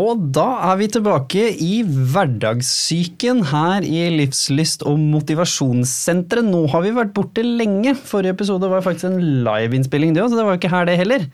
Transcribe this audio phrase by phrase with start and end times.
[0.00, 6.46] Og da er vi tilbake i hverdagssyken her i Livslyst og motivasjonssenteret.
[6.46, 7.96] Nå har vi vært borte lenge.
[7.98, 11.26] Forrige episode var faktisk en liveinnspilling, det så det var jo ikke her det heller.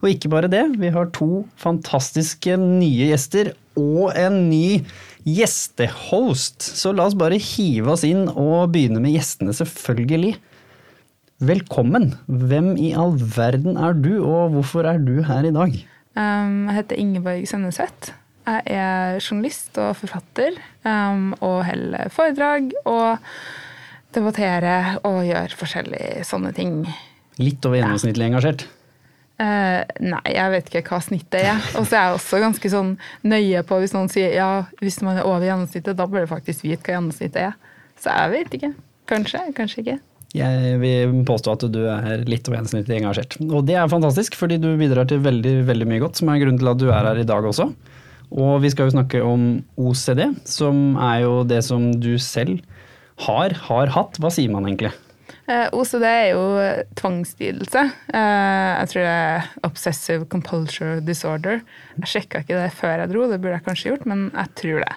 [0.00, 4.80] Og ikke bare det, vi har to fantastiske nye gjester og en ny
[5.28, 6.60] gjestehost.
[6.64, 10.34] Så la oss bare hive oss inn og begynne med gjestene, selvfølgelig.
[11.40, 12.10] Velkommen.
[12.26, 15.80] Hvem i all verden er du, og hvorfor er du her i dag?
[16.18, 18.14] Um, jeg heter Ingeborg Sønneseth.
[18.50, 23.20] Jeg er journalist og forfatter um, og holder foredrag og
[24.14, 26.82] debatterer og gjør forskjellige sånne ting.
[27.40, 28.66] Litt over gjennomsnittlig engasjert?
[29.40, 31.62] Uh, nei, jeg vet ikke hva snittet er.
[31.80, 32.90] Og så er jeg også ganske sånn
[33.24, 34.50] nøye på hvis noen sier ja,
[34.82, 37.56] hvis man er over gjennomsnittet, da bør du faktisk vite hva gjennomsnittet er.
[38.00, 38.72] Så jeg vet ikke.
[39.08, 39.96] Kanskje, kanskje ikke.
[40.36, 43.34] Jeg vil påstå at du er litt over gjennomsnittlig engasjert.
[43.50, 46.60] Og det er fantastisk, fordi du bidrar til veldig, veldig mye godt, som er grunnen
[46.60, 47.66] til at du er her i dag også.
[48.30, 49.46] Og vi skal jo snakke om
[49.80, 52.60] OCD, som er jo det som du selv
[53.26, 54.20] har, har hatt.
[54.22, 54.92] Hva sier man egentlig?
[55.50, 56.44] Eh, OCD er jo
[57.00, 57.82] tvangslidelse.
[58.14, 61.64] Eh, jeg tror det er obsessive compulture disorder.
[61.98, 64.84] Jeg sjekka ikke det før jeg dro, det burde jeg kanskje gjort, men jeg tror
[64.84, 64.94] det.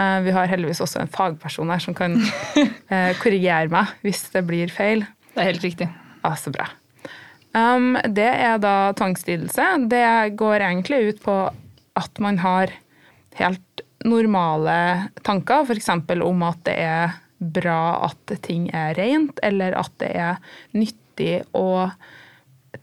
[0.00, 2.16] Eh, vi har heldigvis også en fagperson her som kan
[2.92, 5.04] eh, korrigere meg hvis det blir feil.
[5.34, 5.88] Det er helt riktig.
[6.24, 6.68] Ja, så bra.
[7.50, 9.66] Um, det er da tvangslidelse.
[9.90, 11.36] Det går egentlig ut på
[11.98, 12.70] at man har
[13.40, 15.90] helt normale tanker, f.eks.
[15.90, 20.40] om at det er bra at ting er rent, eller at det er
[20.76, 21.90] nyttig å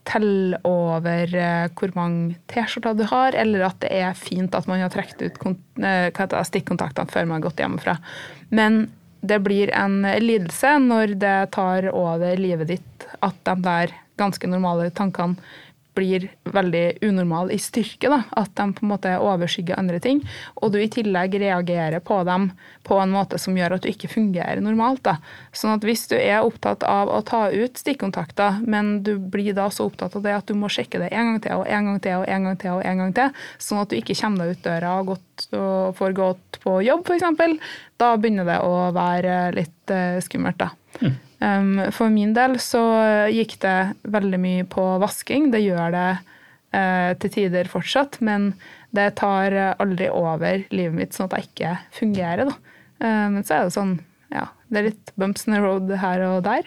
[0.08, 4.81] telle over eh, hvor mange T-skjorter du har, eller at det er fint at man
[4.83, 7.97] har trukket ut eh, stikkontaktene før man har gått hjemmefra.
[8.50, 8.85] Men
[9.28, 14.89] det blir en lidelse når det tar over livet ditt at de der ganske normale
[14.95, 15.38] tankene
[15.98, 18.12] blir veldig unormal i styrke.
[18.12, 18.22] Da.
[18.38, 20.22] At de på en måte overskygger andre ting.
[20.62, 22.52] Og du i tillegg reagerer på dem
[22.88, 25.03] på en måte som gjør at du ikke fungerer normalt.
[25.07, 25.18] Da.
[25.56, 29.69] Sånn at hvis du er opptatt av å ta ut stikkontakter, men du blir da
[29.74, 32.02] så opptatt av det at du må sjekke det en gang til og en gang
[32.03, 34.57] til og en gang til, og en gang til, sånn at du ikke kommer deg
[34.57, 39.38] ut døra og, gått, og får gått på jobb, f.eks., da begynner det å være
[39.57, 40.59] litt uh, skummelt.
[40.62, 40.69] da.
[41.02, 41.16] Mm.
[41.38, 42.81] For min del så
[43.30, 43.75] gikk det
[44.09, 45.52] veldig mye på vasking.
[45.53, 46.08] Det gjør det
[46.74, 48.56] uh, til tider fortsatt, men
[48.98, 52.50] det tar aldri over livet mitt sånn at jeg ikke fungerer.
[52.50, 52.56] Da.
[53.03, 53.94] Uh, men så er det sånn,
[54.34, 56.66] ja, det er litt bumps in the road her og der.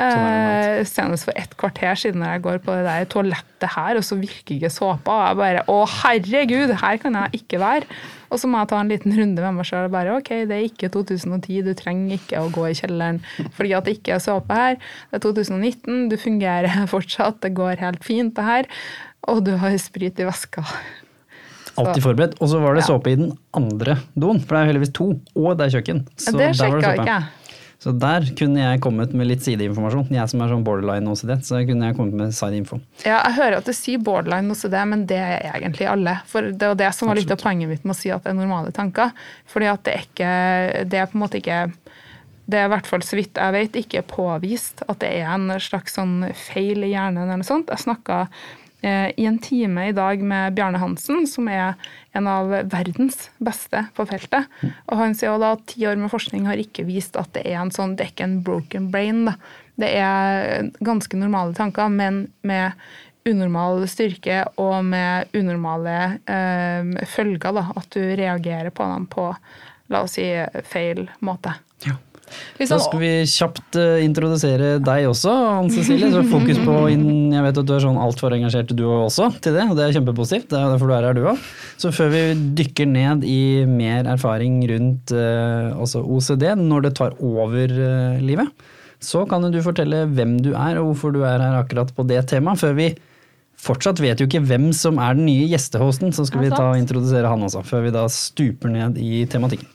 [0.00, 4.06] Uh, senest for et kvarter siden når jeg går på det der toalettet her, og
[4.06, 5.12] så virker ikke såpa.
[5.12, 7.98] Og jeg bare Å, herregud, her kan jeg ikke være.
[8.30, 10.56] Og så må jeg ta en liten runde med meg sjøl og bare OK, det
[10.56, 13.18] er ikke 2010, du trenger ikke å gå i kjelleren
[13.56, 14.78] fordi at det ikke er såpe her.
[15.10, 18.70] Det er 2019, du fungerer fortsatt, det går helt fint, det her.
[19.28, 20.64] Og du har sprit i veska.
[21.80, 22.38] Alltid forberedt.
[22.40, 25.52] Og så var det såpe i den andre doen, for det er heldigvis to, og
[25.58, 26.02] det er kjøkken.
[26.20, 27.28] Så det sjekka ikke jeg.
[27.80, 30.10] Så der kunne jeg kommet med litt sideinformasjon.
[30.12, 32.76] Jeg som er sånn borderline OCD, så kunne jeg kommet med sideinfo.
[33.06, 36.18] Ja, jeg hører at du sier borderline OCD, men det er egentlig alle.
[36.28, 38.34] For det var det som var litt av poenget mitt med å si at det
[38.34, 39.14] er normale tanker.
[39.48, 40.34] Fordi at det er ikke
[40.90, 41.64] Det er på en måte ikke
[42.50, 45.52] det er i hvert fall så vidt jeg vet ikke påvist at det er en
[45.62, 47.70] slags sånn feil i hjernen eller noe sånt.
[47.70, 48.24] Jeg snakka
[48.82, 51.74] i en time i dag med Bjarne Hansen, som er
[52.16, 54.48] en av verdens beste på feltet.
[54.88, 57.60] Og han sier da at ti år med forskning har ikke vist at det er
[57.60, 59.26] en sånn det er ikke en broken brain.
[59.28, 59.36] Da.
[59.80, 62.76] Det er ganske normale tanker, men med
[63.28, 67.52] unormal styrke og med unormale øh, følger.
[67.56, 69.30] Da, at du reagerer på dem på
[69.90, 70.26] la oss si
[70.70, 71.56] feil måte.
[72.60, 72.66] Ja.
[72.70, 76.10] Da skal vi kjapt uh, introdusere deg også, Anne Cecilie.
[76.12, 79.66] Så fokus på Jeg vet at du er sånn altfor engasjert du også til det,
[79.68, 80.50] og det er kjempepositivt.
[80.52, 81.46] Det er derfor du er her, du òg.
[81.80, 82.24] Så før vi
[82.60, 88.68] dykker ned i mer erfaring rundt uh, OCD, når det tar over uh, livet,
[89.00, 92.20] så kan du fortelle hvem du er og hvorfor du er her akkurat på det
[92.28, 92.60] temaet.
[92.60, 92.90] Før vi
[93.60, 96.78] fortsatt vet jo ikke hvem som er den nye gjestehosten, så skal vi ta og
[96.80, 97.64] introdusere han også.
[97.66, 99.68] Før vi da stuper ned i tematikken.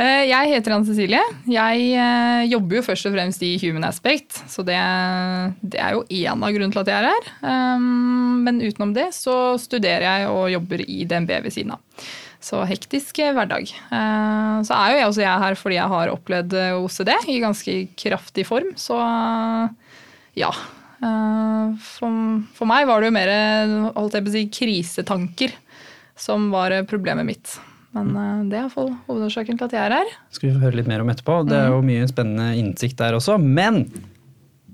[0.00, 1.20] Eh, jeg heter Anne Cecilie.
[1.50, 4.78] Jeg eh, jobber jo først og fremst i Human Aspect, så det,
[5.60, 7.30] det er jo én av grunnene til at jeg er her.
[7.44, 12.04] Um, men utenom det så studerer jeg og jobber i DNB ved siden av.
[12.42, 13.68] Så hektisk hverdag.
[13.70, 17.74] Eh, så er jo jeg også jeg her fordi jeg har opplevd OCD i ganske
[18.00, 19.00] kraftig form, så
[20.38, 20.52] ja.
[21.02, 22.18] For,
[22.54, 23.30] for meg var det jo mer
[23.96, 25.54] holdt jeg på å si, krisetanker
[26.14, 27.56] som var problemet mitt.
[27.92, 30.16] Men uh, det er iallfall hovedårsaken til at jeg er her.
[30.32, 31.42] Skal vi få høre litt mer om etterpå.
[31.48, 31.92] Det er jo mm.
[31.92, 33.36] mye spennende innsikt der også.
[33.40, 33.84] Men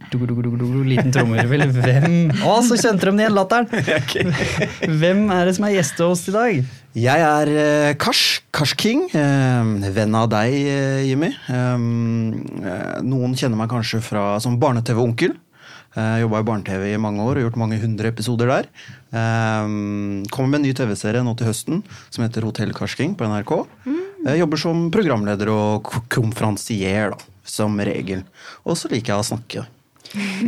[0.09, 1.67] Liten trommevirvel.
[1.75, 2.13] Hvem
[2.47, 3.67] Å, så kjente de igjen latteren!
[5.01, 6.61] Hvem er det som er gjestehost i dag?
[6.99, 8.23] Jeg er uh, Kars,
[8.55, 9.05] Kars King.
[9.13, 11.33] Uh, venn av deg, uh, Jimmy.
[11.51, 12.39] Um,
[13.05, 15.37] noen kjenner meg kanskje fra som barne-TV-onkel.
[15.99, 18.69] Jeg jobba i barne-TV i mange år og gjort mange hundre episoder der.
[19.11, 23.55] Um, kommer med en ny TV-serie nå til høsten som heter Hotell Karsking på NRK.
[23.89, 24.05] Mm.
[24.29, 28.23] Jeg jobber som programleder og konferansier, da, som regel.
[28.65, 29.67] Og så liker jeg å snakke.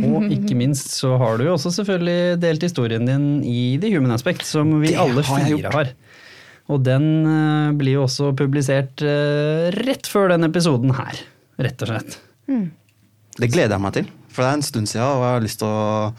[0.01, 4.15] Og ikke minst så har du jo også selvfølgelig delt historien din i The Human
[4.15, 5.91] Aspect, som vi det alle fire har.
[6.71, 11.19] Og den uh, blir jo også publisert uh, rett før den episoden her,
[11.61, 12.17] rett og slett.
[12.47, 12.69] Mm.
[13.37, 15.61] Det gleder jeg meg til, for det er en stund siden, og jeg har lyst
[15.61, 16.11] til å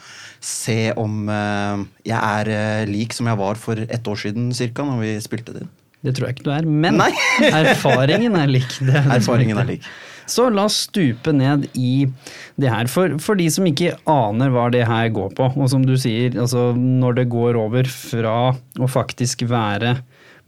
[0.43, 5.03] se om uh, jeg er lik som jeg var for ett år siden cirka, når
[5.03, 5.73] vi spilte det inn.
[6.03, 6.99] Det tror jeg ikke du er, men
[7.63, 8.81] erfaringen er lik.
[8.83, 9.87] Er erfaringen er lik.
[10.31, 12.07] Så la oss stupe ned i
[12.61, 12.89] det her.
[12.91, 16.35] For, for, de som ikke aner hva det her går på, og som du sier,
[16.39, 19.97] altså når det går over fra å faktisk være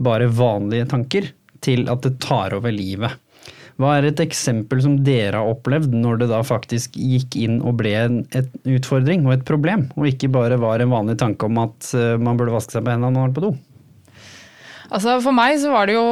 [0.03, 1.31] bare vanlige tanker,
[1.65, 3.15] til at det tar over livet.
[3.81, 7.81] Hva er et eksempel som dere har opplevd når det da faktisk gikk inn og
[7.81, 8.21] ble en
[8.71, 12.39] utfordring og et problem, og ikke bare var en vanlig tanke om at eh, man
[12.39, 13.55] burde vaske seg på hendene når man var på do?
[14.95, 16.07] Altså For meg så var det jo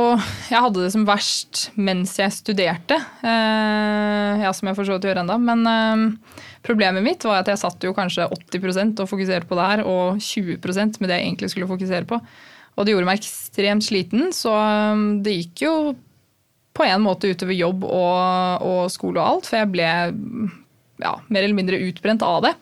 [0.50, 2.97] Jeg hadde det som verst mens jeg studerte.
[3.23, 5.37] Eh, ja, som jeg for så vidt gjør ennå.
[5.43, 9.69] Men eh, problemet mitt var at jeg satt jo kanskje 80% og fokuserte på det
[9.69, 12.19] her, og 20% med det jeg egentlig skulle fokusere på.
[12.73, 15.76] Og det gjorde meg ekstremt sliten, så eh, det gikk jo
[16.73, 19.89] på en måte utover jobb og, og skole og alt, for jeg ble
[21.03, 22.53] ja, mer eller mindre utbrent av det.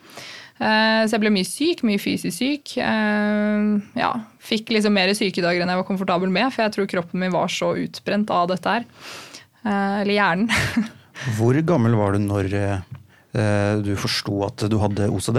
[0.61, 2.75] Eh, så jeg ble mye syk, mye fysisk syk.
[2.83, 3.65] Eh,
[3.97, 4.11] ja,
[4.43, 7.49] fikk liksom mer sykedager enn jeg var komfortabel med, for jeg tror kroppen min var
[7.51, 8.85] så utbrent av dette her.
[9.65, 10.89] Eh, eller hjernen.
[11.37, 12.55] Hvor gammel var du når
[13.85, 15.37] du forsto at du hadde OCD?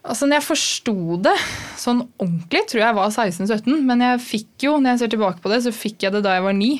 [0.00, 1.34] Altså, når jeg forsto det
[1.76, 3.82] sånn ordentlig, tror jeg var 16-17.
[3.84, 6.38] Men jeg fikk jo, når jeg ser tilbake på det, så fikk jeg det da
[6.38, 6.70] jeg var ni.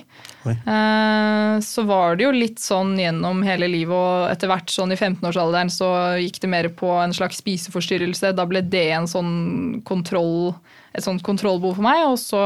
[0.49, 4.97] Eh, så var det jo litt sånn gjennom hele livet, og etter hvert sånn i
[4.97, 5.91] 15-årsalderen så
[6.23, 8.33] gikk det mer på en slags spiseforstyrrelse.
[8.39, 9.35] Da ble det en sånn
[9.85, 10.55] kontroll,
[10.97, 12.07] et sånt kontrollbehov for meg.
[12.09, 12.41] Og så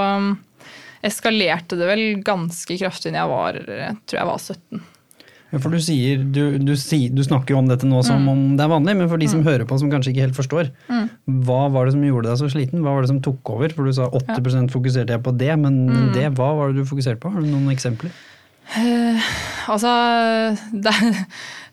[1.07, 3.63] eskalerte det vel ganske kraftig når jeg var,
[4.11, 4.85] tror jeg var 17.
[5.63, 8.31] For du, sier, du, du, du, snakker jo om dette nå som mm.
[8.33, 9.47] om det er vanlig, men for de som mm.
[9.47, 11.09] hører på som kanskje ikke helt forstår, mm.
[11.47, 12.85] hva var det som gjorde deg så sliten?
[12.85, 13.75] Hva var det som tok over?
[13.77, 14.63] For du sa 80 ja.
[14.73, 16.07] fokuserte jeg på det, men mm.
[16.17, 17.33] det, hva var det du fokuserte på?
[17.35, 18.15] Har du noen eksempler?
[18.65, 19.21] Uh,
[19.69, 19.91] altså
[20.73, 20.95] det,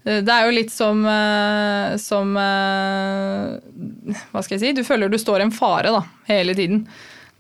[0.04, 3.56] det, er jo litt som, uh, som uh,
[4.34, 4.74] Hva skal jeg si?
[4.76, 6.84] Du føler du står i en fare da, hele tiden.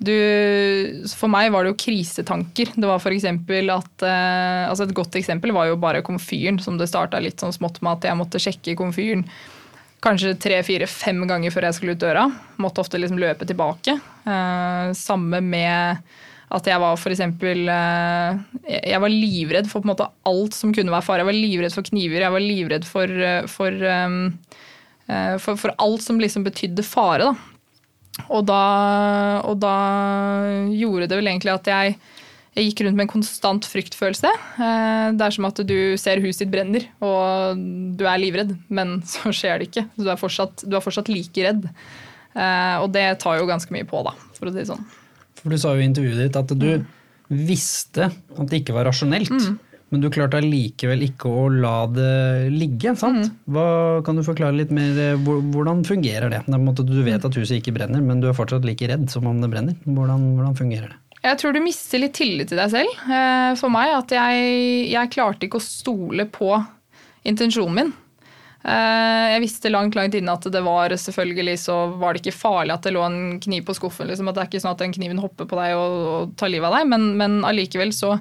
[0.01, 0.15] Du,
[1.13, 2.73] for meg var det jo krisetanker.
[2.73, 6.89] Det var for at eh, altså Et godt eksempel var jo bare komfyren, som det
[6.89, 9.27] starta litt sånn smått med at jeg måtte sjekke komfyren
[10.01, 12.25] kanskje tre, fire, fem ganger før jeg skulle ut døra.
[12.61, 13.97] Måtte ofte liksom løpe tilbake.
[14.25, 16.01] Eh, samme med
[16.51, 17.21] at jeg var f.eks.
[17.21, 18.41] Eh,
[18.81, 21.23] jeg var livredd for på en måte alt som kunne være fare.
[21.23, 24.19] Jeg var livredd for kniver, jeg var livredd for, eh, for, um,
[25.43, 27.29] for, for alt som liksom betydde fare.
[27.29, 27.50] da.
[28.29, 28.63] Og da,
[29.47, 29.75] og da,
[30.75, 31.95] gjorde det vel egentlig at jeg,
[32.55, 34.31] jeg, gikk rundt med en konstant fryktfølelse.
[34.67, 37.59] Eh, det er som at du ser huset ditt brenner, og
[37.97, 39.87] du er livredd, men så skjer det ikke.
[39.97, 41.67] Du er fortsatt, du er fortsatt like redd.
[42.31, 44.87] Eh, og det tar jo ganske mye på, da, for å si det sånn.
[45.41, 46.87] For du sa jo i intervjuet ditt at du mm.
[47.49, 49.33] visste at det ikke var rasjonelt.
[49.33, 49.59] Mm.
[49.91, 53.27] Men du klarte allikevel ikke å la det ligge, sant?
[53.27, 53.39] Mm.
[53.51, 53.67] Hva,
[54.07, 56.45] kan du forklare litt mer, eh, hvordan fungerer det?
[56.47, 59.41] det du vet at huset ikke brenner, men du er fortsatt like redd som om
[59.43, 59.75] det brenner.
[59.83, 60.99] Hvordan, hvordan fungerer det?
[61.21, 63.01] Jeg tror du mister litt tillit til deg selv.
[63.03, 64.45] Eh, for meg at jeg,
[64.93, 66.55] jeg klarte ikke å stole på
[67.27, 67.91] intensjonen min.
[68.61, 72.75] Eh, jeg visste langt langt inne at det var selvfølgelig så var det ikke farlig
[72.75, 74.07] at det lå en kniv på skuffen.
[74.09, 76.53] Liksom, at Det er ikke sånn at den kniven hopper på deg og, og tar
[76.53, 78.15] livet av deg, men, men allikevel så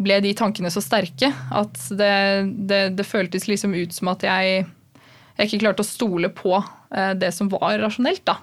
[0.00, 2.12] ble de tankene så sterke at det,
[2.68, 7.12] det, det føltes liksom ut som at jeg, jeg, ikke klarte å stole på eh,
[7.20, 8.24] det som var rasjonelt.
[8.28, 8.38] da.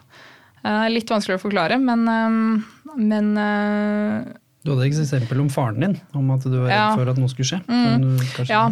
[0.64, 3.34] Eh, litt vanskelig å forklare, men, eh, men
[4.68, 6.88] du hadde et eksempel om faren din, om at du var redd ja.
[6.98, 7.60] for at noe skulle skje.
[7.72, 8.18] Mm.
[8.50, 8.66] ja,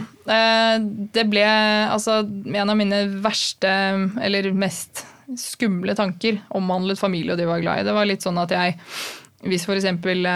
[1.16, 1.46] det ble
[1.88, 3.72] altså en av mine verste,
[4.20, 5.06] eller mest
[5.40, 7.86] skumle tanker omhandlet familie og de var glad i.
[7.88, 8.76] Det var litt sånn at jeg,
[9.48, 10.28] hvis for eksempel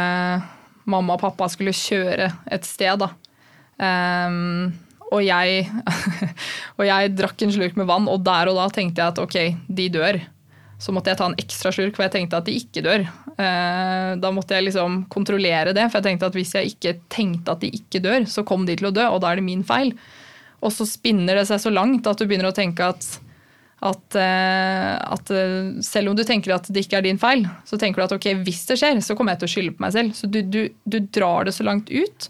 [0.92, 3.12] mamma og pappa skulle kjøre et sted, da.
[3.80, 4.74] Um,
[5.10, 5.64] og jeg,
[6.78, 9.38] og jeg drakk en slurk med vann, og der og da tenkte jeg at ok,
[9.80, 10.20] de dør.
[10.80, 13.08] Så måtte jeg ta en ekstra slurk, for jeg tenkte at de ikke dør.
[13.40, 17.56] Uh, da måtte jeg liksom kontrollere det, for jeg tenkte at hvis jeg ikke tenkte
[17.56, 19.66] at de ikke dør, så kom de til å dø, og da er det min
[19.68, 19.96] feil.
[20.60, 23.08] Og så spinner det seg så langt at du begynner å tenke at
[23.80, 27.80] At, eh, at, eh, selv om du tenker at det ikke er din feil, så
[27.80, 29.96] tenker du at ok, hvis det skjer, så kommer jeg til å skylde på meg
[29.96, 30.18] selv.
[30.18, 32.30] Så du, du, du drar det så langt ut.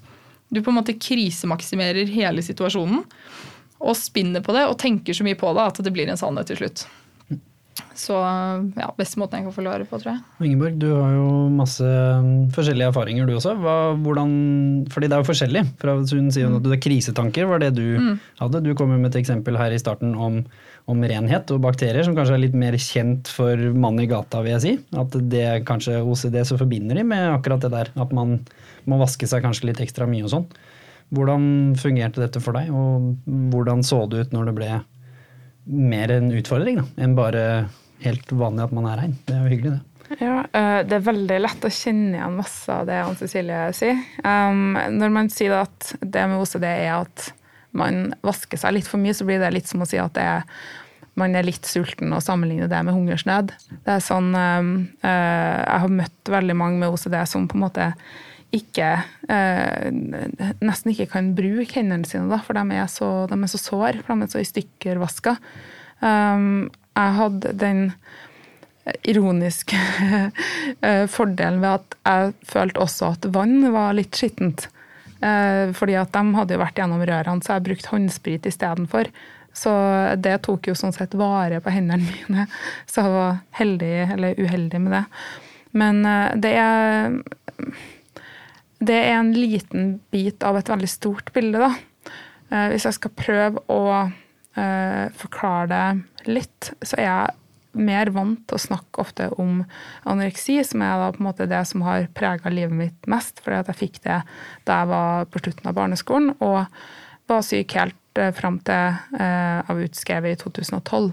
[0.53, 3.03] Du på en måte krisemaksimerer hele situasjonen
[3.79, 6.49] og spinner på det og tenker så mye på det at det blir en sannhet
[6.51, 6.87] til slutt.
[7.99, 10.21] Så ja, beste måten jeg kan forklare på, tror jeg.
[10.47, 13.55] Ingeborg, du har jo masse um, forskjellige erfaringer du også.
[13.59, 14.31] Hva, hvordan,
[14.91, 15.63] fordi det er jo forskjellig.
[15.81, 18.13] Fra, hun sier at det er krisetanker var det du mm.
[18.39, 18.63] hadde.
[18.65, 20.41] Du kom jo med et eksempel her i starten om,
[20.89, 24.55] om, renhet og bakterier, som kanskje er litt mer kjent for mann i gata, vil
[24.55, 24.73] jeg si.
[24.97, 27.91] At det kanskje OCD så forbinder de med akkurat det der.
[27.99, 28.39] At man
[28.89, 30.47] må vaske seg kanskje litt ekstra mye og sånn.
[31.15, 31.43] Hvordan
[31.81, 33.13] fungerte dette for deg, og
[33.53, 34.71] hvordan så det ut når det ble
[35.69, 37.43] mer en utfordring da, enn bare
[38.05, 39.15] helt vanlig at man er rein.
[39.27, 39.85] Det er jo hyggelig, det.
[40.17, 43.99] Ja, eh, Det er veldig lett å kjenne igjen masse av det Ann Cecilie sier.
[44.23, 47.29] Um, når man sier at det med OCD er at
[47.77, 50.47] man vasker seg litt for mye, så blir det litt som å si at er,
[51.19, 53.53] man er litt sulten og sammenligner det med hungersnød.
[53.85, 54.71] Det er sånn, uh,
[55.03, 57.91] Jeg har møtt veldig mange med OCD som på en måte
[58.55, 58.95] ikke
[59.29, 59.89] uh,
[60.65, 64.01] Nesten ikke kan bruke hendene sine, da, for de er så, de er så sår,
[64.01, 65.35] for de er så i stykker vaska.
[66.01, 67.83] Um, jeg hadde den
[69.07, 69.77] ironiske
[70.81, 74.67] eh, fordelen ved at jeg følte også at vann var litt skittent.
[75.19, 79.11] Eh, fordi at de hadde jo vært gjennom rørene, så jeg brukte håndsprit istedenfor.
[79.55, 79.73] Så
[80.21, 82.47] det tok jo sånn sett vare på hendene mine,
[82.89, 85.05] så jeg var heldig, eller uheldig med det.
[85.79, 87.21] Men eh, det er
[88.79, 91.73] Det er en liten bit av et veldig stort bilde, da.
[92.71, 94.07] Hvis jeg skal prøve å
[95.19, 97.33] forklare det litt, så er jeg
[97.77, 99.61] mer vant til å snakke ofte om
[100.09, 103.43] anoreksi, som er da på en måte det som har prega livet mitt mest.
[103.45, 104.21] Fordi at jeg fikk det
[104.67, 106.63] da jeg var på slutten av barneskolen, og
[107.29, 111.11] var syk helt eh, fram til eh, jeg var utskrevet i 2012.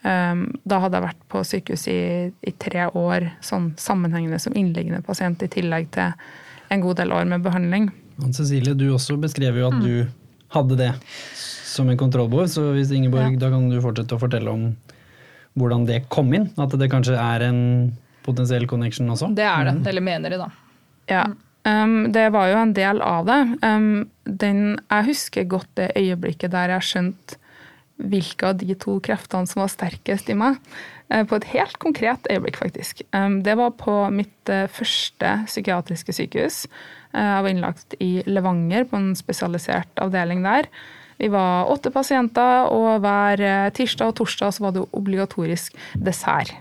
[0.00, 2.00] Um, da hadde jeg vært på sykehus i,
[2.32, 6.14] i, tre år sånn sammenhengende som innliggende pasient, i tillegg til
[6.72, 7.90] en god del år med behandling.
[8.16, 9.84] Men Cecilie, du også beskrev jo at mm.
[9.84, 10.90] du hadde det
[11.70, 12.48] som en kontrollbehov.
[12.48, 13.42] Så hvis Ingeborg, ja.
[13.44, 14.70] da kan du fortsette å fortelle om
[15.60, 16.48] hvordan det kom inn.
[16.60, 17.60] At det kanskje er en
[18.26, 19.30] potensiell connection også.
[19.36, 19.76] Det er det.
[19.80, 19.86] Mm.
[19.92, 20.50] Eller mener de, da.
[21.10, 21.24] Ja.
[21.68, 23.40] Um, det var jo en del av det.
[23.64, 27.36] Um, den, jeg husker godt det øyeblikket der jeg skjønte
[28.00, 30.56] hvilke av de to kreftene som var sterkest i meg.
[31.12, 33.04] Uh, på et helt konkret øyeblikk, faktisk.
[33.12, 36.62] Um, det var på mitt uh, første psykiatriske sykehus.
[37.12, 40.70] Uh, jeg var innlagt i Levanger, på en spesialisert avdeling der.
[41.20, 46.54] Vi var åtte pasienter, og hver eh, tirsdag og torsdag så var det obligatorisk dessert.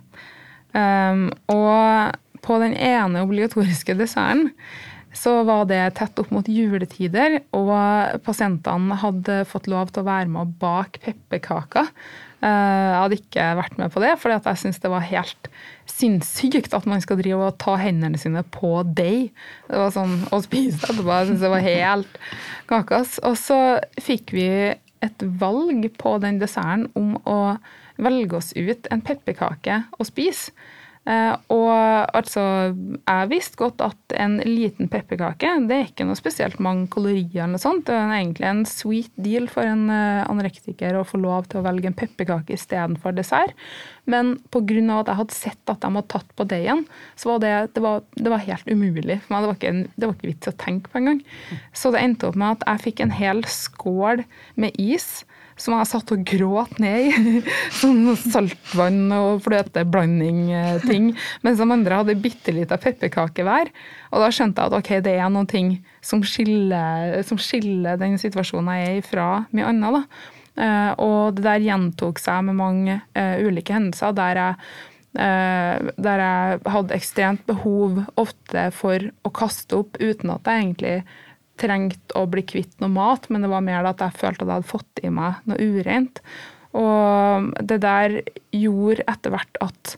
[0.75, 4.51] Um, og på den ene obligatoriske desserten
[5.17, 10.29] så var det tett opp mot juletider, og pasientene hadde fått lov til å være
[10.29, 11.89] med og bake pepperkaker.
[12.39, 15.49] Eh, jeg hadde ikke vært med på det, for jeg syntes det var helt
[15.89, 19.31] sinnssykt at man skal drive og ta hendene sine på deg.
[19.67, 21.09] Det var sånn å spise etterpå.
[21.11, 22.21] Jeg syntes det var helt
[22.71, 23.17] kakas.
[23.27, 23.59] Og så
[23.99, 24.49] fikk vi
[25.03, 27.39] et valg på den desserten om å
[27.99, 30.55] velge oss ut en pepperkake å spise.
[31.09, 31.69] Eh, og
[32.13, 32.43] altså,
[32.75, 37.45] jeg visste godt at en liten pepperkake det er ikke noe spesielt mange kalorier.
[37.45, 37.87] eller noe sånt.
[37.87, 41.65] Det er egentlig en sweet deal for en eh, anorektiker å få lov til å
[41.65, 43.55] velge en pepperkake istedenfor dessert.
[44.09, 44.99] Men pga.
[44.99, 46.85] at jeg hadde sett at de hadde tatt på deigen,
[47.15, 49.41] så var det, det, var, det var helt umulig for meg.
[49.41, 51.23] Det var, ikke, det var ikke vits å tenke på engang.
[51.73, 54.23] Så det endte opp med at jeg fikk en hel skål
[54.59, 55.23] med is
[55.59, 57.39] som jeg satt og gråt ned i.
[57.79, 61.11] Sånn saltvann og fløteblanding-ting.
[61.45, 63.71] Mens de andre hadde bitte lita pepperkake hver.
[64.13, 65.73] Og da skjønte jeg at ok, det er noen ting
[66.05, 69.99] som skiller, som skiller den situasjonen jeg er i, fra mye annet.
[69.99, 70.35] da.
[70.59, 74.71] Uh, og det der gjentok seg med mange uh, ulike hendelser der jeg,
[75.09, 80.91] der jeg hadde ekstremt behov ofte for å kaste opp uten at jeg egentlig
[81.59, 84.55] trengte å bli kvitt noe mat, men det var mer at jeg følte at jeg
[84.55, 86.23] hadde fått i meg noe ureint.
[86.77, 88.19] Og det der
[88.53, 89.95] gjorde etter hvert at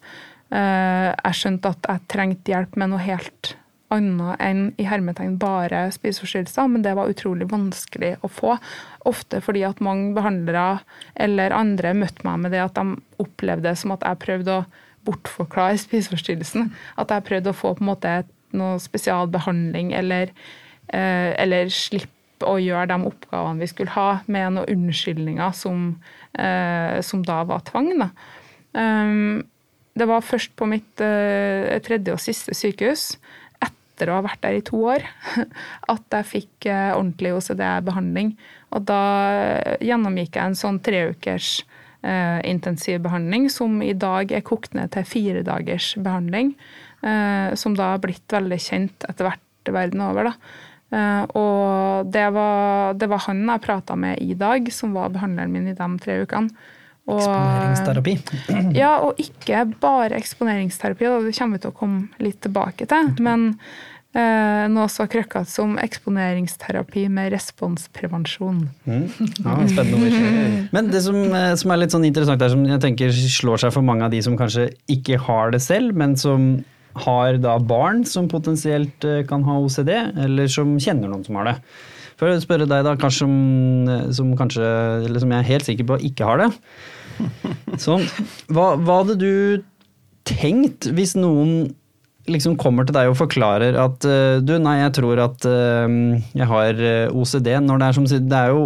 [0.54, 3.56] uh, jeg skjønte at jeg trengte hjelp med noe helt
[3.92, 8.56] annet enn i hermetegn bare spiseforstyrrelser, men det var utrolig vanskelig å få.
[9.10, 10.80] Ofte fordi at mange behandlere
[11.20, 14.68] eller andre møtte meg med det at de opplevde det som at jeg prøvde å
[15.04, 16.72] bortforklare spiseforstyrrelsen.
[17.02, 18.16] At jeg prøvde å få på en måte
[18.56, 20.60] noe spesialbehandling eller Eh,
[20.92, 25.94] eller slippe å gjøre de oppgavene vi skulle ha, med noen unnskyldninger som,
[26.34, 27.92] eh, som da var tvang.
[28.02, 28.10] Da.
[28.74, 29.44] Um,
[29.96, 33.14] det var først på mitt eh, tredje og siste sykehus,
[33.62, 35.06] etter å ha vært der i to år,
[35.94, 38.34] at jeg fikk ordentlig OCD-behandling.
[38.72, 39.04] Og da
[39.84, 41.60] gjennomgikk jeg en sånn treukers
[42.02, 46.56] eh, intensivbehandling, som i dag er kokt ned til fire dagers behandling.
[47.02, 50.32] Eh, som da har blitt veldig kjent etter hvert verden over.
[50.32, 50.70] da.
[50.92, 55.54] Eh, og det var, det var han jeg prata med i dag, som var behandleren
[55.54, 56.52] min i de tre ukene.
[57.10, 58.18] Og, Eksponeringsterapi.
[58.82, 61.24] Ja, og ikke bare eksponeringsterapi, Da.
[61.26, 63.10] det kommer vi til å komme litt tilbake til.
[63.24, 63.48] Men
[64.14, 68.62] eh, noe så krøkkete som eksponeringsterapi med responsprevensjon.
[68.86, 69.08] Mm.
[69.42, 70.68] Ja, spennende ord.
[70.76, 73.74] Men det som, eh, som, er litt sånn interessant der, som jeg tenker slår seg
[73.76, 76.54] for mange av de som kanskje ikke har det selv, men som
[77.06, 79.92] har da barn som potensielt eh, kan ha OCD,
[80.26, 81.58] eller som kjenner noen som har det.
[82.20, 83.36] For å spørre deg, da, kanskje som,
[83.90, 84.66] eh, som, kanskje,
[85.08, 86.50] eller som jeg er helt sikker på ikke har det.
[87.86, 88.04] Sånn.
[88.52, 89.34] Hva, hva hadde du
[90.28, 91.72] tenkt hvis noen
[92.30, 95.88] liksom kommer til deg og forklarer at uh, du, nei, jeg tror at uh,
[96.38, 98.66] jeg har eh, OCD, når det er som det er jo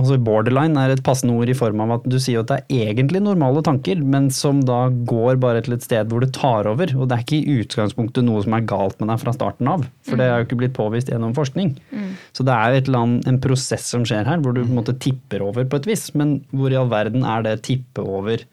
[0.00, 2.92] altså Borderline er et passende ord i form av at du sier at det er
[2.92, 6.92] egentlig normale tanker, men som da går bare til et sted hvor det tar over.
[6.98, 9.86] Og det er ikke i utgangspunktet noe som er galt med deg fra starten av,
[10.06, 11.74] for det er jo ikke blitt påvist gjennom forskning.
[11.94, 12.10] Mm.
[12.36, 14.70] Så det er jo et eller annet, en prosess som skjer her, hvor du på
[14.70, 16.08] en måte tipper over på et vis.
[16.18, 18.44] Men hvor i all verden er det tippe over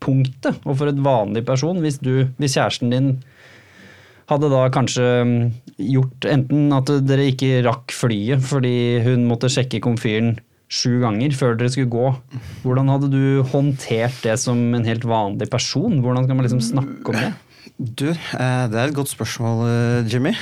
[0.00, 0.60] punktet?
[0.64, 3.12] Og for et vanlig person, hvis, du, hvis kjæresten din
[4.30, 5.40] hadde da kanskje mm,
[5.90, 10.36] gjort enten at dere ikke rakk flyet fordi hun måtte sjekke komfyren
[10.70, 12.10] sju ganger før dere skulle gå.
[12.62, 15.98] Hvordan hadde du håndtert det som en helt vanlig person?
[16.04, 17.32] Hvordan skal man liksom snakke om det?
[17.80, 20.34] Du, eh, det er et godt spørsmål, eh, Jimmy.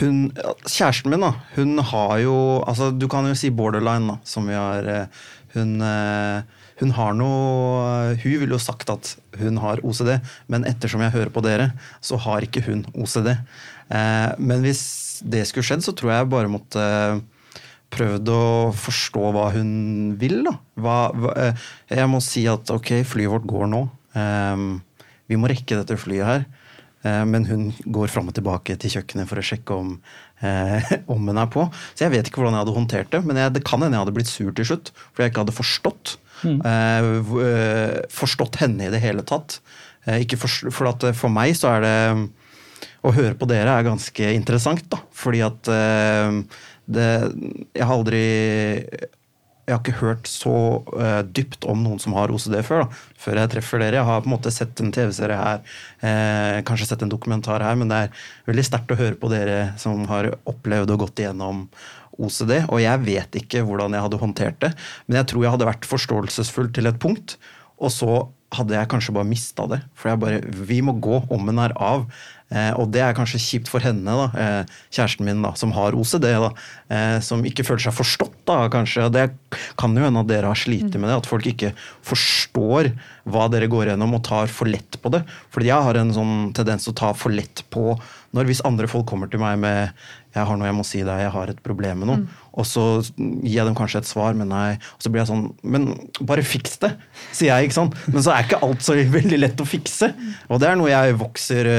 [0.00, 0.18] Hun,
[0.66, 4.56] kjæresten min, da, hun har jo altså Du kan jo si borderline, da, som vi
[4.56, 5.76] har eh, Hun
[6.80, 10.16] hun har noe Hun ville jo sagt at hun har OCD,
[10.50, 11.70] men ettersom jeg hører på dere,
[12.02, 13.30] så har ikke hun OCD.
[13.34, 14.84] Eh, men hvis
[15.22, 16.84] det skulle skjedd, så tror jeg bare måtte
[17.94, 19.70] prøvd å forstå hva hun
[20.20, 20.56] vil, da.
[20.80, 21.64] Hva, hva, eh,
[21.94, 23.84] jeg må si at ok, flyet vårt går nå.
[24.18, 24.66] Eh,
[25.30, 26.46] vi må rekke dette flyet her.
[27.04, 29.90] Men hun går fram og tilbake til kjøkkenet for å sjekke om,
[30.40, 31.66] eh, om hun er på.
[31.92, 34.06] Så jeg vet ikke hvordan jeg hadde håndtert det, men jeg, det kan hende jeg
[34.06, 34.88] hadde blitt sur til slutt.
[35.12, 36.14] For jeg ikke hadde forstått.
[36.44, 36.58] Mm.
[38.12, 39.60] forstått henne i det hele tatt.
[40.20, 41.96] ikke for, for, for meg så er det
[43.04, 45.00] Å høre på dere er ganske interessant, da.
[45.12, 45.70] Fordi at
[46.84, 47.08] det
[47.72, 48.24] Jeg har aldri
[49.64, 50.54] jeg har ikke hørt så
[50.92, 52.84] uh, dypt om noen som har OCD før.
[52.84, 53.96] da, Før jeg treffer dere.
[53.96, 55.62] Jeg har på en måte sett en TV-serie her,
[56.04, 59.72] eh, kanskje sett en dokumentar her, men det er veldig sterkt å høre på dere
[59.80, 61.64] som har opplevd og gått igjennom
[62.18, 64.72] OCD, og jeg vet ikke hvordan jeg hadde håndtert det.
[65.06, 67.36] Men jeg tror jeg hadde vært forståelsesfull til et punkt,
[67.82, 68.22] og så
[68.54, 69.80] hadde jeg kanskje bare mista det.
[69.98, 72.06] For jeg bare Vi må gå om en er av.
[72.54, 75.96] Eh, og det er kanskje kjipt for henne, da, eh, kjæresten min, da, som har
[75.96, 76.28] OCD.
[76.28, 76.50] Da,
[76.90, 79.10] eh, som ikke føler seg forstått, da, kanskje.
[79.10, 79.32] Det
[79.76, 81.16] kan jo hende at dere har slitt med det.
[81.16, 81.72] At folk ikke
[82.04, 82.92] forstår
[83.26, 85.24] hva dere går gjennom og tar for lett på det.
[85.50, 87.98] Fordi jeg har en sånn tendens til å ta for lett på
[88.34, 89.90] når hvis andre folk kommer til meg med
[90.34, 92.22] jeg har noe jeg må si deg, jeg har et problem med noe.
[92.24, 92.42] Mm.
[92.58, 92.84] Og så
[93.18, 94.74] gir jeg dem kanskje et svar, men nei.
[94.96, 95.88] Og så blir jeg sånn Men
[96.26, 96.92] bare fiks det,
[97.34, 97.68] sier jeg.
[97.68, 97.96] ikke sant?
[98.10, 100.10] Men så er ikke alt så veldig lett å fikse.
[100.48, 101.70] Og det er noe jeg vokser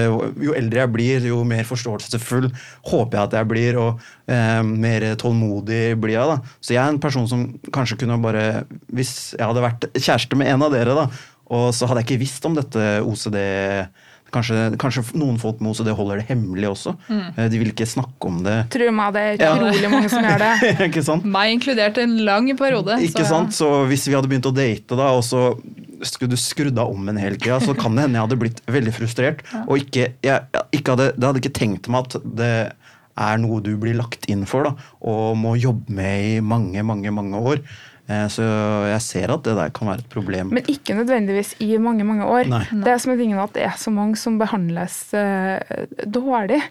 [0.44, 2.50] Jo eldre jeg blir, jo mer forståelsesfull
[2.86, 6.34] håper jeg at jeg blir, og eh, mer tålmodig blir jeg.
[6.34, 6.58] da.
[6.60, 10.54] Så jeg er en person som kanskje kunne bare Hvis jeg hadde vært kjæreste med
[10.54, 11.08] en av dere, da,
[11.54, 13.38] og så hadde jeg ikke visst om dette OCD
[14.36, 16.96] Kanskje, kanskje, noen folk med OCD holder det hemmelig også.
[17.08, 17.24] Mm.
[17.30, 18.58] Eh, de vil ikke snakke om det.
[18.74, 19.92] Tror meg det er utrolig ja.
[19.94, 20.72] mange som gjør det.
[20.90, 21.28] ikke sant?
[21.38, 23.00] Meg inkludert en lang periode.
[23.06, 23.56] Ikke så, sant?
[23.56, 25.48] Så hvis vi hadde begynt å date, da, og så
[26.06, 28.62] skulle du skrudd av om en hel tida, så kan det hende jeg hadde blitt
[28.68, 29.46] veldig frustrert.
[29.54, 29.64] Ja.
[29.66, 32.54] Og ikke, jeg, ikke hadde, det hadde ikke tenkt meg at det
[33.16, 34.74] er noe du blir lagt inn for da,
[35.08, 37.64] og må jobbe med i mange, mange, mange år.
[38.06, 38.46] Eh, så
[38.86, 40.52] jeg ser at det der kan være et problem.
[40.54, 42.50] Men ikke nødvendigvis i mange mange år.
[42.52, 42.66] Nei.
[42.86, 45.58] Det som er tingen at det er så mange som behandles uh,
[46.06, 46.62] dårlig.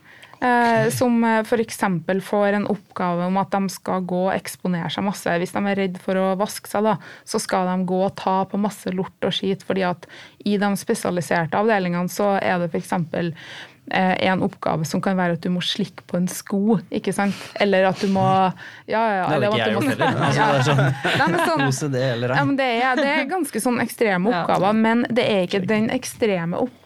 [0.45, 1.79] Uh, som f.eks.
[2.27, 5.37] får en oppgave om at de skal gå og eksponere seg masse.
[5.41, 8.43] Hvis de er redd for å vaske seg, da, så skal de gå og ta
[8.51, 9.65] på masse lort og skit.
[9.67, 10.07] fordi at
[10.45, 15.45] i de spesialiserte avdelingene så er det f.eks Eh, en oppgave som kan være at
[15.45, 17.37] du må slikke på en sko, ikke sant?
[17.61, 18.25] Eller at du må
[18.89, 20.23] Ja, ja, Det hadde ikke jeg gjort heller.
[20.29, 24.33] Altså, det er sånn, sånn det, eller, ja, det, er, det er ganske sånn ekstreme
[24.33, 26.84] oppgaver, men det er ikke den ekstreme oppgaven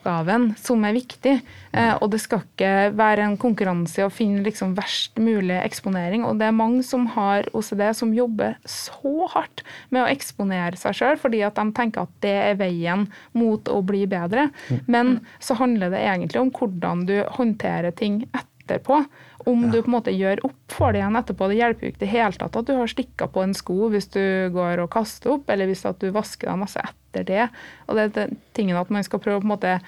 [0.58, 1.34] som er viktig.
[1.72, 6.24] Eh, og det skal ikke være en konkurranse i å finne liksom verst mulig eksponering.
[6.26, 10.96] Og det er mange som har OCD, som jobber så hardt med å eksponere seg
[10.98, 14.48] sjøl, fordi at de tenker at det er veien mot å bli bedre.
[14.68, 14.84] Mm.
[14.86, 18.46] Men så handler det egentlig om hvordan du håndterer ting etterpå.
[18.68, 19.00] Etterpå.
[19.48, 21.48] Om du på en måte gjør opp for det igjen etterpå.
[21.48, 23.88] Det hjelper jo ikke i det hele tatt at du har stikka på en sko
[23.92, 24.22] hvis du
[24.54, 27.48] går og kaster opp, eller hvis at du vasker deg masse etter det.
[27.88, 29.78] Og det er tingen at man skal prøve å på en måte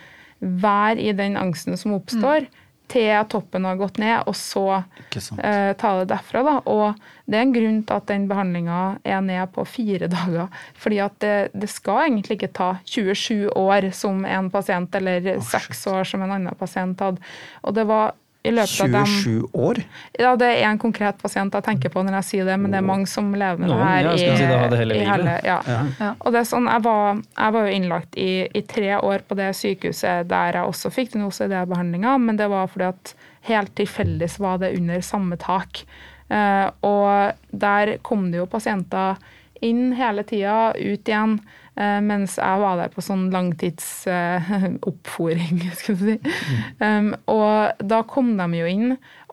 [0.40, 2.48] være i den angsten som oppstår.
[2.90, 6.40] Til toppen har gått ned, og så eh, ta det derfra.
[6.42, 6.54] Da.
[6.66, 6.98] Og
[7.30, 10.48] det er en grunn til at den behandlinga er ned på fire dager.
[10.74, 15.86] fordi at det, det, skal egentlig ikke ta 27 år som en pasient, eller seks
[15.86, 17.22] år som en annen pasient hadde.
[17.62, 19.81] Og det var i løpet 27 av dem, år?
[20.16, 22.79] Ja, det er en konkret pasient jeg tenker på når jeg sier det, men det
[22.81, 24.96] er mange som lever med Noen, det her ja, i, si det, har det hele
[24.96, 25.59] i hele ja.
[25.66, 26.12] Ja.
[26.16, 29.37] Og det er sånn, jeg var, jeg var jo innlagt i, i tre år på
[29.38, 33.14] det sykehuset der jeg også fikk den OCD-behandlinga, men det var fordi at
[33.50, 35.85] helt tilfeldig var det under samme tak.
[36.31, 39.20] Eh, og der kom det jo pasienter
[39.64, 41.40] inn hele tida, ut igjen.
[41.76, 46.18] Eh, Mens jeg var der på sånn langtidsoppfòring, skal du si.
[46.83, 48.88] Um, og da kom de jo inn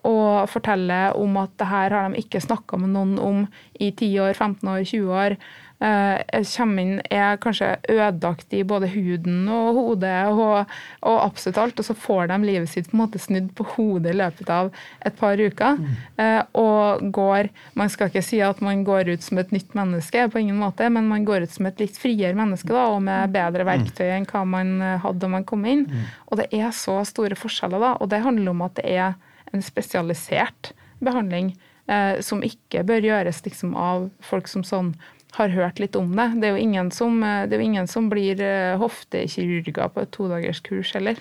[0.06, 4.18] og forteller om at det her har de ikke snakka med noen om i 10
[4.28, 5.36] år, 15 år, 20 år.
[5.80, 10.72] Eh, kommer inn, er kanskje ødelagt i både huden og hodet og,
[11.06, 14.10] og absolutt alt, og så får de livet sitt på en måte snudd på hodet
[14.10, 14.72] i løpet av
[15.06, 15.78] et par uker.
[16.18, 20.24] Eh, Og går Man skal ikke si at man går ut som et nytt menneske,
[20.32, 23.30] på ingen måte, men man går ut som et litt friere menneske da, og med
[23.30, 25.86] bedre verktøy enn hva man eh, hadde da man kom inn.
[26.26, 29.14] Og det er så store forskjeller, da, og det handler om at det er
[29.54, 31.52] en spesialisert behandling
[31.86, 34.96] eh, som ikke bør gjøres liksom, av folk som sånn
[35.36, 36.26] har hørt litt om det.
[36.40, 41.20] Det er jo ingen som, jo ingen som blir eh, hoftekirurger på et todagerskurs heller.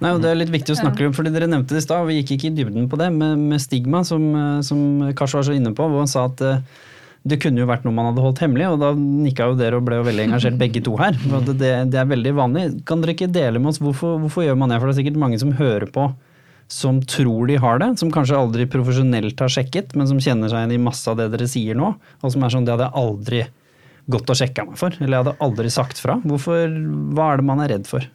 [0.00, 2.08] Nei, og Det er litt viktig å snakke om, fordi dere nevnte det i stad,
[2.08, 5.46] vi gikk ikke i dybden på det, med, med stigma, som, eh, som Kars var
[5.48, 6.84] så inne på, hvor han sa at eh,
[7.26, 9.86] det kunne jo vært noe man hadde holdt hemmelig, og da nikka jo dere og
[9.88, 11.16] ble jo veldig engasjert begge to her.
[11.48, 12.66] Det, det er veldig vanlig.
[12.86, 14.78] Kan dere ikke dele med oss hvorfor, hvorfor gjør man det?
[14.78, 16.06] For det er sikkert mange som hører på
[16.68, 20.64] som tror de har det, som kanskje aldri profesjonelt har sjekket, men som kjenner seg
[20.64, 23.02] igjen i masse av det dere sier nå, og som er sånn det hadde jeg
[23.02, 23.44] aldri
[24.10, 26.18] gått og sjekka meg for, eller jeg hadde aldri sagt fra.
[26.26, 26.70] Hvorfor,
[27.14, 28.06] hva er det man er redd for?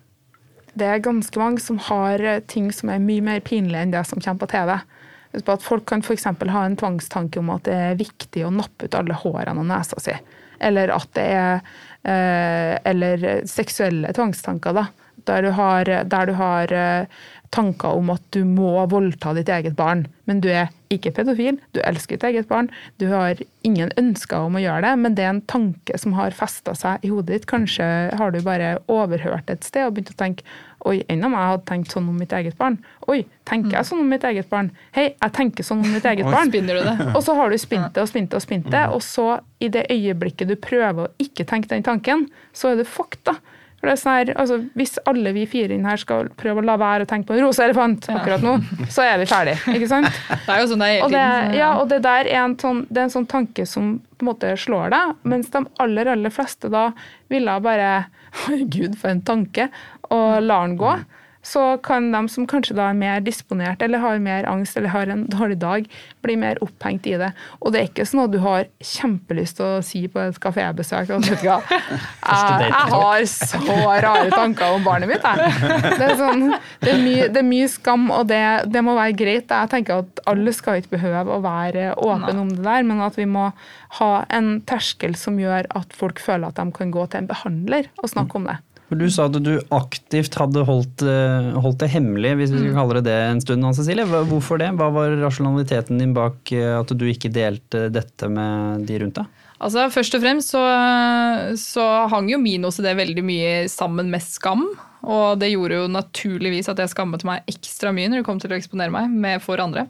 [0.74, 4.06] Det er ganske mange som har eh, ting som er mye mer pinlige enn det
[4.08, 4.78] som kommer på TV.
[5.42, 6.28] At Folk kan f.eks.
[6.28, 10.00] ha en tvangstanke om at det er viktig å nappe ut alle hårene og nesa
[10.04, 10.16] si.
[10.62, 11.54] Eller at det er
[12.06, 14.88] eh, Eller seksuelle tvangstanker, da.
[15.29, 19.75] Der du har, der du har eh, tanker om at du må voldta ditt eget
[19.75, 20.05] barn.
[20.29, 22.69] Men du er ikke pedofil, du elsker ditt eget barn.
[22.99, 26.36] Du har ingen ønsker om å gjøre det, men det er en tanke som har
[26.36, 27.47] festa seg i hodet ditt.
[27.51, 27.86] Kanskje
[28.17, 30.47] har du bare overhørt et sted og begynt å tenke
[30.89, 32.79] Oi, enn om jeg hadde tenkt sånn om mitt eget barn?
[33.12, 34.71] Oi, tenker jeg sånn om mitt eget barn?
[34.95, 36.49] Hei, jeg tenker sånn om mitt eget barn.
[36.49, 36.95] Spinner du det?
[37.19, 39.27] Og så har du spint det og spint det og spint det, og så
[39.62, 42.25] i det øyeblikket du prøver å ikke tenke den tanken,
[42.57, 43.38] så er du fucked, da.
[43.82, 46.65] For det er sånn her, altså, Hvis alle vi fire inn her skal prøve å
[46.67, 48.54] la være å tenke på en rosa elefant akkurat nå,
[48.94, 50.08] så er vi ferdig, ikke sant?
[50.46, 51.24] Det er jo sånn det er Og det,
[51.58, 54.30] ja, og det der er en, sånn, det er en sånn tanke som på en
[54.30, 56.91] måte slår deg, mens de aller, aller fleste da
[57.34, 57.89] ville bare
[58.76, 59.72] Gud, for en tanke,
[60.13, 60.94] og lar den gå.
[61.41, 65.10] Så kan de som kanskje da er mer disponert, eller har mer angst, eller har
[65.10, 65.88] en dårlig dag,
[66.21, 67.32] bli mer opphengt i det.
[67.60, 71.13] Og det er ikke sånn at du har kjempelyst til å si på et kafébesøk
[71.17, 75.51] at vet du hva, jeg, jeg har så rare tanker om barnet mitt, jeg.
[75.97, 76.47] Det er, sånn,
[76.84, 79.51] det er, mye, det er mye skam, og det, det må være greit.
[79.51, 83.17] Jeg tenker at alle skal ikke behøve å være åpne om det der, men at
[83.19, 83.49] vi må
[83.99, 87.89] ha en terskel som gjør at folk føler at de kan gå til en behandler
[88.01, 88.60] og snakke om det.
[88.91, 92.73] For Du sa at du aktivt hadde holdt, eh, holdt det hemmelig, hvis vi skal
[92.75, 93.63] kalle det det en stund.
[93.63, 94.04] Anne Cecilie.
[94.04, 94.67] Hvorfor det?
[94.75, 99.47] Hva var rasjonaliteten din bak eh, at du ikke delte dette med de rundt deg?
[99.63, 100.65] Altså, Først og fremst så,
[101.56, 104.67] så hang jo min OCD veldig mye sammen med skam.
[105.08, 108.51] Og det gjorde jo naturligvis at jeg skammet meg ekstra mye når det kom til
[108.51, 109.88] å eksponere meg med for andre.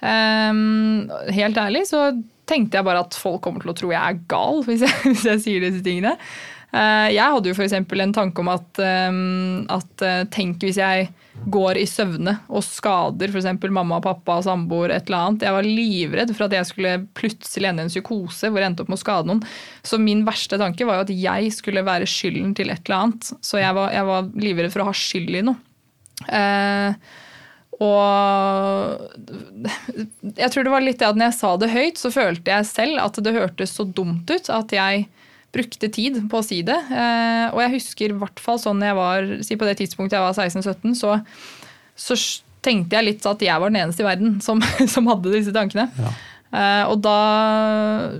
[0.00, 2.08] Um, helt ærlig så
[2.48, 5.26] tenkte jeg bare at folk kommer til å tro jeg er gal hvis jeg, hvis
[5.34, 6.16] jeg sier disse tingene.
[6.68, 7.76] Eh, jeg hadde jo f.eks.
[7.78, 11.08] en tanke om at, at eh, tenk hvis jeg
[11.46, 13.46] går i søvne og skader f.eks.
[13.70, 15.46] mamma, pappa, samboer, et eller annet.
[15.46, 18.84] Jeg var livredd for at jeg skulle plutselig ende i en psykose hvor jeg endte
[18.84, 19.44] opp med å skade noen.
[19.86, 23.32] Så min verste tanke var jo at jeg skulle være skylden til et eller annet.
[23.44, 25.64] Så jeg var, jeg var livredd for å ha skyld i noe.
[26.34, 26.90] Eh,
[27.78, 28.98] og
[30.34, 32.66] jeg tror det var litt det at når jeg sa det høyt, så følte jeg
[32.66, 35.06] selv at det hørtes så dumt ut at jeg
[35.54, 36.76] brukte tid på å si det.
[36.92, 40.24] Eh, og jeg husker i hvert fall sånn jeg var, si på det tidspunktet jeg
[40.26, 41.16] var 16-17, så,
[41.98, 42.18] så
[42.64, 44.62] tenkte jeg litt at jeg var den eneste i verden som,
[44.94, 45.88] som hadde disse tankene.
[46.48, 47.18] Eh, og da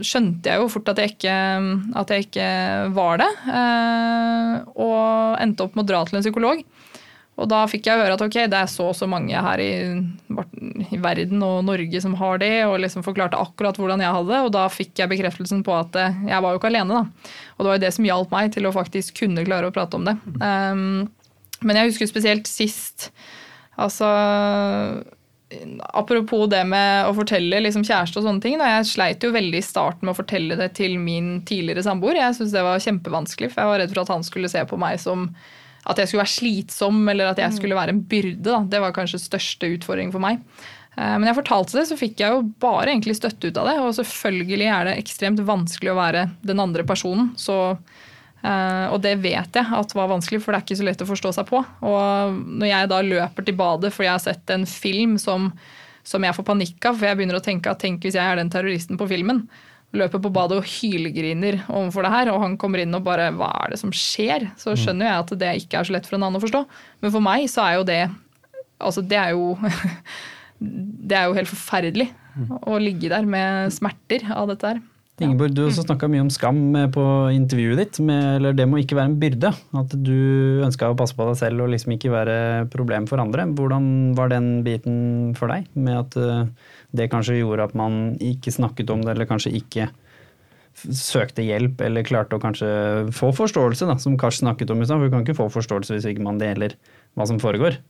[0.04, 1.36] skjønte jeg jo fort at jeg ikke,
[2.00, 2.48] at jeg ikke
[2.96, 6.64] var det, eh, og endte opp med å dra til en psykolog.
[7.38, 9.72] Og da fikk jeg høre at ok, det er så og så mange her i,
[10.88, 14.40] i, verden og Norge som har det, og liksom forklarte akkurat hvordan jeg hadde det.
[14.46, 17.36] Og da fikk jeg bekreftelsen på at eh, jeg var jo ikke alene, da.
[17.54, 20.00] Og det var jo det som hjalp meg til å faktisk kunne klare å prate
[20.00, 20.16] om det.
[20.42, 21.06] Um,
[21.62, 23.10] men jeg husker spesielt sist
[23.78, 24.06] Altså
[25.96, 28.58] Apropos det med å fortelle liksom kjæreste og sånne ting.
[28.60, 28.66] Da.
[28.68, 32.18] Jeg sleit jo veldig i starten med å fortelle det til min tidligere samboer.
[32.18, 34.80] Jeg syntes det var kjempevanskelig, for jeg var redd for at han skulle se på
[34.82, 35.30] meg som
[35.88, 38.44] at jeg skulle være slitsom eller at jeg skulle være en byrde.
[38.44, 38.60] Da.
[38.74, 40.42] Det var kanskje største utfordring for meg.
[40.98, 43.78] Eh, men jeg fortalte det, så fikk jeg jo bare egentlig støtte ut av det.
[43.84, 47.32] Og selvfølgelig er det ekstremt vanskelig å være den andre personen.
[47.40, 47.56] Så,
[48.42, 51.10] eh, og det vet jeg at var vanskelig, for det er ikke så lett å
[51.10, 51.62] forstå seg på.
[51.88, 55.52] Og når jeg da løper til badet fordi jeg har sett en film som,
[56.04, 58.40] som jeg får panikk av, for jeg begynner å tenke at tenk hvis jeg er
[58.40, 59.46] den terroristen på filmen,
[59.96, 63.48] løper på badet og hylgriner overfor det her, og han kommer inn og bare Hva
[63.64, 64.50] er det som skjer?
[64.60, 64.80] Så mm.
[64.82, 66.64] skjønner jeg at det ikke er så lett for en annen å forstå.
[67.04, 68.02] Men for meg så er jo det
[68.78, 69.56] Altså, det er jo
[71.08, 72.54] Det er jo helt forferdelig mm.
[72.66, 74.80] å ligge der med smerter av dette her.
[75.18, 76.60] Ingeborg, du også snakka mye om skam
[76.94, 77.98] på intervjuet ditt.
[78.06, 79.50] Med, eller det må ikke være en byrde.
[79.80, 82.36] At du ønska å passe på deg selv og liksom ikke være
[82.70, 83.48] problem for andre.
[83.58, 84.98] Hvordan var den biten
[85.38, 85.66] for deg?
[85.74, 89.88] Med at eh, det kanskje gjorde at man ikke snakket om det, eller kanskje ikke
[90.78, 92.68] søkte hjelp, eller klarte å kanskje
[93.16, 95.02] få forståelse, da, som Kars snakket om i stad.
[95.02, 96.76] Du kan ikke få forståelse hvis ikke man deler
[97.18, 97.80] hva som foregår.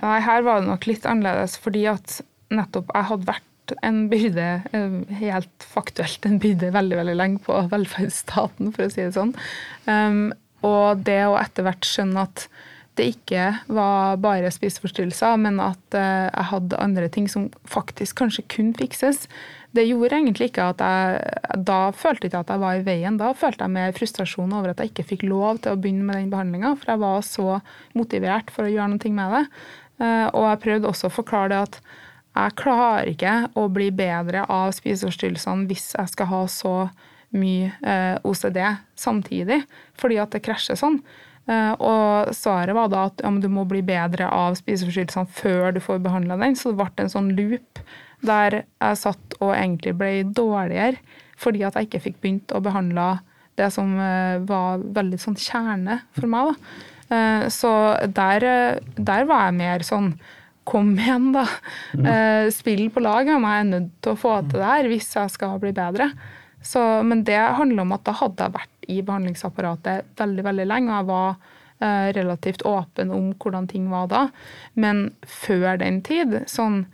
[0.00, 2.20] Nei, her var det nok litt annerledes, fordi at
[2.54, 3.46] nettopp jeg hadde vært
[3.86, 9.04] en byrde, eh, helt faktuelt en byrde veldig veldig lenge på velferdsstaten, for å si
[9.04, 9.34] det sånn.
[9.86, 10.32] Um,
[10.66, 12.48] og det å etter hvert skjønne at
[13.00, 18.44] det ikke var bare spiseforstyrrelser, men at uh, jeg hadde andre ting som faktisk kanskje
[18.52, 19.24] kunne fikses.
[19.74, 23.18] Det gjorde egentlig ikke at jeg Da følte ikke at jeg var i veien.
[23.20, 26.18] Da følte jeg mer frustrasjon over at jeg ikke fikk lov til å begynne med
[26.18, 27.60] den behandlinga, for jeg var så
[27.98, 29.44] motivert for å gjøre noe med det.
[30.00, 31.82] Uh, og jeg prøvde også å forklare det at
[32.30, 36.74] jeg klarer ikke å bli bedre av spiseforstyrrelsene hvis jeg skal ha så
[37.36, 38.58] mye eh, OCD
[38.98, 39.62] samtidig,
[39.98, 41.00] fordi at det krasjer sånn.
[41.48, 45.80] Eh, og svaret var da at ja, du må bli bedre av spiseforstyrrelsene før du
[45.82, 46.56] får behandla den.
[46.58, 47.82] Så det ble en sånn loop
[48.26, 51.00] der jeg satt og egentlig ble dårligere
[51.40, 53.14] fordi at jeg ikke fikk begynt å behandle
[53.56, 56.50] det som eh, var veldig sånn kjerne for meg.
[56.50, 57.16] da.
[57.16, 57.72] Eh, så
[58.04, 58.44] der,
[59.00, 60.12] der var jeg mer sånn
[60.68, 61.46] kom igjen, da.
[61.96, 62.50] Mm.
[62.54, 65.08] Spill på lag med meg, jeg er nødt til å få til det her hvis
[65.16, 66.10] jeg skal bli bedre.
[66.62, 70.90] Så, men det handler om at da hadde jeg vært i behandlingsapparatet veldig veldig lenge.
[70.90, 71.30] og jeg var
[71.82, 74.26] uh, relativt åpen om hvordan ting var da.
[74.74, 76.84] Men før den tid, sånn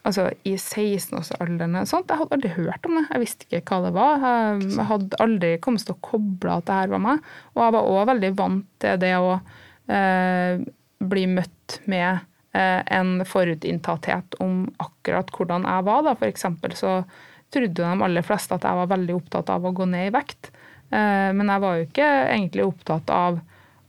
[0.00, 3.04] altså i 16-årsalderen Jeg hadde aldri hørt om det.
[3.10, 4.22] Jeg visste ikke hva det var.
[4.62, 7.26] Jeg hadde aldri kommet til å koble at det her var meg.
[7.52, 9.34] Og jeg var òg veldig vant til det å
[9.92, 10.62] eh,
[11.04, 16.02] bli møtt med Eh, en forutinntatthet om akkurat hvordan jeg var.
[16.02, 16.14] Da.
[16.18, 17.02] For eksempel så
[17.54, 20.50] trodde de aller fleste at jeg var veldig opptatt av å gå ned i vekt.
[20.90, 23.40] Eh, men jeg var jo ikke egentlig opptatt av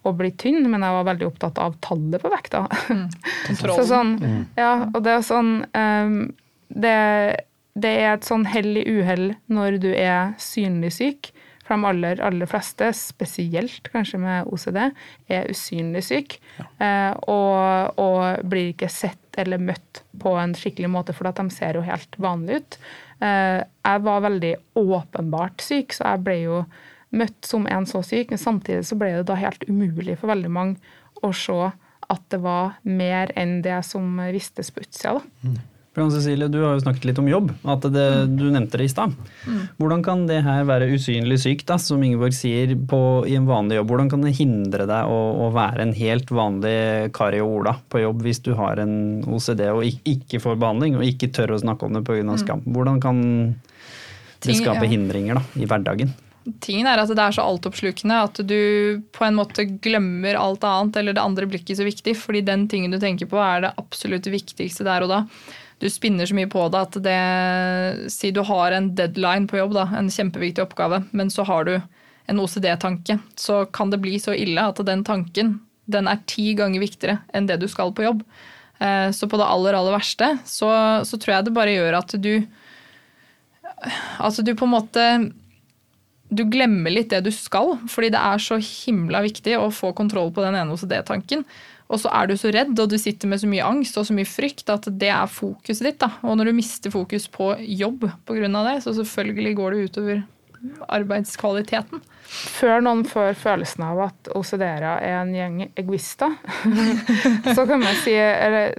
[0.02, 2.66] å bli tynn, men jeg var veldig opptatt av tallet på vekta.
[2.90, 3.06] Mm.
[3.62, 4.42] så sånn, mm.
[4.58, 6.16] ja, og det er sånn um,
[6.74, 6.96] det,
[7.74, 11.32] det, er et sånn hell i uhell når du er synlig syk.
[11.62, 14.80] For de aller, aller fleste, spesielt kanskje med OCD,
[15.32, 16.40] er usynlig syk.
[16.58, 16.66] Ja.
[16.84, 21.78] Eh, og, og, blir ikke sett eller møtt på en skikkelig måte, for de ser
[21.78, 22.80] jo helt vanlige ut.
[23.24, 26.64] Eh, jeg var veldig åpenbart syk, så jeg ble jo
[27.12, 28.32] møtt som en så syk.
[28.32, 31.72] Men samtidig så ble det da helt umulig for veldig mange å se
[32.12, 35.22] at det var mer enn det som vistes på utsida.
[35.46, 35.60] Mm.
[35.92, 37.50] Cecilie, du har jo snakket litt om jobb.
[37.68, 39.12] at det, Du nevnte det i stad.
[39.46, 39.68] Mm.
[39.78, 43.76] Hvordan kan det her være usynlig sykt, da, som Ingeborg sier, på, i en vanlig
[43.76, 43.92] jobb?
[43.92, 48.00] Hvordan kan det hindre deg å, å være en helt vanlig Kari og Ola på
[48.00, 51.86] jobb hvis du har en OCD og ikke får behandling og ikke tør å snakke
[51.86, 52.24] om det pga.
[52.24, 52.38] Mm.
[52.40, 52.64] skam?
[52.72, 53.24] Hvordan kan
[54.42, 56.16] det skape hindringer da, i hverdagen?
[56.64, 60.98] Tingen er at det er så altoppslukende at du på en måte glemmer alt annet,
[60.98, 63.76] eller det andre blir ikke så viktig, fordi den tingen du tenker på er det
[63.82, 65.26] absolutt viktigste der og da
[65.82, 69.74] du spinner så mye på det at det Si du har en deadline på jobb,
[69.74, 71.76] da, en kjempeviktig oppgave, men så har du
[72.30, 75.56] en OCD-tanke, så kan det bli så ille at den tanken
[75.92, 78.22] den er ti ganger viktigere enn det du skal på jobb.
[78.80, 80.70] Eh, så på det aller, aller verste så,
[81.06, 82.34] så tror jeg det bare gjør at du
[84.22, 85.04] Altså du på en måte
[86.32, 90.32] du glemmer litt det du skal, fordi det er så himla viktig å få kontroll
[90.32, 91.44] på den ene OCD-tanken.
[91.92, 94.16] Og så er du så redd, og du sitter med så mye angst og så
[94.16, 96.00] mye frykt at det er fokuset ditt.
[96.00, 96.14] Da.
[96.24, 98.48] Og når du mister fokus på jobb pga.
[98.48, 100.22] det, så selvfølgelig går det utover
[100.94, 102.00] arbeidskvaliteten.
[102.32, 106.38] Før noen får følelsen av at OCD-ere er en gjeng egoister,
[107.56, 108.14] så, kan man si,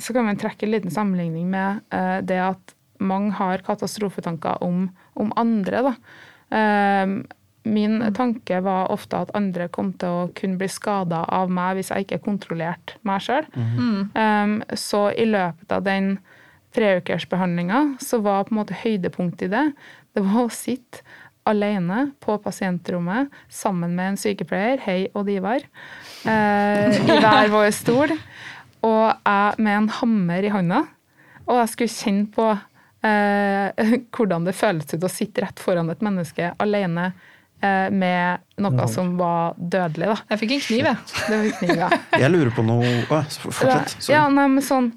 [0.01, 4.87] så kan man trekke en liten sammenligning med uh, det at mange har katastrofetanker om,
[5.19, 5.83] om andre.
[5.91, 5.95] Da.
[6.55, 7.19] Uh,
[7.63, 11.93] min tanke var ofte at andre kom til å kunne bli skada av meg hvis
[11.93, 13.47] jeg ikke kontrollerte meg sjøl.
[13.55, 13.99] Mm.
[14.17, 16.17] Um, så i løpet av den
[16.73, 19.67] treukersbehandlinga så var på en måte høydepunktet i det
[20.13, 21.03] det var å sitte
[21.49, 25.65] alene på pasientrommet sammen med en sykepleier, hei og Divar,
[26.29, 28.13] eh, i hver vår stol.
[28.83, 30.85] Og jeg med en hammer i hånda.
[31.49, 36.05] Og jeg skulle kjenne på eh, hvordan det føles ut å sitte rett foran et
[36.05, 37.13] menneske alene
[37.63, 40.09] med noe som var dødelig.
[40.11, 40.17] Da.
[40.33, 41.53] Jeg fikk en kniv, jeg.
[41.61, 41.91] Kniv, ja.
[42.19, 44.11] jeg lurer på noe Fortsett.
[44.11, 44.91] Ja, nei, men sånn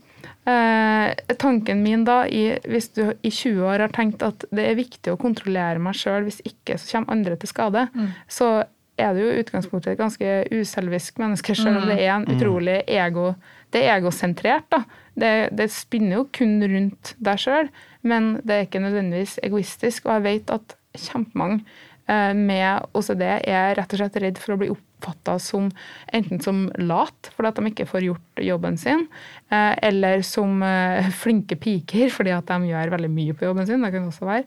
[0.46, 4.78] Eh, tanken min da, i, hvis du i 20 år har tenkt at det er
[4.78, 8.12] viktig å kontrollere meg sjøl, hvis ikke så kommer andre til skade, mm.
[8.30, 8.50] så
[8.96, 12.36] er det jo utgangspunktet et ganske uselvisk menneske, sjøl om det er en mm.
[12.36, 13.34] utrolig ego
[13.74, 14.84] Det er egosentrert, da.
[15.18, 17.74] Det, det spinner jo kun rundt deg sjøl,
[18.06, 20.06] men det er ikke nødvendigvis egoistisk.
[20.06, 21.66] Og jeg vet at kjempemange eh,
[22.08, 25.72] med OCD er rett og slett redd for å bli opp oppfatta som
[26.08, 29.08] enten som lat fordi at de ikke får gjort jobben sin,
[29.50, 33.82] eh, eller som eh, flinke piker fordi at de gjør veldig mye på jobben sin.
[33.82, 34.46] det kan også være,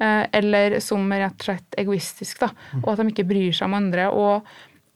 [0.00, 2.50] eh, Eller som rett og slett egoistisk, da,
[2.82, 4.10] og at de ikke bryr seg om andre.
[4.10, 4.42] og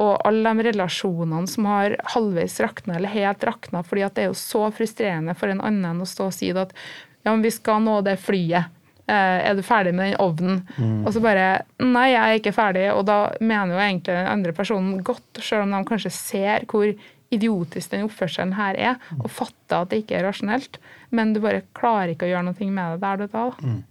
[0.03, 4.33] og alle de relasjonene som har halvveis rakna eller helt rakna, fordi at det er
[4.33, 6.75] jo så frustrerende for en annen å stå og si at
[7.23, 8.74] ja, men vi skal nå det flyet.
[9.05, 10.63] Eh, er du ferdig med den ovnen?
[10.79, 11.03] Mm.
[11.05, 11.49] Og så bare
[11.85, 12.87] Nei, jeg er ikke ferdig.
[12.95, 16.89] Og da mener jo egentlig den andre personen godt, selv om de kanskje ser hvor
[17.35, 20.79] idiotisk den oppførselen her er, og fatter at det ikke er rasjonelt.
[21.15, 23.45] Men du bare klarer ikke å gjøre noe med det der du da.
[23.61, 23.83] Mm.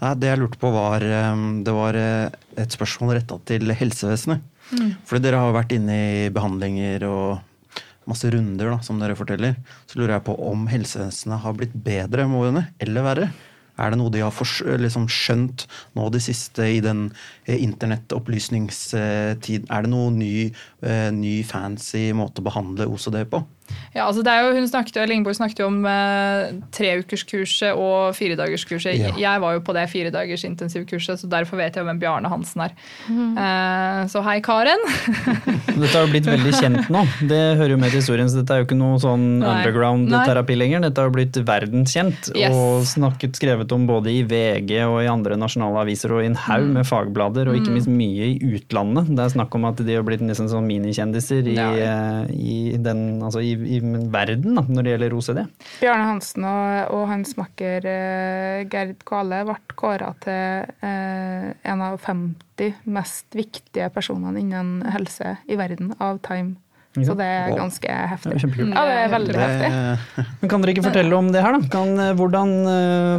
[0.00, 4.46] Nei, det jeg lurte på, var eh, Det var eh, et spørsmål retta til helsevesenet.
[4.70, 4.90] Mm.
[5.06, 9.58] Fordi dere har vært inne i behandlinger og masse runder, da, som dere forteller.
[9.90, 13.30] Så lurer jeg på om helsevesenet har blitt bedre med årene, eller verre?
[13.80, 14.32] Er det noe de har
[14.82, 15.66] liksom skjønt
[15.96, 17.00] nå det siste i den
[17.46, 19.66] eh, internettopplysningstiden?
[19.72, 20.52] Er det noe ny,
[21.14, 23.42] ny fancy måte å behandle OCD på?
[23.90, 28.94] Ja, altså det er jo, hun snakket, Lingborg snakket jo om eh, treukerskurset og firedagerskurset.
[29.00, 29.10] Ja.
[29.18, 32.76] Jeg var jo på det firedagers intensivkurset, så derfor vet jeg hvem Bjarne Hansen er.
[33.10, 33.34] Mm.
[33.34, 34.84] Eh, så hei, Karen.
[35.80, 37.02] dette har jo blitt veldig kjent nå.
[37.30, 38.30] Det hører jo med til historien.
[38.30, 40.86] så Dette er jo ikke noe sånn underground-terapi lenger.
[40.86, 42.54] Dette har jo blitt verdenskjent yes.
[42.54, 46.38] og snakket, skrevet om både i VG og i andre nasjonale aviser og i en
[46.46, 46.72] haug mm.
[46.78, 47.78] med fagblader, og ikke mm.
[47.80, 49.10] minst mye i utlandet.
[49.10, 51.68] Det er snakk om at de har blitt nesten sånn minikjendiser i, ja.
[51.74, 55.42] Eh, i, den, altså i i verden da, når det gjelder OCD.
[55.80, 62.00] Bjarne Hansen og, og hans makker uh, Gerd Kvale ble kåra til uh, en av
[62.02, 66.58] 50 mest viktige personene innen helse i verden av Time.
[66.90, 68.32] Så det er ganske heftig.
[68.34, 69.42] Det er ja, det er veldig det...
[69.44, 70.24] heftig.
[70.40, 71.68] Men kan dere ikke fortelle om det her, da?
[71.70, 72.54] Kan, eh, hvordan,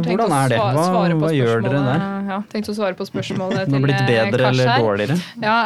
[0.04, 0.58] hvordan, er det?
[0.60, 2.04] Hva, hva gjør dere der?
[2.28, 3.86] Ja, tenkte å svare på spørsmålet til Kars her.
[3.86, 5.16] Blitt bedre eller dårligere?
[5.40, 5.56] Ja,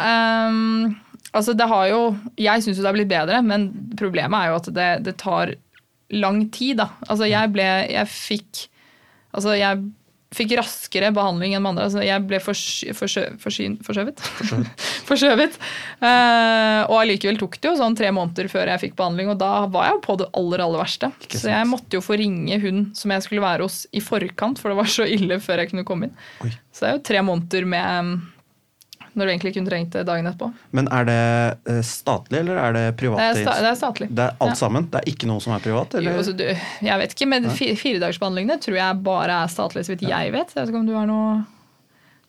[0.46, 0.94] um,
[1.37, 2.01] Altså, det har jo
[2.40, 3.68] Jeg syns jo det har blitt bedre, men
[3.99, 5.55] problemet er jo at det, det tar
[6.14, 6.90] lang tid, da.
[7.09, 8.66] Altså, jeg ble Jeg fikk
[9.37, 9.85] Altså, jeg
[10.37, 11.87] fikk raskere behandling enn andre.
[11.87, 14.22] Altså, jeg ble forskjøvet.
[15.09, 15.59] Forskjøvet.
[16.03, 19.53] Uh, og allikevel tok det jo sånn tre måneder før jeg fikk behandling, og da
[19.72, 21.12] var jeg jo på det aller aller verste.
[21.31, 24.72] Så jeg måtte jo få ringe hun som jeg skulle være hos i forkant, for
[24.72, 26.16] det var så ille før jeg kunne komme inn.
[26.44, 26.53] Oi.
[26.72, 28.16] Så det er jo tre måneder med
[29.16, 30.50] når du egentlig kunne trengt det dagen etterpå.
[30.76, 31.20] Men er det
[31.72, 33.22] eh, statlig, eller er det privat?
[33.22, 34.09] Det er, sta det er statlig.
[34.12, 34.61] Det er alt ja.
[34.61, 34.88] sammen?
[34.92, 35.96] Det er ikke noe som er privat?
[36.05, 36.44] Jo, altså, du,
[36.85, 40.52] jeg vet ikke, men firedagersbehandlingene tror jeg bare er statlig, så vidt jeg vet.
[40.52, 41.37] Jeg vet ikke om du har noe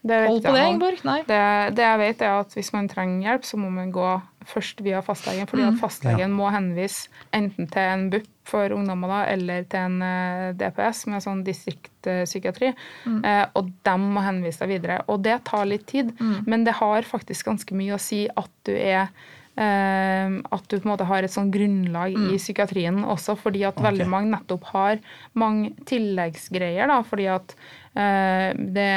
[0.08, 1.04] hold på det, Ingeborg?
[1.08, 1.20] Nei.
[1.28, 1.44] Det,
[1.78, 4.10] det, jeg vet, er at hvis man trenger hjelp, så må man gå
[4.48, 5.48] først via fastlegen.
[5.50, 5.80] fordi at mm.
[5.82, 6.34] fastlegen ja.
[6.34, 11.24] må henvise enten til en BUP for ungdommer da, eller til en eh, DPS, med
[11.26, 12.72] sånn distriktspsykiatri.
[13.08, 13.18] Mm.
[13.28, 15.02] Eh, og de må henvise deg videre.
[15.12, 16.46] Og det tar litt tid, mm.
[16.48, 19.12] men det har faktisk ganske mye å si at du er
[19.58, 22.28] Uh, at du på en måte har et sånn grunnlag mm.
[22.30, 23.88] i psykiatrien også, fordi at okay.
[23.88, 25.00] veldig mange nettopp har
[25.34, 26.86] mange tilleggsgreier.
[26.92, 27.56] da, fordi at
[27.98, 28.92] det,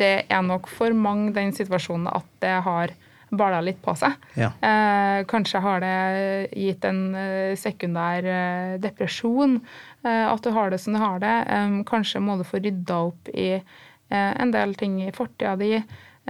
[0.00, 2.94] det er nok for mange den situasjonen at det har
[3.30, 4.16] bala litt på seg.
[4.38, 4.50] Ja.
[4.58, 9.60] Eh, kanskje har det gitt en eh, sekundær eh, depresjon,
[10.04, 11.36] eh, at du har det som du har det.
[11.88, 13.62] kanskje må du få rydda opp i eh,
[14.10, 15.76] en del ting i fortida di.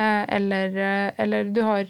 [0.00, 0.76] Eh, eller,
[1.20, 1.88] eller, du har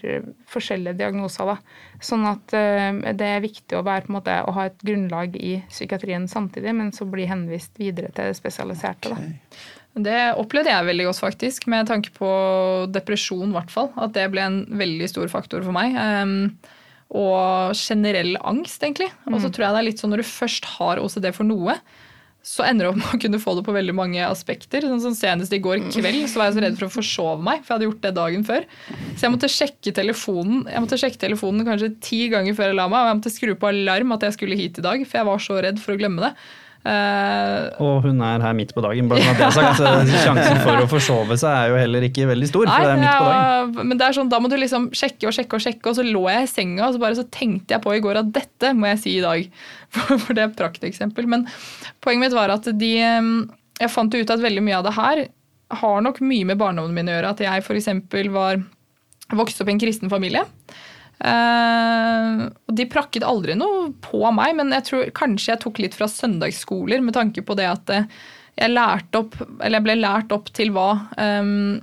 [0.50, 1.52] forskjellige diagnoser.
[1.52, 1.56] Da.
[2.02, 6.72] Sånn at det er viktig å, være, måte, å, ha et grunnlag i psykiatrien samtidig,
[6.74, 9.12] men så bli henvist videre til det spesialiserte.
[9.14, 9.36] Okay.
[10.00, 12.28] Det opplevde jeg veldig godt, faktisk, med tanke på
[12.94, 13.90] depresjon, i hvert fall.
[13.98, 15.96] At det ble en veldig stor faktor for meg.
[15.98, 16.52] Um,
[17.10, 19.10] og generell angst, egentlig.
[19.26, 19.52] Og så Mm.
[19.56, 21.74] tror jeg det er litt sånn når du først har OCD for noe,
[22.42, 24.86] så ender det opp med å kunne få det på veldig mange aspekter.
[24.88, 27.60] Sånn som Senest i går kveld så var jeg så redd for å forsove meg,
[27.60, 28.66] for jeg hadde gjort det dagen før.
[29.12, 32.88] Så jeg måtte sjekke telefonen Jeg måtte sjekke telefonen kanskje ti ganger før jeg la
[32.88, 35.28] meg, og jeg måtte skru på alarm at jeg skulle hit i dag, for jeg
[35.28, 36.32] var så redd for å glemme det.
[36.80, 39.80] Eh, Og hun er her midt på dagen, bare sånn at det er sagt.
[40.10, 43.02] Så sjansen for å forsove seg er jo heller ikke veldig stor, for det er
[43.02, 43.74] midt på dagen.
[43.76, 45.98] ja, men det er sånn, da må du liksom sjekke og sjekke og sjekke, og
[45.98, 48.32] så lå jeg i senga og så bare så tenkte jeg på i går at
[48.32, 49.44] dette må jeg si i dag.
[49.94, 51.26] For, for det er et prakteksempel.
[51.26, 51.44] Men
[52.00, 55.22] poenget mitt var at de Jeg fant ut at veldig mye av det her
[55.80, 57.32] har nok mye med barndommen min å gjøre.
[57.34, 57.88] At jeg f.eks.
[58.30, 58.62] var
[59.34, 60.44] vokste opp i en kristen familie.
[61.20, 65.96] Eh, og de prakket aldri noe på meg, men jeg tror kanskje jeg tok litt
[65.98, 68.08] fra søndagsskoler med tanke på det at eh,
[68.56, 71.78] jeg, lærte opp, eller jeg ble lært opp til hva, um,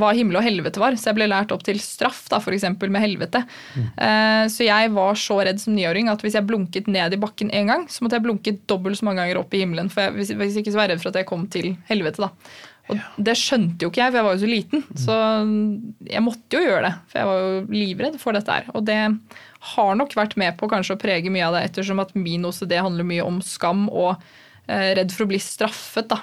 [0.00, 0.96] hva himmel og helvete var.
[0.96, 2.64] Så jeg ble lært opp til straff, da, f.eks.
[2.80, 3.42] med helvete.
[3.76, 7.52] Eh, så jeg var så redd som niåring at hvis jeg blunket ned i bakken
[7.52, 9.92] én gang, så måtte jeg blunke dobbelt så mange ganger opp i himmelen.
[9.92, 12.28] For jeg, hvis, hvis ikke så var jeg redd for at jeg kom til helvete.
[12.28, 12.32] da.
[12.90, 14.84] Og det skjønte jo ikke jeg, for jeg var jo så liten.
[14.98, 15.16] Så
[16.10, 18.68] jeg måtte jo gjøre det, for jeg var jo livredd for dette her.
[18.74, 18.98] Og det
[19.72, 22.74] har nok vært med på kanskje å prege mye av det, ettersom at min OCD
[22.82, 24.16] handler mye om skam og
[24.66, 26.18] eh, redd for å bli straffet, da.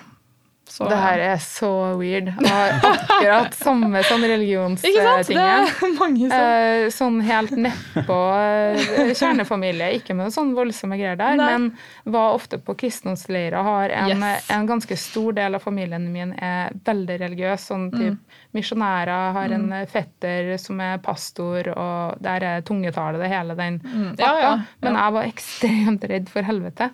[0.69, 2.27] Så, Det her er så weird.
[2.29, 4.99] Jeg har akkurat samme sånn religionstingen.
[5.41, 9.89] er Eh, sånn helt nedpå eh, kjernefamilie.
[9.97, 11.47] Ikke med noe sånn voldsomme greier der, Nei.
[11.57, 13.57] men var ofte på kristendomsleirer.
[13.65, 14.49] Har en, Yes.
[14.53, 17.65] en ganske stor del av familien min er veldig religiøs.
[17.69, 18.17] Sånn typ
[18.55, 19.33] misjonærer.
[19.33, 19.87] Har en Mm.
[19.89, 24.15] fetter som er pastor, og der er tungetale det hele den Mm.
[24.15, 24.19] pakka.
[24.19, 24.61] Ja, ja, ja.
[24.81, 26.91] Men jeg var ekstremt redd for helvete.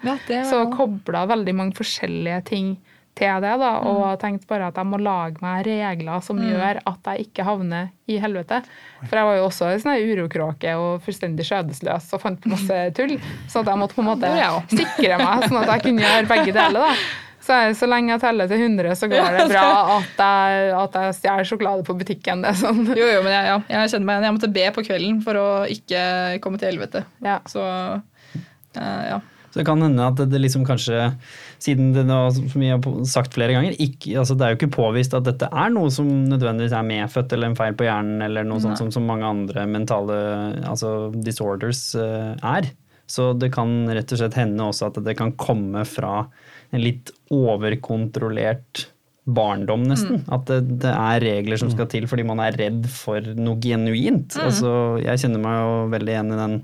[0.50, 2.78] Så kobla veldig mange forskjellige ting
[3.16, 7.12] til det, da, og tenkte bare at jeg må lage meg regler som gjør at
[7.12, 8.62] jeg ikke havner i helvete.
[9.06, 12.82] For jeg var jo også en sånn urokråke og fullstendig skjødesløs og fant på masse
[12.98, 13.16] tull.
[13.48, 14.32] Så at jeg måtte på en måte
[14.74, 16.90] sikre meg, sånn at jeg kunne gjøre begge deler.
[16.90, 17.22] da.
[17.46, 19.66] Så, så lenge jeg teller til 100, så går det bra
[20.00, 22.42] at jeg, at jeg stjeler sjokolade på butikken.
[22.42, 22.82] Det er sånn.
[22.90, 24.26] Jo, jo, men jeg, ja, jeg kjenner meg igjen.
[24.26, 26.02] Jeg måtte be på kvelden for å ikke
[26.42, 27.04] komme til helvete.
[27.26, 27.38] Ja.
[27.52, 29.22] Så uh, ja.
[29.52, 31.14] Så det kan hende at det liksom kanskje,
[31.62, 34.74] siden det nå, som vi har sagt flere ganger, ikke, altså det er jo ikke
[34.76, 38.48] påvist at dette er noe som nødvendigvis er medfødt eller en feil på hjernen eller
[38.48, 40.18] noe sånt som, som mange andre mentale
[40.66, 42.72] altså disorders eh, er.
[43.06, 46.26] Så det kan rett og slett hende også at det kan komme fra
[46.74, 48.88] en litt overkontrollert
[49.26, 50.22] barndom, nesten.
[50.34, 54.38] At det, det er regler som skal til fordi man er redd for noe genuint.
[54.42, 56.58] Altså, jeg kjenner meg jo veldig igjen i den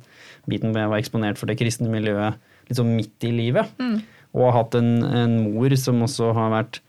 [0.49, 2.37] biten hvor jeg var eksponert for det kristne miljøet
[2.69, 3.73] litt sånn midt i livet.
[4.35, 6.79] Og har hatt en, en mor som også har vært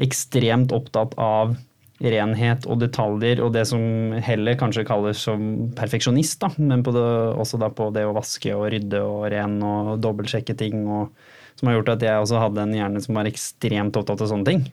[0.00, 1.58] ekstremt opptatt av
[2.00, 3.82] renhet og detaljer, og det som
[4.24, 5.42] heller kanskje kalles som
[5.76, 7.04] perfeksjonist, da, men på det,
[7.36, 11.12] også da på det å vaske og rydde og ren og dobbeltsjekke ting, og,
[11.60, 14.48] som har gjort at jeg også hadde en hjerne som var ekstremt opptatt av sånne
[14.48, 14.64] ting.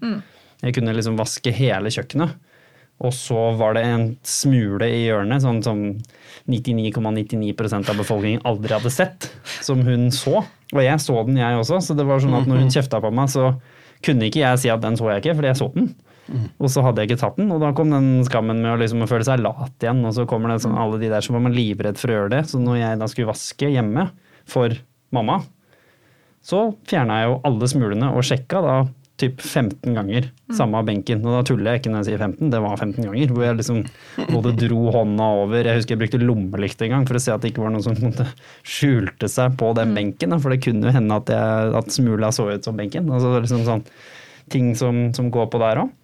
[0.64, 2.38] Jeg kunne liksom vaske hele kjøkkenet.
[3.06, 5.82] Og så var det en smule i hjørnet, sånn som
[6.50, 9.28] 99,99 ,99 av befolkningen aldri hadde sett,
[9.62, 10.42] som hun så.
[10.76, 13.12] Og jeg så den, jeg også, så det var sånn at når hun kjefta på
[13.16, 13.54] meg, så
[14.04, 15.90] kunne ikke jeg si at den så jeg ikke, fordi jeg så den.
[16.60, 19.06] Og så hadde jeg ikke tatt den, og da kom den skammen med å, liksom,
[19.06, 20.04] å føle seg lat igjen.
[20.08, 22.34] Og så kommer det sånn, alle de der som var man livredd for å gjøre
[22.36, 22.42] det.
[22.52, 24.10] Så når jeg da skulle vaske hjemme
[24.48, 24.76] for
[25.16, 25.40] mamma,
[26.44, 28.76] så fjerna jeg jo alle smulene og sjekka da
[29.18, 31.24] typ 15 ganger samme benken.
[31.26, 33.34] Og da tuller jeg ikke når jeg sier 15, det var 15 ganger.
[33.34, 33.80] Hvor jeg liksom
[34.30, 37.44] både dro hånda over Jeg husker jeg brukte lommelykt en gang for å se at
[37.44, 38.28] det ikke var noen som
[38.78, 40.38] skjulte seg på den benken.
[40.38, 43.10] For det kunne jo hende at, jeg, at smula så ut som benken.
[43.10, 43.86] Altså liksom sånn
[44.54, 45.96] ting som, som går på der òg.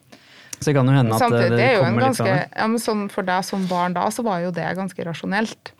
[0.57, 2.43] Så det kan jo hende at Samtidig, det, det er kommer litt fra det.
[2.55, 5.73] ja, men sånn For deg som barn da, så var jo det ganske rasjonelt.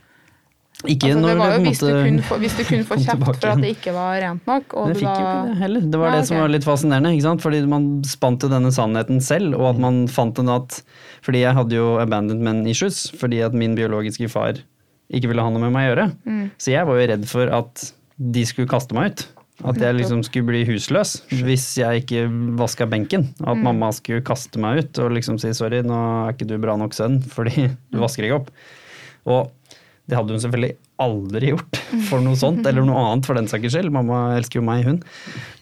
[0.83, 3.47] Ikke Altså, det var jo hvis, du kunne få, hvis du kunne få kjeft for
[3.53, 5.85] at det ikke var rent nok, og Det du fikk da jo ikke det heller.
[5.93, 7.11] Det var ja, det som var litt fascinerende.
[7.15, 7.41] ikke sant?
[7.45, 10.81] Fordi man spant jo denne sannheten selv, og at man fant den at
[11.23, 14.59] Fordi jeg hadde jo abandonment issues, fordi at min biologiske far
[15.13, 16.09] ikke ville ha noe med meg å gjøre.
[16.27, 16.43] Mm.
[16.59, 17.85] Så jeg var jo redd for at
[18.17, 19.23] de skulle kaste meg ut.
[19.63, 22.25] At jeg liksom skulle bli husløs hvis jeg ikke
[22.59, 23.29] vaska benken.
[23.39, 23.63] At Mm.
[23.69, 25.95] mamma skulle kaste meg ut og liksom si sorry, nå
[26.27, 28.49] er ikke du bra nok sønn fordi du vasker ikke opp.
[29.29, 29.51] Og
[30.09, 31.77] det hadde hun selvfølgelig aldri gjort
[32.09, 33.91] for noe sånt, eller noe annet for den saks skyld.
[33.95, 34.97] Mamma elsker jo meg, hun.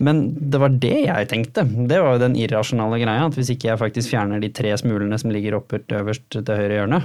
[0.01, 1.65] Men det var det jeg tenkte.
[1.69, 3.27] Det var jo den irrasjonale greia.
[3.29, 6.79] At hvis ikke jeg faktisk fjerner de tre smulene som ligger oppe øverst til høyre
[6.79, 7.03] hjørne,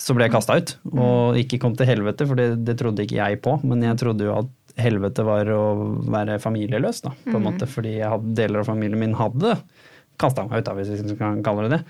[0.00, 0.74] så ble jeg kasta ut.
[0.96, 3.58] Og ikke kom til helvete, for det, det trodde ikke jeg på.
[3.68, 4.50] Men jeg trodde jo at
[4.80, 5.62] helvete var å
[6.08, 7.68] være familieløs, da, på en måte.
[7.68, 9.58] Fordi jeg hadde, deler av familien min hadde
[10.22, 11.84] kasta meg ut, da, hvis vi kan kalle det det.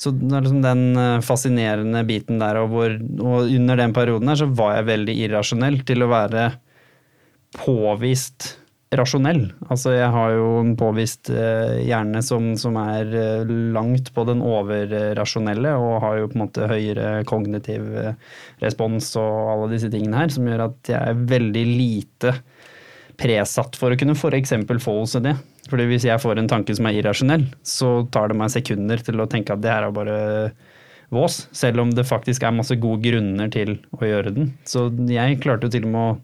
[0.00, 4.30] Så det er liksom den eh, fascinerende biten der, og, hvor, og under den perioden
[4.30, 6.50] her så var jeg veldig irrasjonell til å være
[7.60, 8.56] påvist
[8.94, 9.46] rasjonell.
[9.70, 14.42] Altså jeg har jo en påvist eh, hjerne som, som, er eh, langt på den
[14.44, 17.86] overrasjonelle, og har jo på en måte høyere kognitiv
[18.62, 22.36] respons og alle disse tingene her, som gjør at jeg er veldig lite
[23.18, 24.56] presatt for å kunne f.eks.
[24.82, 25.34] få OCD.
[25.70, 29.22] Fordi hvis jeg får en tanke som er irrasjonell, så tar det meg sekunder til
[29.22, 30.18] å tenke at det her er bare
[31.14, 34.52] vås, selv om det faktisk er masse gode grunner til å gjøre den.
[34.68, 36.20] Så jeg klarte jo til og med å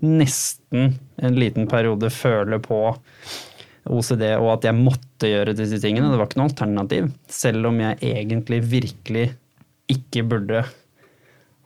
[0.00, 2.80] nesten en liten periode føle på
[3.90, 6.10] OCD og at jeg måtte gjøre disse tingene.
[6.10, 7.10] Det var ikke noe alternativ.
[7.30, 9.26] Selv om jeg egentlig virkelig
[9.90, 10.64] ikke burde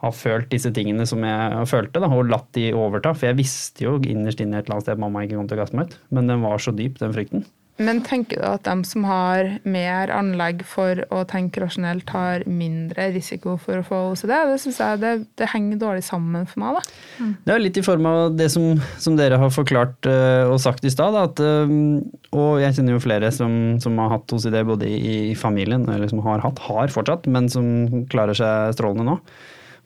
[0.05, 3.14] ha følt disse tingene som jeg følte, da, og latt de overta.
[3.16, 5.59] For jeg visste jo innerst inne et eller annet sted at mamma ikke kom til
[5.59, 6.00] å kaste meg ut.
[6.14, 7.46] Men den var så dyp, den frykten.
[7.82, 13.09] Men tenker du at de som har mer anlegg for å tenke rasjonelt, har mindre
[13.16, 14.30] risiko for å få OCD?
[14.30, 16.78] Det syns jeg det, det, henger dårlig sammen for meg.
[16.78, 16.84] da.
[17.18, 17.32] Mm.
[17.42, 20.86] Det er litt i form av det som, som dere har forklart uh, og sagt
[20.86, 21.42] i stad.
[21.42, 21.98] Uh,
[22.30, 25.02] og jeg kjenner jo flere som, som har hatt OCD både i,
[25.32, 29.18] i, familien, eller som har hatt, har fortsatt, men som klarer seg strålende nå.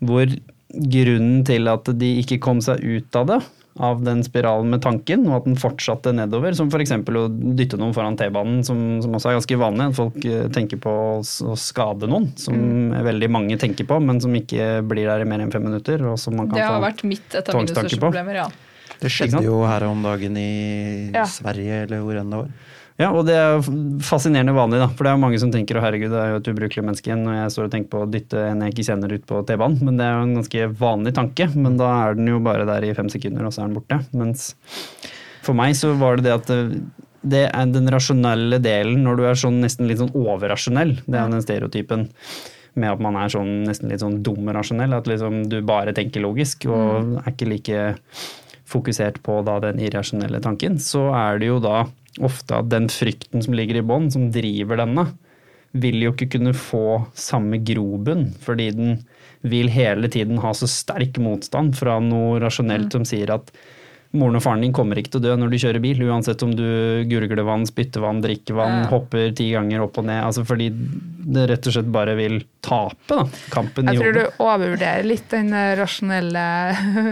[0.05, 0.31] Hvor
[0.69, 3.39] grunnen til at de ikke kom seg ut av det,
[3.79, 6.55] av den spiralen med tanken, og at den fortsatte nedover.
[6.59, 6.93] Som f.eks.
[6.93, 9.91] å dytte noen foran T-banen, som, som, også er ganske vanlig.
[9.93, 12.97] At folk eh, tenker på å, å skade noen, som mm.
[13.07, 16.03] veldig mange tenker på, men som ikke blir der i mer enn fem minutter.
[16.11, 18.49] Og som man kan få det har vært mitt et av mine største problemer, ja.
[18.99, 20.51] Det skjedde jo her om dagen i
[21.15, 21.23] ja.
[21.31, 22.51] Sverige, eller hvor enn det var.
[22.99, 23.61] Ja, og det er
[24.03, 24.89] fascinerende vanlig, da.
[24.91, 27.23] For det er mange som tenker å herregud, det er jo et ubrukelig menneske igjen
[27.23, 29.79] når jeg står og tenker på å dytte en jeg ikke kjenner ut på T-banen.
[29.87, 31.47] Men det er jo en ganske vanlig tanke.
[31.55, 34.01] Men da er den jo bare der i fem sekunder, og så er den borte.
[34.19, 34.49] Mens
[35.47, 36.51] for meg så var det det at
[37.29, 40.97] det er den rasjonelle delen når du er sånn nesten litt sånn overrasjonell.
[41.07, 42.09] Det er den stereotypen
[42.79, 44.99] med at man er sånn nesten litt sånn dum rasjonell.
[44.99, 47.17] At liksom du bare tenker logisk og mm.
[47.23, 47.87] er ikke like
[48.69, 50.83] fokusert på da den irrasjonelle tanken.
[50.83, 51.87] Så er det jo da
[52.25, 55.09] ofte at den frykten som ligger i bånn, som driver denne,
[55.77, 58.95] vil jo ikke kunne få samme grobunn, fordi den
[59.47, 62.95] vil hele tiden ha så sterk motstand fra noe rasjonelt mm.
[62.97, 63.53] som sier at
[64.17, 66.55] moren og faren din kommer ikke til å dø når du kjører bil, uansett om
[66.57, 66.65] du
[67.11, 68.89] gurgler vann, spytter vann, drikker vann, ja.
[68.93, 70.23] hopper ti ganger opp og ned.
[70.25, 70.71] Altså fordi
[71.29, 73.99] det rett og slett bare vil tape da, kampen i hodet.
[73.99, 76.47] Jeg tror du overvurderer litt den rasjonelle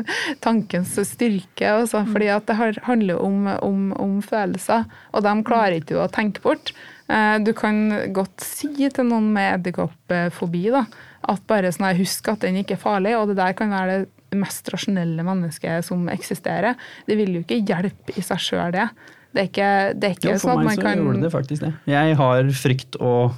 [0.47, 1.75] tankens styrke.
[1.83, 2.13] Også, mm.
[2.17, 6.73] fordi at det handler om, om, om følelser, og de klarer ikke å tenke bort.
[7.13, 12.63] Eh, du kan godt si til noen med edderkoppfobi at bare sånn, husk at den
[12.63, 16.79] ikke er farlig, og det der kan være det mest rasjonelle mennesket som eksisterer.
[17.09, 18.89] Det vil jo ikke hjelpe i seg sjøl, det.
[19.37, 21.27] Det er ikke, det er ikke jo, sånn at man kan For meg så gjorde
[21.27, 21.73] det faktisk det.
[21.93, 23.35] Jeg har frykt og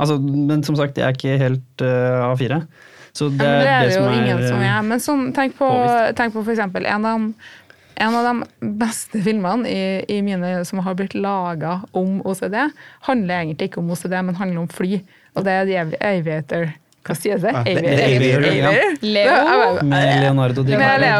[0.00, 2.62] altså, Men som sagt, jeg er ikke helt uh, A4.
[3.12, 4.78] Så det, ja, det er det, jo er, ingen som er.
[4.88, 5.68] Men sånn, tenk på,
[6.16, 6.62] tenk på f.eks.
[6.64, 7.34] En,
[8.06, 12.56] en av de beste filmene i, i mine som har blitt laga om OCD,
[13.08, 15.02] handler egentlig ikke om OCD, men handler om fly.
[15.36, 16.72] Og det er The Aviator.
[17.02, 17.50] Hva sier det?
[17.50, 18.98] Aviator?
[19.02, 19.82] Leo?
[19.82, 21.16] Med Leonardo DiCaprio.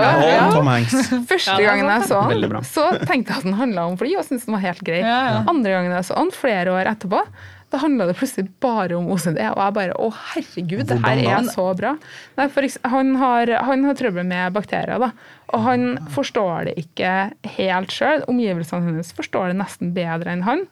[0.46, 0.94] Og Tom Hanks.
[1.30, 4.46] Første gangen jeg så han, så tenkte jeg at den handla om fly, og syntes
[4.46, 5.00] den var helt grei.
[5.02, 7.24] Andre gangen jeg så han, flere år etterpå,
[7.72, 9.38] da handla det plutselig bare om OCD.
[9.48, 11.94] Og jeg bare Å, herregud, det her er så bra.
[12.36, 12.48] Nei,
[12.92, 15.12] han, har, han har trøbbel med bakterier, da.
[15.52, 17.10] Og han forstår det ikke
[17.56, 18.24] helt sjøl.
[18.30, 20.64] Omgivelsene hennes forstår det nesten bedre enn han.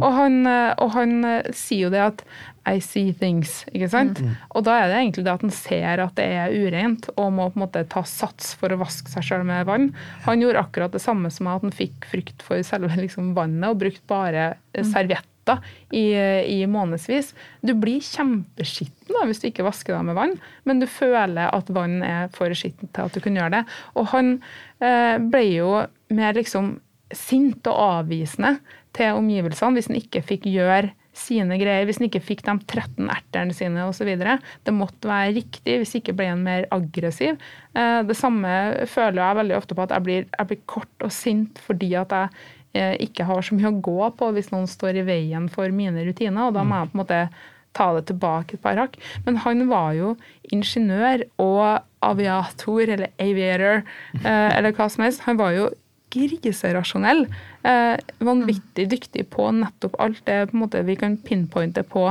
[0.00, 1.16] Og han, og han
[1.56, 2.24] sier jo det at
[2.66, 3.62] I see things.
[3.70, 4.20] ikke sant?
[4.20, 4.34] Mm.
[4.58, 7.46] Og da er det egentlig det at han ser at det er ureint, og må
[7.52, 9.92] på en måte ta sats for å vaske seg sjøl med vann.
[10.26, 13.80] Han gjorde akkurat det samme som at han fikk frykt for selve liksom, vannet, og
[13.84, 14.84] brukte bare mm.
[15.46, 15.58] Servietter
[15.90, 17.34] i, i månedsvis.
[17.62, 20.34] Du blir kjempeskitten hvis du ikke vasker deg med vann,
[20.64, 23.64] men du føler at vann er for skittent til at du kunne gjøre det.
[23.96, 24.36] Og han
[24.80, 26.78] eh, ble jo mer liksom
[27.14, 28.56] sint og avvisende
[28.96, 33.08] til omgivelsene hvis han ikke fikk gjøre sine greier, hvis han ikke fikk de 13
[33.08, 34.10] ertene sine osv.
[34.20, 37.38] Det måtte være riktig, hvis ikke ble han mer aggressiv.
[37.72, 38.52] Eh, det samme
[38.90, 42.12] føler jeg veldig ofte på at jeg blir, jeg blir kort og sint fordi at
[42.12, 42.34] jeg
[43.02, 46.48] ikke har så mye å gå på hvis noen står i veien for mine rutiner.
[46.48, 47.20] og da må jeg på en måte
[47.76, 48.96] ta det tilbake et par hakk.
[49.26, 50.14] Men han var jo
[50.54, 53.82] ingeniør og aviator, eller aviator,
[54.22, 55.26] eh, eller hva som helst.
[55.26, 55.68] Han var jo
[56.16, 57.26] griserasjonell.
[57.66, 62.08] Eh, vanvittig dyktig på nettopp alt det måte, vi kan pinpointe på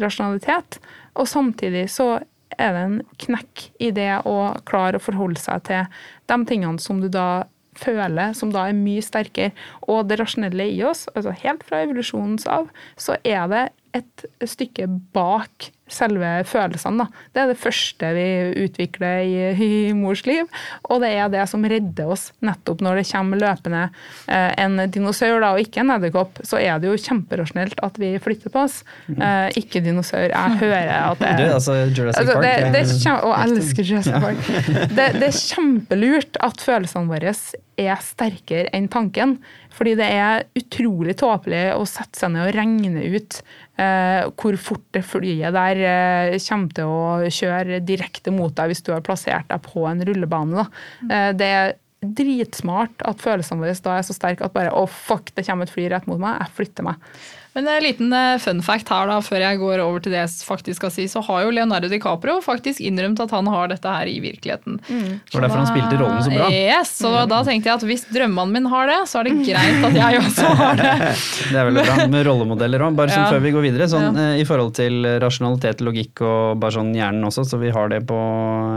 [0.00, 0.80] rasjonalitet.
[1.14, 2.22] Og samtidig så
[2.58, 5.86] er det en knekk i det å klare å forholde seg til
[6.30, 7.44] de tingene som du da
[7.78, 9.54] føler, som da er mye sterkere.
[9.82, 13.64] Og det rasjonelle i oss, altså helt fra evolusjonens av, så er det
[13.94, 17.04] et stykke bak selve følelsene.
[17.04, 17.24] Da.
[17.34, 18.26] Det er det første vi
[18.64, 20.48] utvikler i, i, mors liv,
[20.88, 25.42] og det er det som redder oss nettopp når det kommer løpende eh, en dinosaur
[25.44, 26.40] da, og ikke en edderkopp.
[26.46, 28.80] Så er det jo kjemperasjonelt at vi flytter på oss.
[29.12, 30.30] Eh, ikke dinosaur.
[30.32, 32.46] Jeg hører at det Du, altså Jurassic altså, Park.
[32.46, 34.50] det, det er kjem, og jeg elsker Jurassic Park.
[34.94, 37.36] Det, det er kjempelurt at følelsene våre
[37.80, 39.38] er sterkere enn tanken.
[39.74, 43.38] Fordi det er utrolig tåpelig å sette seg ned og regne ut
[43.80, 48.84] eh, hvor fort det flyet der eh, kommer til å kjøre direkte mot deg hvis
[48.86, 50.62] du har plassert deg på en rullebane.
[50.62, 50.84] Da.
[51.10, 54.90] Eh, det er dritsmart at følelsene våre da er så sterke at bare å oh,
[54.90, 57.10] fuck, det kommer et fly rett mot meg, jeg flytter meg.
[57.54, 60.30] Men en liten eh, fun fact her da, før jeg går over til det jeg
[60.42, 64.10] faktisk skal si, så har jo Leonardo DiCaprio faktisk innrømt at han har dette her
[64.10, 64.80] i virkeligheten.
[64.88, 65.20] Mm.
[65.22, 66.48] Det var derfor han spilte rollen så bra.
[66.50, 67.20] Yes, så mm.
[67.30, 70.18] da tenkte jeg at hvis drømmemannen min har det, så er det greit at jeg
[70.24, 70.94] også har det.
[71.52, 72.98] det er veldig bra med rollemodeller òg.
[72.98, 73.30] Bare sånn ja.
[73.36, 74.26] før vi går videre, sånn, ja.
[74.34, 78.02] Eh, i forhold til rasjonalitet, logikk og bare sånn hjernen også, så vi har det
[78.10, 78.18] på,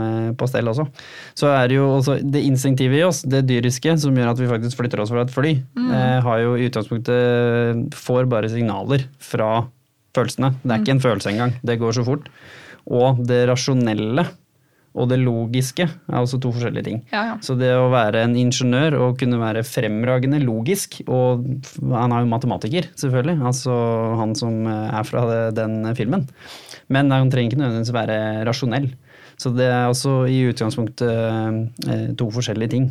[0.04, 0.86] eh, på stell også.
[1.34, 4.50] Så er det jo også det instinktive i oss, det dyriske, som gjør at vi
[4.54, 5.90] faktisk flytter oss fra et fly, mm.
[5.90, 9.68] eh, har jo i utgangspunktet får bare signaler signaler fra
[10.16, 10.54] følelsene.
[10.62, 11.56] Det er ikke en følelse engang.
[11.62, 12.28] Det går så fort.
[12.86, 14.26] Og det rasjonelle
[14.98, 17.02] og det logiske er også to forskjellige ting.
[17.12, 17.34] Ja, ja.
[17.44, 21.44] Så det å være en ingeniør og kunne være fremragende logisk, og
[21.92, 23.74] han er jo matematiker, selvfølgelig, altså
[24.18, 26.26] han som er fra den filmen,
[26.88, 28.88] men han trenger ikke nødvendigvis være rasjonell.
[29.38, 32.88] Så det er også i utgangspunktet eh, to forskjellige ting.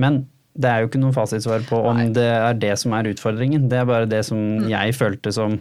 [0.00, 0.22] Men
[0.58, 2.08] det er jo ikke noe fasitsvar på om Nei.
[2.14, 3.68] det er det som er utfordringen.
[3.70, 4.66] Det er bare det som mm.
[4.72, 5.58] jeg følte som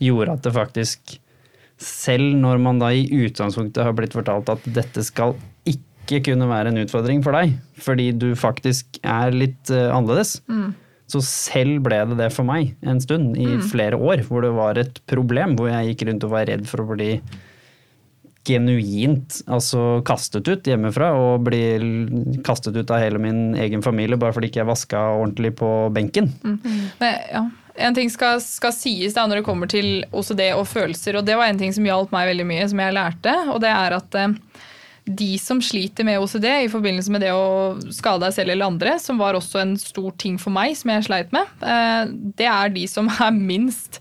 [0.00, 1.18] gjorde at det faktisk
[1.80, 5.32] Selv når man da i utgangspunktet har blitt fortalt at dette skal
[5.64, 10.74] ikke kunne være en utfordring for deg, fordi du faktisk er litt uh, annerledes, mm.
[11.08, 13.62] så selv ble det det for meg en stund, i mm.
[13.70, 16.84] flere år, hvor det var et problem, hvor jeg gikk rundt og var redd for
[16.84, 17.14] å bli
[18.46, 21.82] genuint altså kastet ut hjemmefra og blir
[22.46, 26.32] kastet ut av hele min egen familie bare fordi ikke jeg vaska ordentlig på benken.
[26.44, 26.60] Mm.
[27.02, 27.48] Men, ja.
[27.80, 31.36] En ting skal, skal, sies da når det kommer til OCD og følelser, og det
[31.38, 34.18] var en ting som hjalp meg veldig mye, som jeg lærte, og det er at
[34.20, 34.34] eh,
[35.20, 38.96] de som sliter med OCD i forbindelse med det å skade deg selv eller andre,
[39.00, 42.74] som var også en stor ting for meg, som jeg sleit med, eh, det er
[42.74, 44.00] de som er minst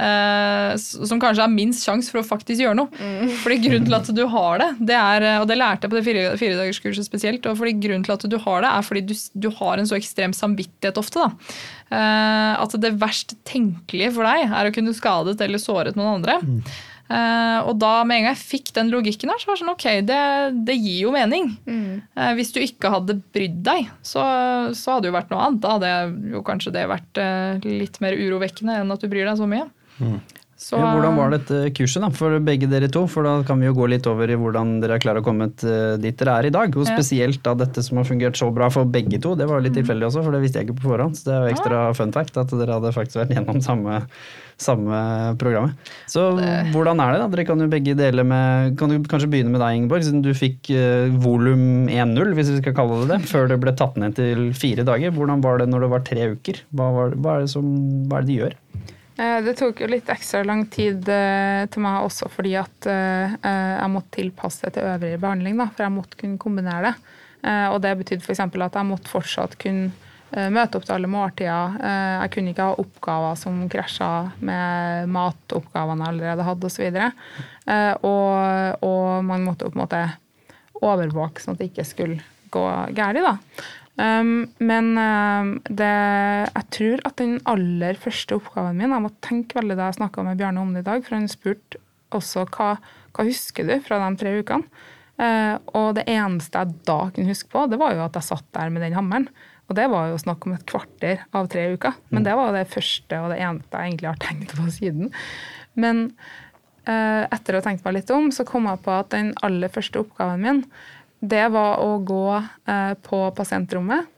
[0.00, 2.88] Uh, som kanskje er minst sjanse for å faktisk gjøre noe.
[2.96, 3.32] Mm.
[3.42, 6.04] Fordi grunnen til at du har det, det er, og det lærte jeg på det
[6.06, 9.14] fire, firedagerskurset spesielt, og fordi grunnen til at du har det, er fordi du,
[9.44, 11.26] du har en så ekstrem samvittighet ofte.
[11.26, 11.58] da.
[11.90, 16.38] Uh, at det verst tenkelige for deg er å kunne skadet eller såret noen andre.
[16.40, 16.62] Mm.
[17.10, 19.72] Uh, og da med en gang jeg fikk den logikken her, så var det sånn
[19.72, 20.20] ok, det,
[20.68, 21.48] det gir jo mening.
[21.66, 22.04] Mm.
[22.14, 24.22] Uh, hvis du ikke hadde brydd deg, så,
[24.78, 25.62] så, hadde det jo vært noe annet.
[25.64, 25.92] Da hadde
[26.36, 29.66] jo kanskje det vært uh, litt mer urovekkende enn at du bryr deg så mye.
[30.60, 33.06] Så, ja, hvordan var dette kurset da, for begge dere to?
[33.08, 35.46] For da kan vi jo gå litt over i hvordan dere har klart å komme
[35.48, 36.76] dit dere er i dag.
[36.76, 39.32] Og spesielt da dette som har fungert så bra for begge to.
[39.40, 39.78] Det var litt mm.
[39.80, 41.16] tilfeldig også, for det visste jeg ikke på forhånd.
[41.16, 44.02] Så det er jo ekstra fun fact at dere hadde faktisk vært gjennom samme,
[44.60, 45.00] samme
[45.40, 45.90] programmet.
[46.12, 46.26] Så
[46.76, 47.32] hvordan er det da?
[47.38, 50.34] Dere kan jo begge dele med Kan du kanskje begynne med deg, Ingeborg, siden du
[50.36, 54.20] fikk uh, volum 1.0, hvis vi skal kalle det det, før det ble tatt ned
[54.20, 55.16] til fire dager.
[55.16, 56.66] Hvordan var det når det var tre uker?
[56.68, 58.58] Hva, var, hva er, det som, hva er det de gjør?
[59.20, 63.34] Eh, det tok jo litt ekstra lang tid eh, til meg også fordi at eh,
[63.44, 65.58] jeg måtte tilpasse det til øvrig behandling.
[65.60, 67.16] Da, for jeg måtte kunne kombinere det.
[67.40, 68.40] Og det betydde f.eks.
[68.44, 71.78] at jeg måtte fortsatt kunne møte opp til alle måltider.
[72.20, 74.08] Jeg kunne ikke ha oppgaver som krasja
[74.44, 76.98] med matoppgavene jeg allerede hadde osv.
[78.04, 80.02] Og, og man måtte på en måte
[80.84, 82.20] overvåke sånn at det ikke skulle
[82.52, 83.64] gå galt.
[83.98, 85.90] Um, men um, det,
[86.46, 90.22] jeg tror at den aller første oppgaven min Jeg må tenke veldig da jeg snakka
[90.24, 91.80] med Bjarne om det i dag, for han spurte
[92.14, 92.70] også hva,
[93.12, 94.86] hva husker du fra de tre ukene.
[95.20, 98.46] Uh, og det eneste jeg da kunne huske på, det var jo at jeg satt
[98.56, 99.28] der med den hammeren.
[99.70, 101.98] Og det var jo snakk om et kvarter av tre uker.
[102.10, 105.12] Men det var det første og det eneste jeg egentlig har tenkt på siden.
[105.78, 106.08] Men
[106.88, 109.70] uh, etter å ha tenkt meg litt om, så kom jeg på at den aller
[109.70, 110.64] første oppgaven min
[111.20, 114.08] det var å gå eh, på pasientrommet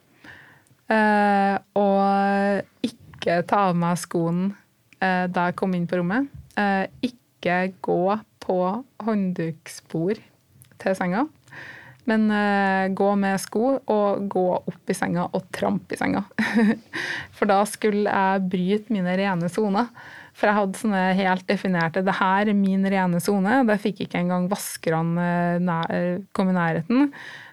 [0.86, 4.53] eh, og ikke ta av meg skoen
[5.03, 6.30] eh, da jeg kom inn på rommet.
[6.59, 8.59] Eh, ikke gå på
[9.03, 10.22] håndduksbord
[10.82, 11.26] til senga,
[12.11, 16.24] men eh, gå med sko og gå opp i senga og trampe i senga.
[17.36, 19.90] For da skulle jeg bryte mine rene soner.
[20.33, 23.62] For jeg hadde sånne helt definerte Det her er min rene sone.
[23.68, 25.28] Der fikk ikke engang vaskerne
[26.33, 27.11] komme i nærheten.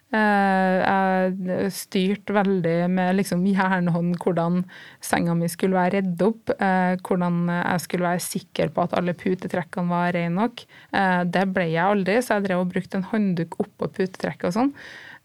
[0.10, 4.64] Eh, jeg styrte veldig med liksom jernhånd hvordan
[5.06, 6.50] senga mi skulle være redd opp.
[6.58, 10.66] eh, Hvordan jeg skulle være sikker på at alle putetrekkene var rene nok.
[10.94, 14.58] Eh, Det ble jeg aldri, så jeg drev og brukte en håndduk oppå putetrekket og
[14.58, 14.74] sånn.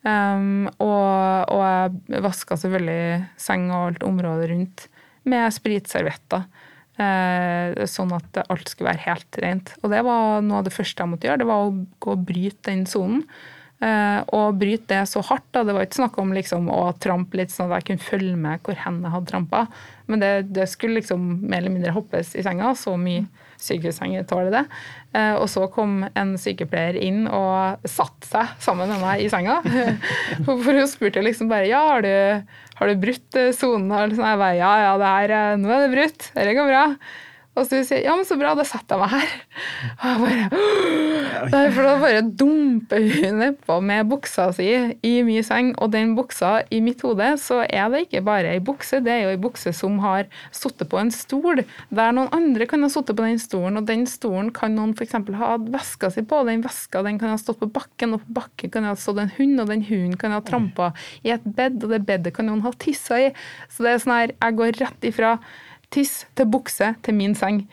[0.05, 4.83] Um, og, og jeg vaska selvfølgelig seng og alt området rundt
[5.25, 6.45] med spritservietter.
[6.95, 9.73] Eh, sånn at alt skulle være helt rent.
[9.83, 12.27] Og det var noe av det første jeg måtte gjøre, det var å gå og
[12.29, 13.25] bryte den sonen.
[13.83, 15.49] Eh, og bryte det så hardt.
[15.53, 15.65] Da.
[15.67, 18.63] Det var ikke snakk om liksom, å trampe litt sånn at jeg kunne følge med
[18.65, 19.65] hvor hen jeg hadde trampa.
[20.07, 22.73] Men det, det, skulle liksom mer eller mindre hoppes i senga.
[22.79, 23.27] Så mye
[23.65, 24.63] sykehussenger tåler det.
[25.17, 29.61] Eh, og så kom en sykepleier inn og satte seg sammen med meg i senga.
[30.47, 33.91] For hun spurte liksom bare ja, har du, har du brutt sonen?
[33.91, 34.27] Og sånn.
[34.29, 36.29] Jeg bare ja, ja, det her, eh, nå er det brutt.
[36.35, 36.89] Dette går bra.
[37.55, 39.35] Og så sier ja, men så bra, da setter jeg meg her.
[39.95, 40.63] Og jeg bare,
[41.55, 44.67] Derfor da bare dumper hun nedpå med buksa si
[45.07, 48.63] i min seng, og den buksa i mitt hode, så er det ikke bare ei
[48.65, 51.63] bukse, det er jo ei bukse som har sittet på en stol,
[51.95, 55.15] der noen andre kan ha sittet på den stolen, og den stolen kan noen f.eks.
[55.15, 58.39] ha hatt veska si på, den veska den kan ha stått på bakken, og på
[58.41, 60.91] bakken kan ha stått en hund, og den hunden kan ha trampa
[61.23, 63.31] i et bed, og det bedet kan noen ha tissa i.
[63.71, 65.37] Så det er sånn her, jeg går rett ifra
[65.95, 67.65] tiss til bukse til min seng.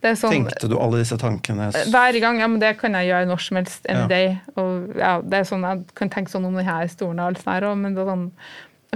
[0.00, 1.66] Sånn, Tenkte du alle disse tankene?
[1.92, 2.38] Hver gang.
[2.40, 3.82] Ja, men det kan jeg gjøre når som helst.
[3.84, 4.08] Any ja.
[4.08, 4.30] day.
[4.56, 7.82] Og, ja, det er sånn, Jeg kan tenke sånn om denne stolen og alt sånt,
[7.82, 8.30] men det er sånn,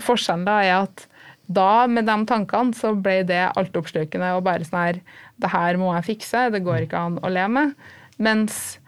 [0.01, 1.05] forskjellen da er at
[1.45, 5.01] da, med de tankene, så ble det altoppslukende og bare sånn her
[5.37, 7.74] Det her må jeg fikse, det går ikke an å leve med.
[8.16, 8.78] Mens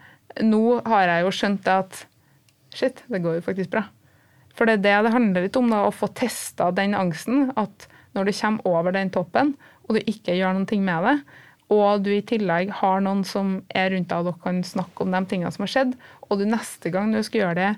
[0.40, 2.06] nå har jeg jo skjønt at
[2.76, 3.84] shit, det går jo faktisk bra.
[4.56, 7.50] For det er det det handler litt om, da, å få testa den angsten.
[7.60, 9.52] At når du kommer over den toppen,
[9.86, 11.16] og du ikke gjør noen ting med det,
[11.74, 15.14] og du i tillegg har noen som er rundt deg og dere kan snakke om
[15.14, 15.96] de tingene som har skjedd,
[16.28, 17.72] og du neste gang du skal gjøre det,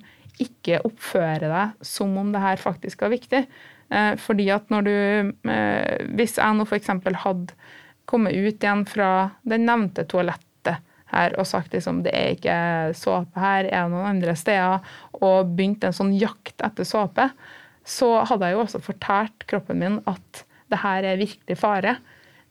[0.44, 3.42] ikke oppføre deg som om det her faktisk er viktig.
[3.88, 4.96] Eh, fordi at når du
[5.48, 6.90] eh, Hvis jeg nå f.eks.
[7.24, 7.56] hadde
[8.08, 10.44] kommet ut igjen fra det nevnte toalettet
[11.08, 12.58] her og sagt liksom det er ikke
[12.96, 14.84] såpe her, er det noen andre steder,
[15.16, 17.30] og begynt en sånn jakt etter såpe,
[17.88, 21.96] så hadde jeg jo også fortalt kroppen min at det her er virkelig fare.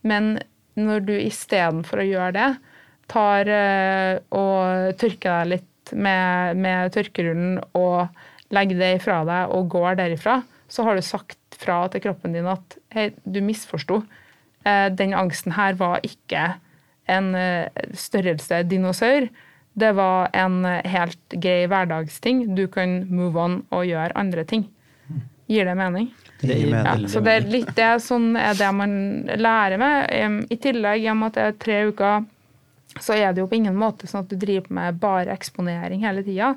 [0.07, 0.37] Men
[0.77, 2.49] når du istedenfor å gjøre det,
[3.11, 9.69] tar uh, og tørker deg litt med, med, tørkerullen og legger det ifra deg og
[9.71, 14.01] går derifra, så har du sagt fra til kroppen din at hei, du misforsto.
[14.67, 16.49] Uh, den angsten her var ikke
[17.07, 19.29] en uh, størrelse dinosaur.
[19.77, 22.47] Det var en helt grei hverdagsting.
[22.57, 24.65] Du kan move on og gjøre andre ting.
[25.47, 26.09] Gir det mening?
[26.41, 27.05] Det gir mening.
[27.05, 28.91] Ja, så det er litt det sånn er det man
[29.41, 30.49] lærer med.
[30.53, 32.27] I tillegg, i og med at det er tre uker,
[33.01, 36.23] så er det jo på ingen måte sånn at du driver med bare eksponering hele
[36.25, 36.53] tida.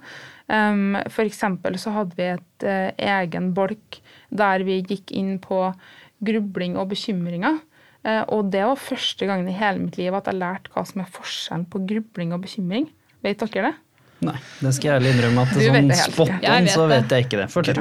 [0.51, 4.01] Um, eksempel så hadde vi et uh, egen bolk
[4.31, 5.69] der vi gikk inn på
[6.25, 7.61] grubling og bekymringer.
[8.07, 11.05] Uh, og det var første gangen i hele mitt liv at jeg lærte hva som
[11.05, 12.89] er forskjellen på grubling og bekymring.
[13.25, 13.77] Vet dere det?
[14.21, 17.47] Nei, det skal jeg ærlig innrømme at sånn spot on så vet jeg ikke det.
[17.53, 17.81] Fortell.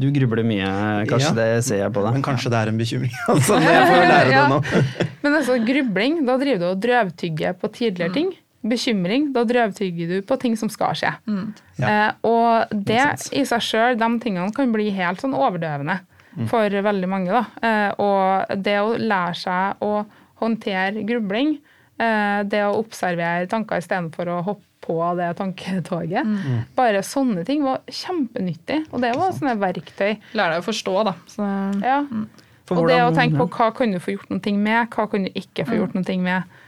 [0.00, 0.68] Du grubler mye,
[1.06, 2.16] kanskje ja, det ser jeg på deg.
[2.16, 3.12] Men kanskje det er en bekymring.
[3.34, 4.86] altså, jeg får lære det nå.
[5.26, 8.16] men altså, grubling, da driver du og drøvtygger på tidligere mm.
[8.16, 8.32] ting.
[8.64, 11.12] Bekymring, da drøvtygger du på ting som skal skje.
[11.28, 11.46] Mm.
[11.78, 11.92] Ja.
[11.92, 13.04] Eh, og det
[13.36, 16.48] i seg sjøl, de tingene kan bli helt sånn overdøvende mm.
[16.50, 17.30] for veldig mange.
[17.30, 17.44] da.
[17.62, 19.94] Eh, og det å lære seg å
[20.42, 21.58] håndtere grubling,
[22.02, 26.28] eh, det å observere tanker istedenfor å hoppe på det tanketoget.
[26.28, 26.64] Mm.
[26.76, 30.18] Bare sånne ting var kjempenyttig, og det var sånne verktøy.
[30.36, 31.14] Lære deg å forstå, da.
[31.30, 31.48] Så,
[31.84, 32.02] ja.
[32.04, 32.26] Mm.
[32.72, 35.32] Og det å tenke på hva kan du få gjort noe med, hva kan du
[35.36, 35.80] ikke få mm.
[35.80, 36.60] gjort noe med.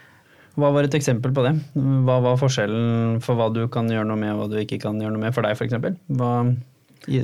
[0.56, 1.52] Hva var et eksempel på det?
[1.76, 5.00] Hva var forskjellen for hva du kan gjøre noe med, og hva du ikke kan
[5.00, 5.98] gjøre noe med for deg, f.eks.?
[6.16, 6.32] Hva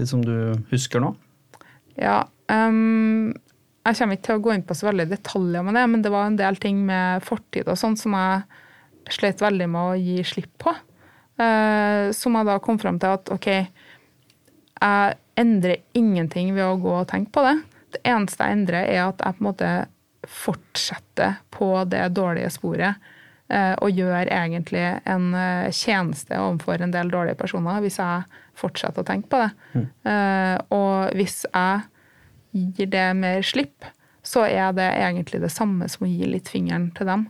[0.08, 0.34] som du
[0.72, 1.14] husker nå?
[2.00, 2.22] Ja,
[2.52, 3.32] um,
[3.82, 6.12] jeg kommer ikke til å gå inn på så veldig detaljer med det, men det
[6.12, 8.60] var en del ting med fortid og sånn som jeg
[9.10, 10.74] slet veldig med å gi slipp på.
[11.40, 13.48] Uh, som jeg da kom fram til at OK,
[14.82, 17.56] jeg endrer ingenting ved å gå og tenke på det.
[17.96, 19.72] Det eneste jeg endrer, er at jeg på en måte
[20.28, 23.10] fortsetter på det dårlige sporet.
[23.52, 29.02] Uh, og gjør egentlig en uh, tjeneste overfor en del dårlige personer hvis jeg fortsetter
[29.02, 29.50] å tenke på det.
[29.72, 29.86] Mm.
[30.76, 31.80] og hvis jeg
[32.76, 33.86] gir det mer slipp,
[34.22, 37.24] så er det egentlig det samme som å gi litt fingeren til dem.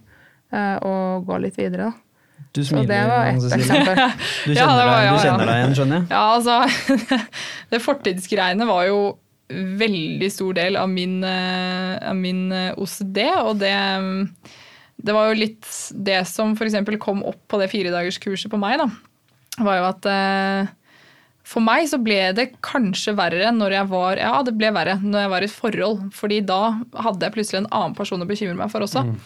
[0.53, 1.91] Eh, og gå litt videre.
[1.91, 2.13] da.
[2.53, 4.01] Du smiler, det var ett eksempel.
[4.47, 6.09] Du kjenner, ja, var, ja, deg, du kjenner deg igjen, skjønner jeg?
[6.13, 7.21] Ja, altså
[7.73, 8.99] Det fortidsgreiene var jo
[9.53, 13.73] veldig stor del av min, eh, av min eh, OCD, og det
[15.03, 15.67] det var jo litt
[16.07, 16.77] det som f.eks.
[17.03, 18.87] kom opp på det firedagerskurset på meg, da.
[19.67, 20.07] var jo at
[21.49, 25.25] For meg så ble det kanskje verre når jeg var ja det ble verre når
[25.25, 26.05] jeg var i et forhold.
[26.15, 26.61] fordi da
[27.03, 29.03] hadde jeg plutselig en annen person å bekymre meg for også.
[29.09, 29.17] Mm.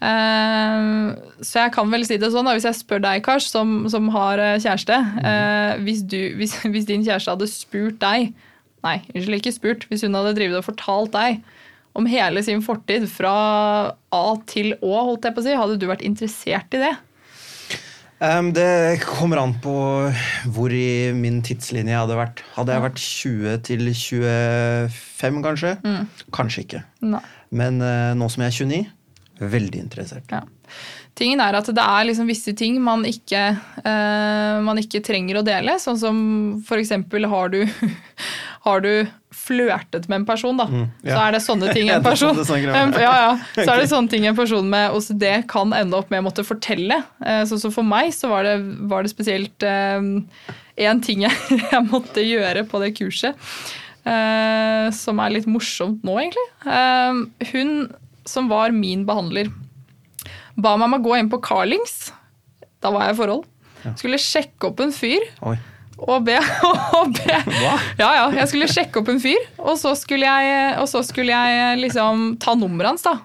[0.00, 1.12] Uh,
[1.44, 4.06] så jeg kan vel si det sånn, da, hvis jeg spør deg, Kars, som, som
[4.14, 8.30] har eh, kjæreste uh, hvis, du, hvis, hvis, din kjæreste hadde spurt deg
[8.80, 9.82] Nei, unnskyld, ikke spurt.
[9.90, 11.42] Hvis hun hadde drevet og fortalt deg
[11.92, 13.32] om hele sin fortid fra
[13.92, 16.94] A til Å, holdt jeg på å si, hadde du vært interessert i det?
[18.24, 19.74] Um, det kommer an på
[20.52, 22.40] hvor i min tidslinje jeg hadde vært.
[22.56, 25.74] Hadde jeg vært 20 til 25, kanskje?
[25.84, 26.08] Mm.
[26.36, 26.82] Kanskje ikke.
[27.04, 27.22] Nei.
[27.52, 28.80] Men uh, nå som jeg er 29,
[29.40, 30.26] veldig interessert.
[30.30, 30.44] Ja.
[31.18, 33.40] Tingen er at det er liksom visse ting man ikke,
[33.82, 35.76] uh, man ikke trenger å dele.
[35.82, 36.20] Sånn som
[36.66, 37.64] for eksempel har du,
[38.66, 38.92] har du
[39.34, 41.12] flørtet med en person, da, mm, ja.
[41.12, 44.38] så er det sånne ting en person ja, ja, Så er det sånne ting en
[44.38, 47.02] person med OCD kan ende opp med å måtte fortelle.
[47.20, 48.56] Sånn så, så for meg så var det,
[48.90, 50.24] var det spesielt én
[50.76, 51.36] eh, ting jeg,
[51.72, 53.38] jeg, måtte gjøre på det kurset,
[54.00, 56.46] Uh, som er litt morsomt nå, egentlig.
[56.64, 57.74] Uh, hun
[58.28, 59.50] som var min behandler,
[60.60, 62.10] ba meg om å gå inn på Carlings.
[62.80, 63.46] Da var jeg i forhold.
[63.96, 65.24] Skulle sjekke opp en fyr.
[65.46, 65.56] Oi
[66.00, 66.36] og be,
[66.98, 67.38] og be.
[67.44, 67.74] Hva?
[68.00, 68.28] Ja, ja.
[68.40, 72.56] Jeg skulle sjekke opp en fyr, og så skulle jeg, så skulle jeg liksom ta
[72.58, 73.04] nummeret hans.
[73.04, 73.18] da.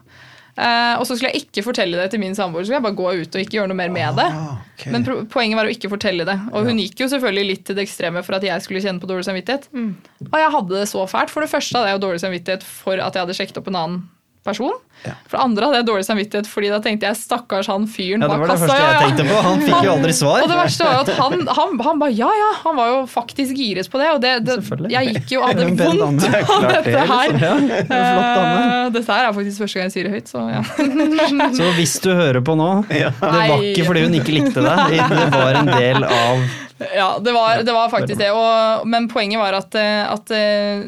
[0.55, 2.99] Eh, og så skulle jeg ikke fortelle det til min samboer, så skulle jeg bare
[2.99, 4.27] gå ut og ikke gjøre noe mer med det.
[4.27, 4.93] Ah, okay.
[4.93, 6.37] Men poenget var å ikke fortelle det.
[6.55, 9.09] Og hun gikk jo selvfølgelig litt til det ekstreme for at jeg skulle kjenne på
[9.11, 9.67] dårlig samvittighet.
[9.75, 9.91] Mm.
[10.29, 11.33] Og jeg hadde det så fælt.
[11.33, 13.81] For det første hadde jeg jo dårlig samvittighet for at jeg hadde sjekket opp en
[13.81, 14.03] annen
[14.45, 14.73] person.
[15.05, 15.13] Ja.
[15.27, 18.29] For det andre hadde jeg dårlig samvittighet, fordi da tenkte jeg stakkars han fyren ja.
[18.29, 19.39] Det var det første jeg tenkte på.
[19.45, 20.45] Han fikk jo aldri svar.
[20.45, 22.99] Og det verste var jo at han, han, han bare ja ja, han var jo
[23.11, 24.09] faktisk giret på det.
[24.15, 24.57] Og det, det
[24.93, 27.35] jeg gikk jo hadde vondt av dette her.
[27.35, 30.63] Uh, dette her er faktisk første gang jeg sier det høyt, så ja.
[31.59, 35.27] så hvis du hører på nå, det var ikke fordi hun ikke likte deg, det
[35.33, 36.47] var en del av
[36.95, 38.31] Ja, det var, det var faktisk det.
[38.35, 40.87] Og, men poenget var at, at eh,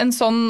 [0.00, 0.40] en sånn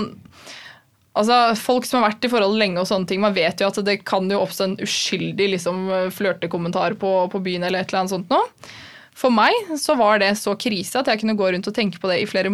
[1.14, 3.78] Altså, Folk som har vært i forhold lenge, og sånne ting, man vet jo at
[3.86, 8.14] det kan jo oppstå en uskyldig liksom, flørtekommentar på, på byen eller et eller annet
[8.16, 8.40] sånt nå.
[9.14, 12.10] For meg så var det så krise at jeg kunne gå rundt og tenke på
[12.10, 12.50] det i flere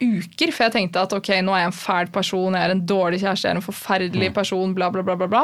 [0.00, 0.52] uker.
[0.52, 3.20] For jeg tenkte at ok, nå er jeg en fæl person, jeg er en dårlig
[3.20, 4.36] kjæreste, jeg er en forferdelig mm.
[4.36, 5.18] person, bla, bla, bla.
[5.20, 5.42] bla, bla.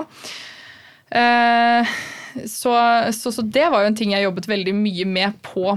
[1.12, 1.92] Eh,
[2.48, 2.72] så,
[3.12, 5.76] så, så, det var jo en ting jeg jobbet veldig mye med på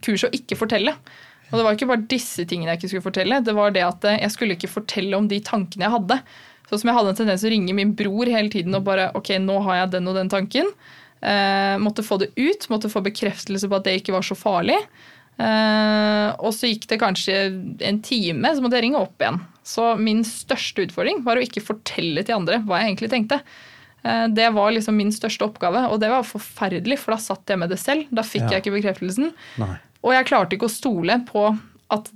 [0.00, 0.96] kurset, å ikke fortelle.
[1.54, 4.10] Og det var ikke bare disse tingene jeg ikke skulle fortelle, det var det at
[4.16, 6.18] jeg skulle ikke fortelle om de tankene jeg hadde.
[6.68, 9.10] Sånn som jeg hadde en tendens til å ringe min bror hele tiden og bare
[9.16, 10.70] ok, nå har jeg den og den tanken.
[11.24, 14.78] Eh, måtte få det ut, måtte få bekreftelse på at det ikke var så farlig.
[15.34, 17.36] Eh, og så gikk det kanskje
[17.84, 19.40] en time, så måtte jeg ringe opp igjen.
[19.64, 23.40] Så min største utfordring var å ikke fortelle til andre hva jeg egentlig tenkte.
[24.04, 27.60] Eh, det var liksom min største oppgave, og det var forferdelig, for da satt jeg
[27.60, 28.08] med det selv.
[28.14, 28.56] Da fikk ja.
[28.56, 29.32] jeg ikke bekreftelsen.
[29.62, 29.74] Nei.
[30.04, 31.48] Og jeg klarte ikke å stole på
[31.94, 32.10] at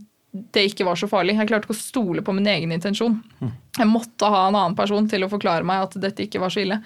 [0.55, 1.39] det ikke var så farlig.
[1.39, 3.17] Jeg klarte ikke å stole på min egen intensjon.
[3.79, 6.63] Jeg måtte ha en annen person til å forklare meg at dette ikke var så
[6.65, 6.83] ille.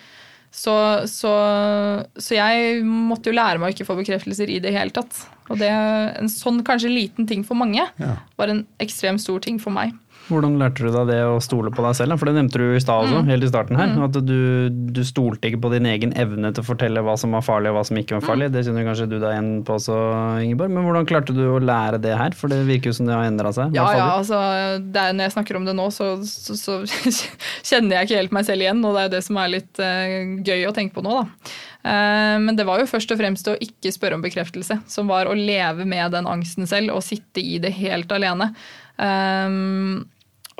[0.52, 0.74] Så,
[1.08, 1.32] så,
[2.20, 5.24] så jeg måtte jo lære meg å ikke få bekreftelser i det hele tatt.
[5.48, 8.12] Og det, en sånn kanskje liten ting for mange ja.
[8.38, 9.96] var en ekstremt stor ting for meg.
[10.28, 12.16] Hvordan lærte du deg det å stole på deg selv?
[12.20, 13.30] For det nevnte du i stad også, mm.
[13.32, 13.90] helt i starten her.
[13.90, 14.02] Mm.
[14.06, 14.36] At du,
[14.94, 17.78] du, stolte ikke på din egen evne til å fortelle hva som var farlig og
[17.78, 18.50] hva som ikke var farlig.
[18.50, 18.54] Mm.
[18.54, 19.96] Det kjenner kanskje du deg igjen på også,
[20.44, 20.74] Ingeborg.
[20.76, 22.36] Men hvordan klarte du å lære det her?
[22.38, 23.74] For det virker jo som det har endra seg.
[23.76, 26.78] Ja, ja, altså, er, når jeg snakker om det nå, så, så, så,
[27.68, 28.84] kjenner jeg ikke helt meg selv igjen.
[28.86, 31.52] Og det er det som er litt uh, gøy å tenke på nå, da.
[31.82, 35.26] Uh, men det var jo først og fremst å ikke spørre om bekreftelse, som var
[35.26, 38.52] å leve med den angsten selv og sitte i det helt alene.
[38.98, 40.04] Um,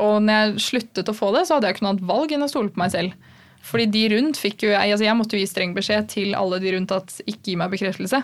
[0.01, 2.47] og når jeg sluttet å få det, så hadde jeg ikke noe annet valg enn
[2.47, 3.29] å stole på meg selv.
[3.63, 6.73] Fordi de rundt fikk jo, altså Jeg måtte jo gi streng beskjed til alle de
[6.75, 8.23] rundt at ikke gi meg bekreftelse.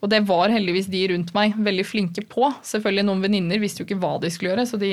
[0.00, 2.46] Og det var heldigvis de rundt meg veldig flinke på.
[2.64, 4.88] Selvfølgelig Noen venninner visste jo ikke hva de skulle gjøre, så de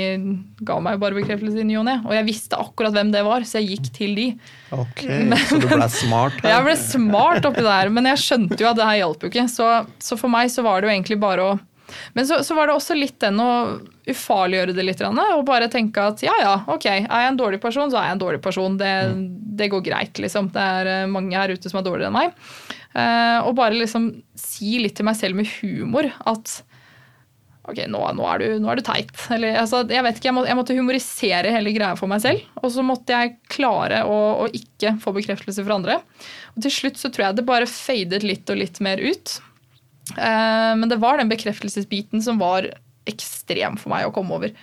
[0.67, 1.95] ga meg jo bare bekreftelse i ny og ne.
[2.03, 4.27] Og jeg visste akkurat hvem det var, så jeg gikk til de.
[4.75, 6.35] Ok, men, Så du ble smart?
[6.43, 6.49] Her.
[6.57, 9.47] Jeg ble smart oppi der, men jeg skjønte jo at det her hjalp jo ikke.
[9.51, 9.67] Så,
[10.03, 11.55] så for meg så var det jo egentlig bare å
[12.13, 13.51] men så, så, var det også litt den å
[14.07, 15.03] ufarliggjøre det litt.
[15.07, 18.17] Og bare tenke at ja ja, ok, er jeg en dårlig person, så er jeg
[18.17, 18.77] en dårlig person.
[18.79, 19.25] Det, mm.
[19.59, 20.51] det går greit, liksom.
[20.55, 22.35] Det er eh, mange her ute som er dårligere enn meg.
[22.97, 24.09] Uh, og bare liksom
[24.39, 26.61] si litt til meg selv med humor at
[27.67, 29.11] ok, nå, nå, er, du, nå er, du, teit.
[29.33, 32.45] Eller, altså, jeg vet ikke, jeg, må, jeg, måtte humorisere hele greia for meg selv.
[32.61, 35.99] Og så måtte jeg klare å, å, ikke få bekreftelse fra andre.
[36.55, 39.37] Og til slutt så tror jeg det bare fadet litt og litt mer ut.
[40.15, 42.69] Eh, men det var den bekreftelsesbiten som var
[43.07, 44.53] ekstrem for meg å komme over.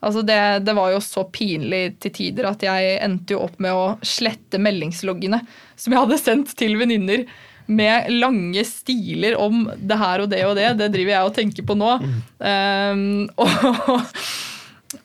[0.00, 3.76] Altså det, det, var jo så pinlig til tider at jeg endte jo opp med
[3.76, 5.42] å slette meldingsloggene
[5.76, 7.26] som jeg hadde sendt til venninner
[7.70, 10.72] med lange stiler om det her og det og det.
[10.80, 11.92] Det driver jeg og tenker på nå.
[12.40, 14.08] Um, og,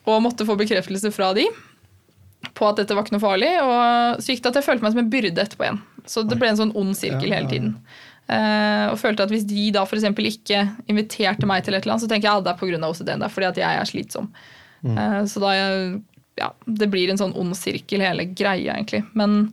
[0.08, 1.46] og måtte få bekreftelse fra de
[2.56, 3.52] på at dette var ikke noe farlig.
[3.62, 5.80] Og så gikk det at jeg følte meg som en byrde etterpå igjen.
[6.08, 7.76] Så det ble en sånn ond sirkel hele tiden.
[8.26, 10.02] Uh, og følte at hvis de da f.eks.
[10.02, 12.88] ikke inviterte meg til et eller annet, så tenker jeg at det er pga.
[12.88, 13.22] OCD-en.
[13.22, 14.28] Det er fordi at jeg er slitsom.
[14.82, 14.98] Mm.
[14.98, 15.54] Uh, så da
[16.36, 19.04] ja, det blir en sånn ond sirkel, hele greia, egentlig.
[19.16, 19.52] Men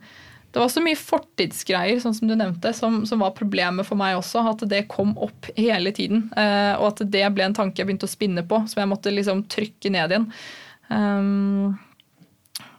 [0.54, 4.18] det var så mye fortidsgreier sånn som du nevnte, som, som, var problemet for meg
[4.18, 4.44] også.
[4.52, 6.28] At det kom opp hele tiden.
[6.36, 9.14] Uh, og at det ble en tanke jeg begynte å spinne på, som jeg måtte
[9.14, 10.28] liksom trykke ned igjen.
[10.90, 11.78] Um,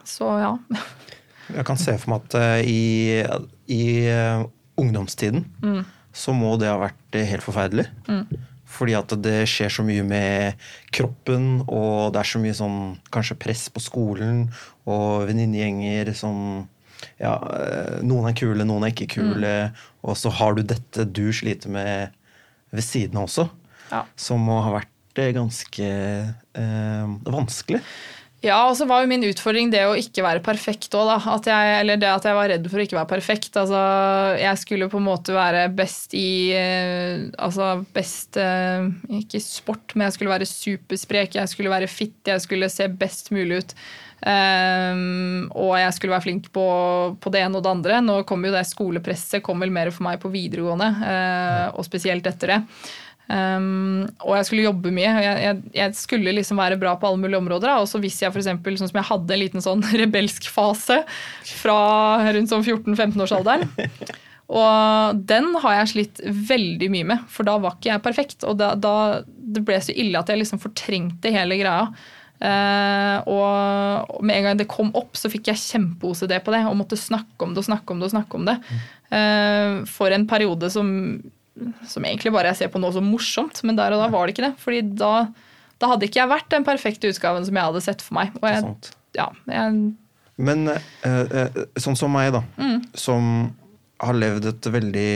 [0.04, 0.52] så ja.
[1.56, 3.22] jeg kan se for meg at i,
[3.72, 3.82] i
[4.80, 5.80] ungdomstiden mm.
[6.14, 7.86] så må det ha vært helt forferdelig.
[8.08, 8.26] Mm.
[8.74, 10.62] Fordi at det skjer så mye med
[10.94, 12.78] kroppen, og det er så mye sånn
[13.14, 14.48] kanskje press på skolen
[14.90, 16.64] og venninnegjenger som
[17.20, 19.52] ja, eh, noen er kule, noen er ikke kule.
[19.68, 19.84] Mm.
[20.08, 22.14] Og så har du dette du sliter med
[22.74, 23.46] ved siden av også,
[23.92, 24.02] ja.
[24.18, 25.90] som må ha vært eh, ganske
[26.58, 27.80] eh, vanskelig.
[28.44, 31.16] Ja, og så var jo min utfordring det å ikke være perfekt òg, da.
[31.32, 33.56] At jeg, eller det at jeg var redd for å ikke være perfekt.
[33.56, 33.80] Altså,
[34.36, 38.84] jeg skulle på en måte være best i eh, Altså best eh,
[39.20, 41.38] Ikke sport, men jeg skulle være supersprek.
[41.40, 43.78] Jeg skulle være fit, jeg skulle se best mulig ut.
[44.24, 46.64] Um, og jeg skulle være flink på,
[47.20, 48.00] på, det ene og det andre.
[48.04, 52.28] Nå kom jo det skolepresset kom vel mer for meg på videregående, uh, og spesielt
[52.30, 52.60] etter det.
[53.24, 55.12] Um, og jeg skulle jobbe mye.
[55.24, 57.72] Jeg, jeg, jeg, skulle liksom være bra på alle mulige områder.
[57.80, 61.00] Og så hvis jeg for eksempel, sånn som jeg hadde en liten sånn rebelsk fase
[61.62, 61.78] fra
[62.34, 63.70] rundt sånn 14-15-årsalderen.
[64.54, 66.20] Og den har jeg slitt
[66.50, 68.44] veldig mye med, for da var ikke jeg perfekt.
[68.44, 71.88] Og da, da det ble så ille at jeg liksom fortrengte hele greia.
[72.44, 76.76] Uh, og med en gang det kom opp, så fikk jeg kjempe-OCD på det og
[76.76, 78.56] måtte snakke om det og snakke om det og snakke om det.
[79.08, 80.90] Uh, for en periode som
[81.88, 84.34] som egentlig bare jeg ser på nå som morsomt, men der og da var det
[84.34, 84.54] ikke det.
[84.62, 85.12] fordi da,
[85.82, 88.34] da hadde ikke jeg vært den perfekte utgaven som jeg hadde sett for meg.
[88.42, 88.74] Jeg,
[89.18, 89.92] ja, jeg,
[90.36, 92.78] men eh, sånn som meg, da, mm.
[92.98, 93.52] som
[94.02, 95.10] har levd et veldig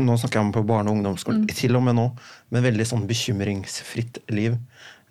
[0.00, 1.54] Nå snakker jeg om på barne- og ungdomsskolen, mm.
[1.58, 2.08] til og med nå,
[2.54, 4.56] med veldig sånn bekymringsfritt liv.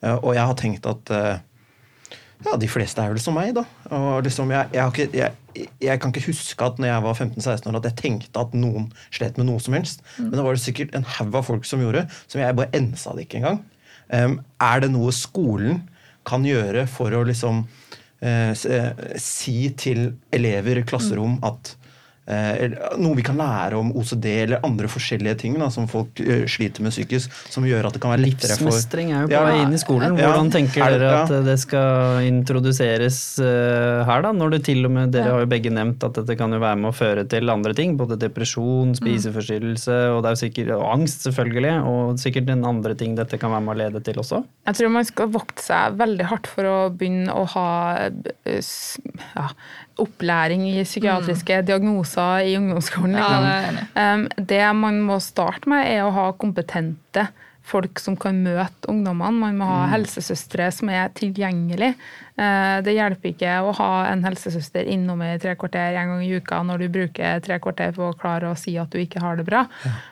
[0.01, 1.43] Eh, og jeg har tenkt at eh,
[2.43, 3.63] ja, de fleste er vel som meg, da.
[3.95, 7.77] Og liksom, jeg, jeg, jeg, jeg, kan ikke huske at når jeg var 15-16 år
[7.79, 10.03] at jeg tenkte at noen slet med noe som helst.
[10.17, 10.27] Mm.
[10.29, 13.15] Men det var det sikkert en haug av folk som gjorde, som jeg bare ensa
[13.15, 13.61] det ikke engang.
[14.13, 15.83] Um, er det noe skolen
[16.27, 18.51] kan gjøre for å liksom uh,
[19.19, 21.47] si til elever i klasserom mm.
[21.47, 21.73] at
[22.23, 26.85] noe vi kan lære om OCD eller andre forskjellige ting da, som folk uh, sliter
[26.85, 29.57] med psykisk, som gjør at det kan være lettere for Livsmestring er jo på vei
[29.59, 30.15] inn i skolen.
[30.15, 34.31] Hvordan ja, tenker dere at det skal introduseres uh, her, da?
[34.39, 36.79] Når det til og med Dere har jo begge nevnt at dette kan jo være
[36.79, 37.97] med å føre til andre ting.
[37.99, 38.97] Både depresjon, mm.
[39.01, 41.75] spiseforstyrrelse og, det er jo sikkert, og angst, selvfølgelig.
[41.91, 44.41] Og sikkert en andre ting dette kan være med å lede til også.
[44.69, 47.67] Jeg tror man skal vokte seg veldig hardt for å begynne å ha
[48.47, 49.47] ja,
[50.01, 51.65] opplæring i psykiatriske mm.
[51.67, 53.15] diagnoser i ungdomsskolen.
[53.15, 53.45] Liksom.
[53.45, 57.27] Ja, det, um, det man må starte med, er å ha kompetente
[57.63, 59.39] folk som kan møte ungdommene.
[59.39, 59.91] Man må ha mm.
[59.93, 61.93] helsesøstre som er tilgjengelig.
[62.33, 66.31] Eh, det hjelper ikke å ha en helsesøster innom i tre kvarter en gang i
[66.33, 69.39] uka når du bruker tre kvarter på å klare å si at du ikke har
[69.39, 69.65] det bra.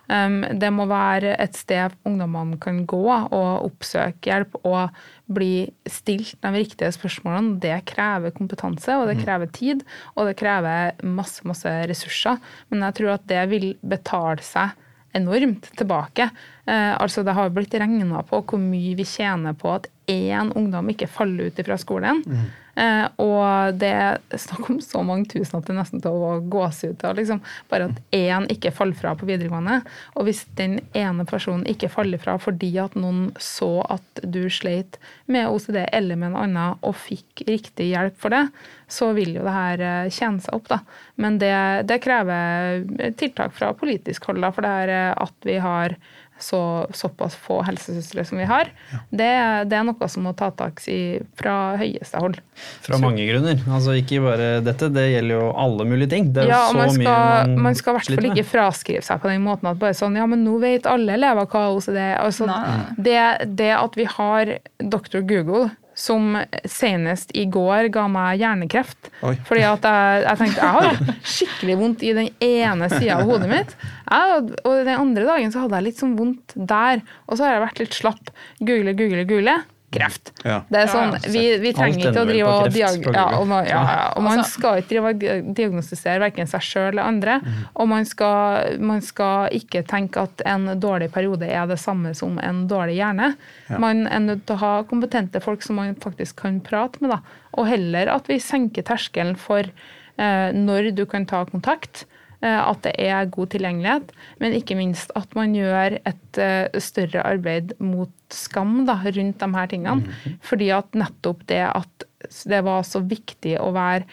[0.08, 4.92] Det må være et sted ungdommene kan gå og oppsøke hjelp og
[5.32, 7.58] bli stilt de riktige spørsmålene.
[7.64, 9.24] Det krever kompetanse, og det mm.
[9.26, 9.84] krever tid,
[10.16, 12.40] og det krever masse, masse ressurser.
[12.70, 14.76] Men jeg tror at det vil betale seg
[15.18, 16.30] enormt tilbake.
[16.66, 20.92] Eh, altså Det har blitt regna på hvor mye vi tjener på at én ungdom
[20.94, 22.24] ikke faller ut fra skolen.
[22.26, 22.50] Mm.
[22.82, 26.34] Eh, og det er snakk om så mange tusen at det er nesten til å
[26.52, 27.18] gåsehud av.
[27.20, 27.42] Liksom.
[27.70, 29.82] Bare at én ikke faller fra på videregående.
[30.18, 34.98] Og hvis den ene personen ikke faller fra fordi at noen så at du sleit
[35.32, 38.46] med OCD eller med en annen og fikk riktig hjelp for det,
[38.92, 40.72] så vil jo det her eh, tjene seg opp.
[40.72, 40.82] da.
[41.22, 41.54] Men det,
[41.90, 45.96] det krever tiltak fra politisk hold, da, for det er eh, at vi har
[46.44, 46.62] så,
[46.96, 49.02] såpass få helsesøstre som vi har, ja.
[49.10, 49.32] det,
[49.72, 52.40] det, er noe som må ta tak i fra høyeste hold.
[52.86, 53.02] Fra så.
[53.04, 53.62] mange grunner.
[53.72, 56.32] Altså ikke bare dette, det gjelder jo alle mulige ting.
[56.36, 59.32] Det er ja, man skal, man, man skal i hvert fall ikke fraskrive seg på
[59.32, 62.18] den måten at bare sånn ja, men nå vet alle elever hva OCD er.
[62.22, 62.50] Altså,
[62.98, 63.20] det,
[63.58, 65.22] det at vi har Dr.
[65.26, 65.70] Google
[66.02, 69.12] som senest i går ga meg hjernekreft.
[69.28, 69.36] Oi.
[69.48, 73.52] Fordi at jeg, jeg, tenkte jeg har skikkelig vondt i den ene sida av hodet
[73.52, 73.76] mitt.
[74.10, 77.04] Jeg, og den andre dagen så hadde jeg litt sånn vondt der.
[77.28, 78.34] Og så har jeg vært litt slapp.
[78.60, 79.60] Google, google, google.
[79.92, 80.32] Kreft.
[80.48, 80.62] Ja.
[80.72, 83.82] Det er sånn, vi, vi trenger ikke å drive og diag ja, og, man- ja,
[83.84, 87.36] ja, og man Altså- skal ikke drive og diagnostisere verken seg sjøl eller andre.
[87.44, 87.58] Mm.
[87.76, 92.40] Og man skal, man skal ikke tenke at en dårlig periode er det samme som
[92.40, 93.34] en dårlig hjerne.
[93.78, 97.12] Man er nødt til å ha kompetente folk som man faktisk kan prate med.
[97.12, 97.20] Da.
[97.60, 102.06] Og heller at vi senker terskelen for eh, når du kan ta kontakt.
[102.42, 104.12] Eh, At det er god tilgjengelighet,
[104.42, 109.52] men ikke minst at man gjør et eh, større arbeid mot skam da, rundt de
[109.56, 110.20] her tingene.
[110.42, 112.08] Fordi at nettopp det at
[112.46, 114.06] det var så viktig å være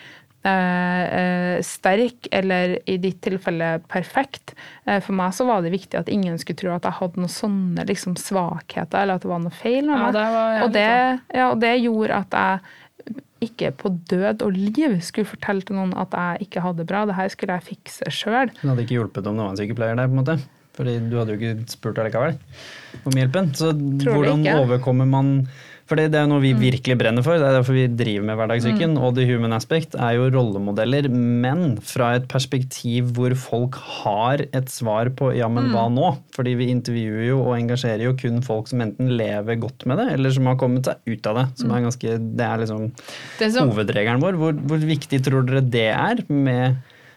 [0.49, 4.55] eh, eh, sterk, eller i ditt tilfelle perfekt.
[4.87, 7.33] Eh, for meg så var det viktig at ingen skulle tro at jeg hadde noen
[7.33, 10.19] sånne liksom, svakheter, eller at det var noe feil med Ja, meg.
[10.19, 10.89] var jeg og, det,
[11.37, 12.77] ja, og det gjorde at jeg
[13.45, 17.05] ikke på død og liv skulle fortelle til noen at jeg ikke hadde det bra.
[17.09, 18.53] Det her skulle jeg fikse sjøl.
[18.55, 20.39] Det hadde ikke hjulpet om det var en sykepleier der, på en måte.
[20.79, 22.37] Fordi du hadde jo ikke spurt allikevel
[23.09, 23.51] om hjelpen.
[23.59, 23.73] Så
[24.03, 25.33] Tror hvordan overkommer man
[25.89, 26.61] For det er noe vi Mm.
[26.61, 28.99] virkelig brenner for, det er derfor vi driver med Hverdagssyken.
[29.01, 33.75] Og The Human Aspect er jo rollemodeller, men fra et perspektiv hvor folk
[34.05, 35.73] har et svar på ja, men Mm.
[35.73, 36.11] hva nå?
[36.37, 40.13] Fordi vi intervjuer jo og engasjerer jo kun folk som enten lever godt med det,
[40.13, 41.47] eller som har kommet seg ut av det.
[41.59, 42.93] Som er ganske, det er liksom
[43.39, 44.37] Det som, hovedregelen vår.
[44.37, 46.77] Hvor, hvor viktig tror dere det er med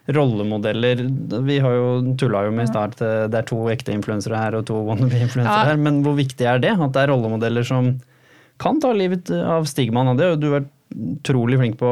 [0.09, 1.03] rollemodeller?
[1.45, 4.55] Vi har jo tulla jo med i start eh, det er to ekte influensere her
[4.57, 5.65] og to wannabe-influensere Ja.
[5.71, 6.71] her, men hvor viktig er det?
[6.79, 7.99] At det er rollemodeller som
[8.61, 10.13] kan ta livet av stigmaen.
[10.13, 11.89] Og Det har du vært utrolig flink på,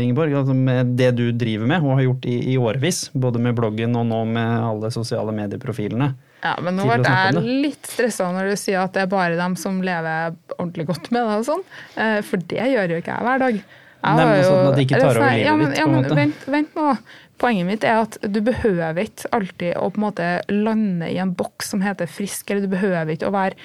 [0.00, 3.02] Ingeborg, altså med det du driver med og har gjort i, i årevis.
[3.12, 6.12] Både med bloggen og nå med alle sosiale medieprofilene.
[6.44, 9.56] Ja, men nå ble jeg litt stressa når du sier at det er bare dem
[9.58, 11.66] som lever ordentlig godt med det og sånn.
[11.98, 13.62] Eh, For det gjør jo ikke jeg hver dag.
[13.98, 15.96] Jeg har sånn at de ikke tar over livet ja, men, ditt, på en ja,
[15.96, 16.18] måte.
[16.18, 16.92] Vent, vent nå.
[17.38, 21.34] Poenget mitt er at du behøver ikke alltid å på en måte lande i en
[21.38, 23.58] boks som heter frisk, eller du behøver ikke å være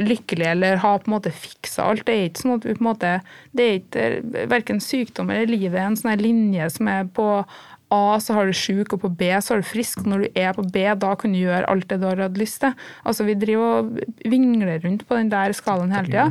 [0.00, 2.06] lykkelig eller ha på en måte fiksa alt.
[2.06, 3.14] Det er ikke sånn at vi på en måte,
[3.56, 7.28] det er ikke verken sykdom eller livet er en sånn linje som er på
[7.88, 10.02] A så har du sjuk, og på B så har du frisk.
[10.04, 12.60] Når du er på B, da kan du gjøre alt det du har hatt lyst
[12.60, 12.74] til.
[13.08, 16.26] Altså Vi driver og vingler rundt på den der skalaen hele tida.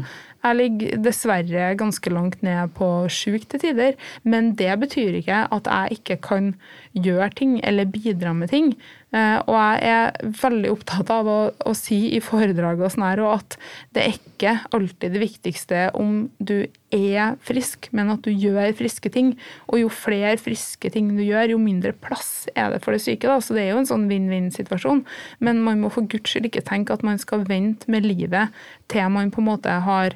[0.45, 5.65] Jeg ligger dessverre ganske langt ned på sjuk til tider, men det betyr ikke at
[5.65, 6.53] jeg ikke kan
[6.93, 8.75] gjøre ting eller bidra med ting.
[9.18, 13.22] Eh, Og jeg er veldig opptatt av å, å si i foredrag og sånn her,
[13.32, 13.55] at
[13.95, 19.11] det er ikke alltid det viktigste om du er frisk, men at du gjør friske
[19.13, 19.34] ting.
[19.72, 23.28] Og jo flere friske ting du gjør, jo mindre plass er det for det syke.
[23.28, 23.39] Da.
[23.43, 25.03] Så det er jo en sånn vinn-vinn-situasjon.
[25.43, 28.55] Men man må for guds skyld ikke tenke at man skal vente med livet
[28.91, 30.15] til man på en måte har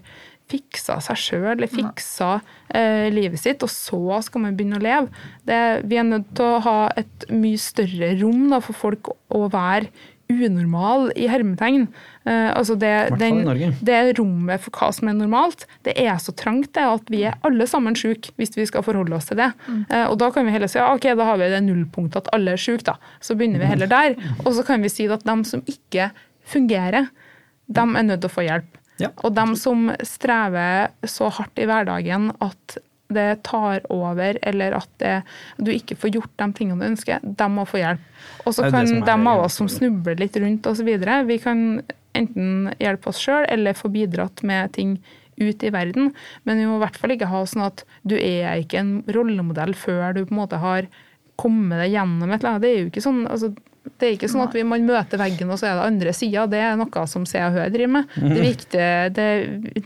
[0.51, 2.31] fiksa seg sjøl eller fiksa
[2.75, 5.25] eh, livet sitt, og så skal man begynne å leve.
[5.47, 9.45] Det, vi er nødt til å ha et mye større rom da, for folk å
[9.51, 9.91] være
[10.31, 11.87] unormal i hermetegn.
[12.23, 16.33] Eh, altså det, i den, det rommet for hva som er normalt, det er så
[16.37, 19.51] trangt det at vi er alle sammen syke hvis vi skal forholde oss til det.
[19.89, 22.35] Eh, og da kan vi heller si ja, ok, da har vi det nullpunktet at
[22.37, 22.97] alle er syke, da.
[23.23, 24.17] Så begynner vi heller der.
[24.45, 26.11] Og så kan vi si at de som ikke
[26.51, 27.11] fungerer,
[27.71, 28.80] de er nødt til å få hjelp.
[29.01, 32.77] Ja, og dem som strever så hardt i hverdagen at
[33.11, 35.15] det tar over, eller at det,
[35.59, 38.05] du ikke får gjort de tingene du ønsker, de må få hjelp.
[38.45, 40.93] Og så kan som de av oss som snubler litt rundt osv.,
[41.27, 41.65] vi kan
[42.17, 44.95] enten hjelpe oss sjøl eller få bidratt med ting
[45.41, 46.11] ut i verden.
[46.43, 49.73] Men vi må i hvert fall ikke ha sånn at du er ikke en rollemodell
[49.77, 50.89] før du på en måte har
[51.41, 52.65] kommet deg gjennom et eller annet.
[52.65, 55.49] Det er jo ikke sånn, altså, det er ikke sånn at vi, man møter veggen,
[55.49, 56.43] og så er det andre sida.
[56.49, 58.11] Det er noe som Se og Hør driver med.
[58.17, 58.33] Mhm.
[58.35, 59.25] Det, viktige, det,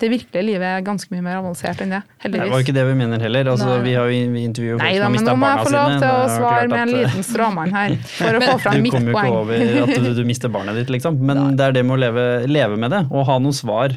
[0.02, 2.96] det virkelige livet er ganske mye mer avansert enn det, Det var ikke det vi
[3.00, 3.52] mener heller.
[3.54, 5.30] Altså, vi har jo intervjuet folk Nei som da, har men sine.
[5.32, 8.40] nå må jeg få lov til å svare med en eh, liten stråmann her, for
[8.40, 11.22] å få fram Du kommer jo ikke over at du, du mister barnet ditt, liksom.
[11.32, 13.96] Men det er det med å leve, leve med det, og ha noe svar.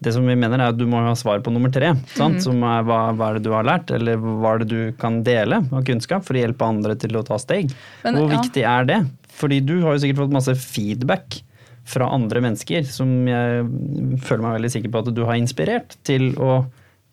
[0.00, 1.92] Det som vi mener er at Du må ha svar på nummer tre.
[2.16, 2.38] Sant?
[2.40, 2.44] Mhm.
[2.44, 5.20] Som er hva, hva er det du har lært, eller hva er det du kan
[5.26, 7.72] dele av kunnskap for å hjelpe andre til å ta steg.
[8.04, 8.40] Men, Hvor ja.
[8.40, 9.00] viktig er det?
[9.40, 11.40] Fordi du har jo sikkert fått masse feedback
[11.90, 13.64] fra andre mennesker som jeg
[14.22, 16.62] føler meg veldig sikker på at du har inspirert til å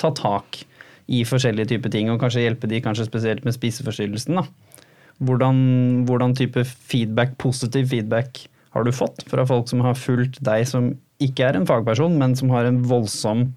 [0.02, 0.62] ta tak
[1.08, 4.42] i forskjellige typer ting, og kanskje hjelpe de kanskje spesielt med spiseforstyrrelsen.
[4.42, 4.84] da.
[5.24, 5.60] Hvordan,
[6.06, 8.44] hvordan type feedback, positiv feedback
[8.76, 10.92] har du fått fra folk som har fulgt deg som
[11.24, 13.48] ikke er en fagperson, men som har en voldsom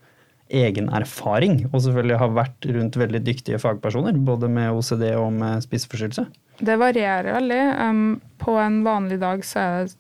[0.51, 5.65] egen erfaring, og selvfølgelig har vært rundt veldig dyktige fagpersoner, både med OCD og med
[5.65, 6.27] spiseforstyrrelse?
[6.61, 7.61] Det varierer veldig.
[7.81, 8.05] Um,
[8.43, 9.93] på en vanlig dag så er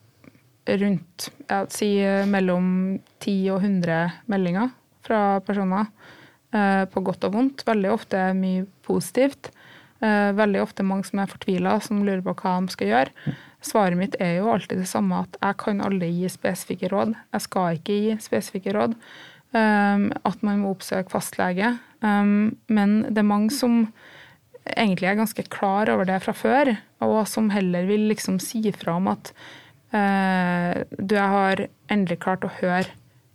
[0.68, 4.74] det rundt jeg si eh, mellom 10 og 100 meldinger
[5.06, 5.90] fra personer.
[6.52, 7.64] eh, på godt og vondt.
[7.66, 9.52] Veldig ofte mye positivt.
[10.00, 13.34] Eh, veldig ofte mange som er fortvila, som lurer på hva de skal gjøre.
[13.60, 17.12] Svaret mitt er jo alltid det samme, at jeg kan aldri gi spesifikke råd.
[17.34, 18.96] Jeg skal ikke gi spesifikke råd.
[19.50, 21.72] Um, at man må oppsøke fastlege.
[22.06, 23.88] Um, men det er mange som
[24.76, 26.70] egentlig er ganske klar over det fra før,
[27.02, 29.32] og som heller vil liksom si fra om at
[29.90, 32.86] uh, du har endelig klart å høre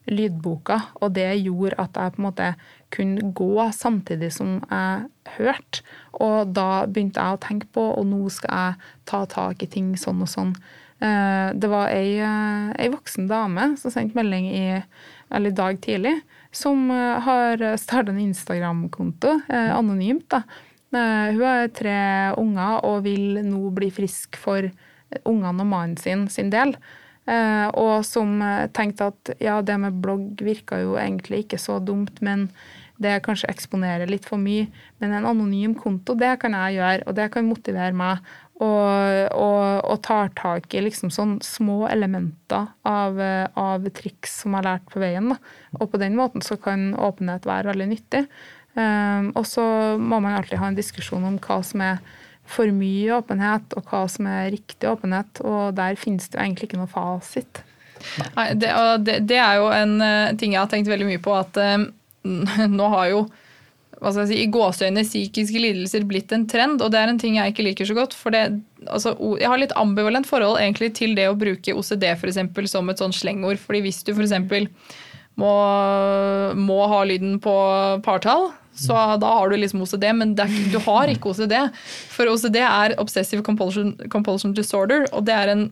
[0.08, 2.50] lydboka, og det gjorde at jeg på en måte
[2.94, 5.84] kunne gå samtidig som jeg hørte.
[6.14, 9.96] Og da begynte jeg å tenke på, og nå skal jeg ta tak i ting
[10.00, 10.56] sånn og sånn.
[11.04, 14.66] Uh, det var ei, uh, ei voksen dame som sendte melding i
[15.36, 16.20] eller i dag tidlig,
[16.52, 20.30] som eh, har starta en Instagram-konto, eh, anonymt.
[20.30, 20.44] da.
[20.96, 21.98] Eh, hun har tre
[22.40, 24.70] unger og vil nå bli frisk for
[25.26, 26.76] ungene og mannen sin sin del.
[27.26, 28.38] Og som
[28.70, 32.44] tenkte at ja, det med blogg virka jo egentlig ikke så dumt, men
[33.02, 34.68] det kanskje eksponerer litt for mye.
[35.02, 38.22] Men en anonym konto, det kan jeg gjøre, og det kan motivere meg
[38.56, 43.20] og, og, og, tar tak i liksom sånn små elementer av,
[43.60, 45.34] av triks som jeg har lært på veien.
[45.34, 45.40] Da.
[45.82, 48.24] Og på den måten så kan åpenhet være veldig nyttig.
[48.76, 49.64] Um, og så
[50.00, 52.02] må man alltid ha en diskusjon om hva som er
[52.46, 55.42] for mye åpenhet, og hva som er riktig åpenhet.
[55.44, 57.64] Og der finnes det jo egentlig ikke noe fasit.
[58.36, 58.70] Nei, det,
[59.08, 61.90] det, det, er jo en uh, ting jeg har tenkt veldig mye på, at um,
[62.80, 63.26] nå har jo
[64.04, 67.66] si, i gåseøyne psykiske lidelser blitt en trend, og det er en ting jeg ikke
[67.70, 68.14] liker så godt.
[68.14, 72.28] for det, altså, Jeg har litt ambivalent forhold egentlig til det å bruke OCD for
[72.28, 73.58] eksempel, som et sånn slengord.
[73.58, 74.70] fordi hvis du f.eks.
[75.36, 75.52] Må,
[76.56, 77.56] må ha lyden på
[78.04, 81.56] partall, så da har du liksom OCD, men er, du har ikke OCD.
[82.12, 85.66] For OCD er obsessive compulsion, compulsion disorder, og det er en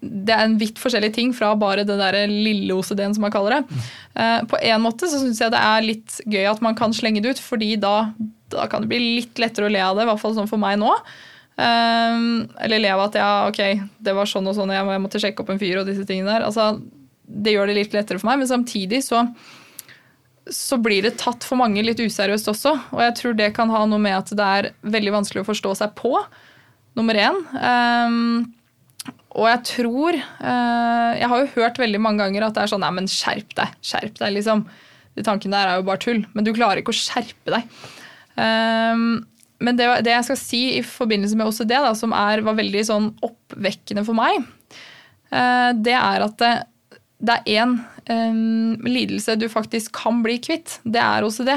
[0.00, 3.58] det er en vidt forskjellig ting fra bare det der lille OCD-en, som man kaller
[3.58, 3.80] det.
[4.18, 7.22] Eh, på en måte så syns jeg det er litt gøy at man kan slenge
[7.24, 8.10] det ut, fordi da,
[8.52, 10.60] da, kan det bli litt lettere å le av det, i hvert fall sånn for
[10.60, 10.92] meg nå.
[11.58, 12.16] Eh,
[12.66, 13.62] eller le av at ja, ok,
[14.04, 16.48] det var sånn og sånn, jeg måtte sjekke opp en fyr og disse tingene der.
[16.48, 16.74] Altså,
[17.28, 19.24] det gjør det litt lettere for meg, men samtidig så,
[20.48, 22.74] så blir det tatt for mange litt useriøst også.
[22.96, 25.74] Og jeg tror det kan ha noe med at det er veldig vanskelig å forstå
[25.82, 26.14] seg på,
[26.98, 27.36] nummer én.
[27.54, 28.46] Um,
[29.38, 32.82] og jeg tror eh, Jeg har jo hørt veldig mange ganger at det er sånn
[32.84, 33.74] Nei, men skjerp deg.
[33.84, 34.64] Skjerp deg, liksom.
[35.18, 36.22] De tankene der er jo bare tull.
[36.34, 37.66] Men du klarer ikke å skjerpe deg.
[38.38, 39.26] Um,
[39.64, 42.84] men det, det, jeg skal si i forbindelse med OCD, da, som er, var veldig
[42.86, 44.44] sånn oppvekkende for meg,
[45.34, 46.52] uh, det er at det,
[47.18, 47.74] det er én
[48.06, 50.78] um, lidelse du faktisk kan bli kvitt.
[50.86, 51.50] Det er OCD.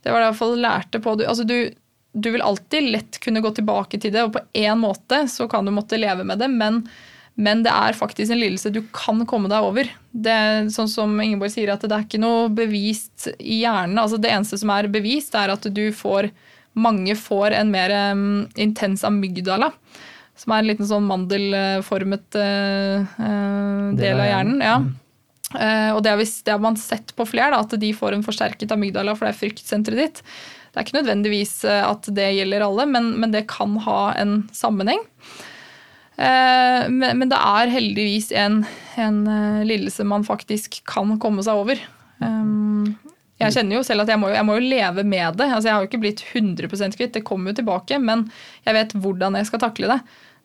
[0.00, 1.16] Det var det jeg i hvert fall lærte på.
[1.18, 1.56] Du, altså du,
[2.12, 5.66] du vil alltid lett kunne gå tilbake til det, og på én måte så kan
[5.66, 6.84] du måtte leve med det, men
[7.40, 9.88] men det er faktisk en lidelse du kan komme deg over.
[10.10, 13.96] Det er sånn som Ingeborg sier, at det er ikke noe bevist i hjernen.
[14.02, 16.32] Altså det eneste som er bevist, er at du får
[16.78, 19.72] Mange får en mer um, intens amygdala.
[20.38, 24.62] Som er en liten sånn mandelformet uh, uh, del av hjernen.
[24.62, 24.76] ja.
[25.50, 28.14] Uh, og det har, vi, det har, man sett på flere, da, at de får
[28.14, 30.22] en forsterket amygdala, for det er fryktsenteret ditt.
[30.70, 35.02] Det er ikke nødvendigvis at det gjelder alle, men, men det kan ha en sammenheng.
[36.20, 38.60] Eh, men, det er heldigvis en,
[39.00, 41.80] en eh, lidelse man faktisk kan komme seg over.
[43.40, 45.46] Jeg kjenner jo selv at jeg må, jeg må, jo leve med det.
[45.48, 47.96] Altså, jeg har jo ikke blitt 100 kvitt, det kommer jo tilbake.
[48.02, 48.26] Men
[48.66, 50.00] jeg vet hvordan jeg skal takle det.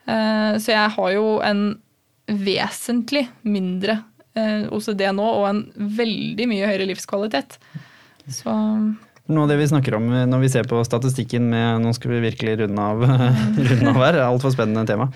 [0.07, 1.65] Eh, så jeg har jo en
[2.25, 4.01] vesentlig mindre
[4.35, 5.59] OCD nå og en
[5.95, 7.53] veldig mye høyere livskvalitet.
[8.27, 8.51] Så
[9.31, 12.25] noe av det vi snakker om når vi ser på statistikken med Nå skal vi
[12.27, 13.05] virkelig runde av,
[13.69, 15.09] runde av her, altfor spennende tema.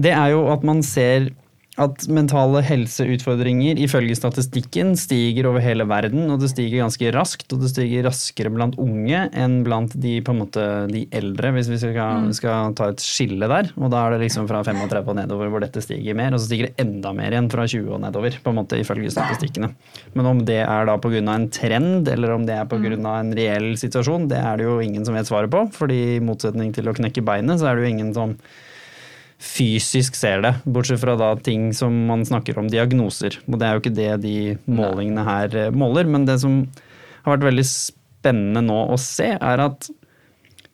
[0.00, 1.30] Det er jo at man ser
[1.80, 7.46] at mentale helseutfordringer ifølge statistikken stiger over hele verden, og det stiger ganske raskt.
[7.54, 12.28] Og det stiger raskere blant unge enn blant de, måte, de eldre, hvis vi skal,
[12.28, 12.34] mm.
[12.36, 13.72] skal, ta et skille der.
[13.80, 16.50] Og da er det liksom fra 35 og nedover hvor dette stiger mer, og så
[16.50, 19.72] stiger det enda mer igjen fra 20 og nedover, på en måte ifølge statistikkene.
[20.18, 21.20] Men om det er da pga.
[21.20, 22.78] en trend, eller om det er pga.
[22.90, 23.06] Mm.
[23.10, 25.66] en reell situasjon, det er det jo ingen som vet svaret på.
[25.72, 28.36] fordi i motsetning til å knekke beinet, så er det jo ingen som
[29.40, 33.38] fysisk ser det, bortsett fra da ting som man snakker om diagnoser.
[33.48, 34.36] Og det er jo ikke det de
[34.68, 36.62] målingene her eh, måler, men det som
[37.24, 39.88] har vært veldig spennende nå å se, er at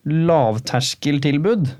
[0.06, 1.70] lavterskeltilbud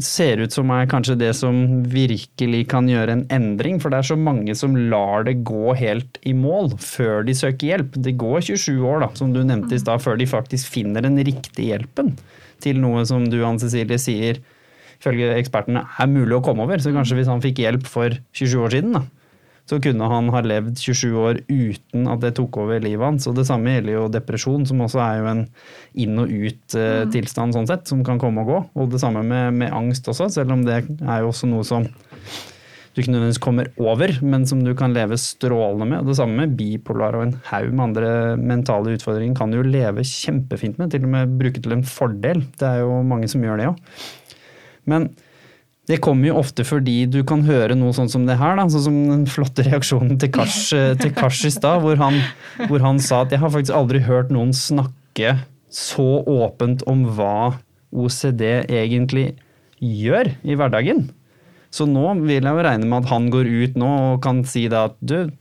[0.00, 1.56] ser ut som er kanskje det som
[1.92, 3.80] virkelig kan gjøre en endring.
[3.82, 7.74] For det er så mange som lar det gå helt i mål før de søker
[7.74, 7.98] hjelp.
[8.00, 11.20] Det går 27 år, da, som du nevnte i stad, før de faktisk finner den
[11.20, 12.14] riktige hjelpen
[12.62, 14.40] til noe som du, Ann Cecilie, sier
[15.02, 16.78] ifølge ekspertene er mulig å komme over.
[16.78, 19.02] Så kanskje hvis han fikk hjelp for 27 år siden, da,
[19.70, 23.28] så kunne han ha levd 27 år uten at det tok over livet hans.
[23.30, 25.42] Og det samme gjelder jo depresjon, som også er jo en
[26.04, 28.62] inn og ut-tilstand sånn sett, som kan komme og gå.
[28.78, 31.86] Og det samme med, med, angst også, selv om det er jo også noe som
[32.92, 36.02] du ikke nødvendigvis kommer over, men som du kan leve strålende med.
[36.02, 39.64] Og det samme med bipolar og en haug med andre mentale utfordringer kan du jo
[39.64, 42.42] leve kjempefint med, til og med bruke til en fordel.
[42.60, 43.80] Det er jo mange som gjør det òg.
[44.88, 45.10] Men
[45.90, 48.84] det kommer jo ofte fordi du kan høre noe sånn som det her, da, sånn
[48.86, 50.58] som den flotte reaksjonen til Kars,
[51.20, 51.98] Kars i stad, hvor,
[52.68, 55.40] hvor han sa at jeg har faktisk aldri hørt noen snakke
[55.72, 57.56] så åpent om hva
[57.92, 59.32] OCD egentlig
[59.82, 61.08] gjør i hverdagen.
[61.72, 64.66] Så nå vil jeg jo regne med at han går ut nå og kan si
[64.70, 65.32] da at du,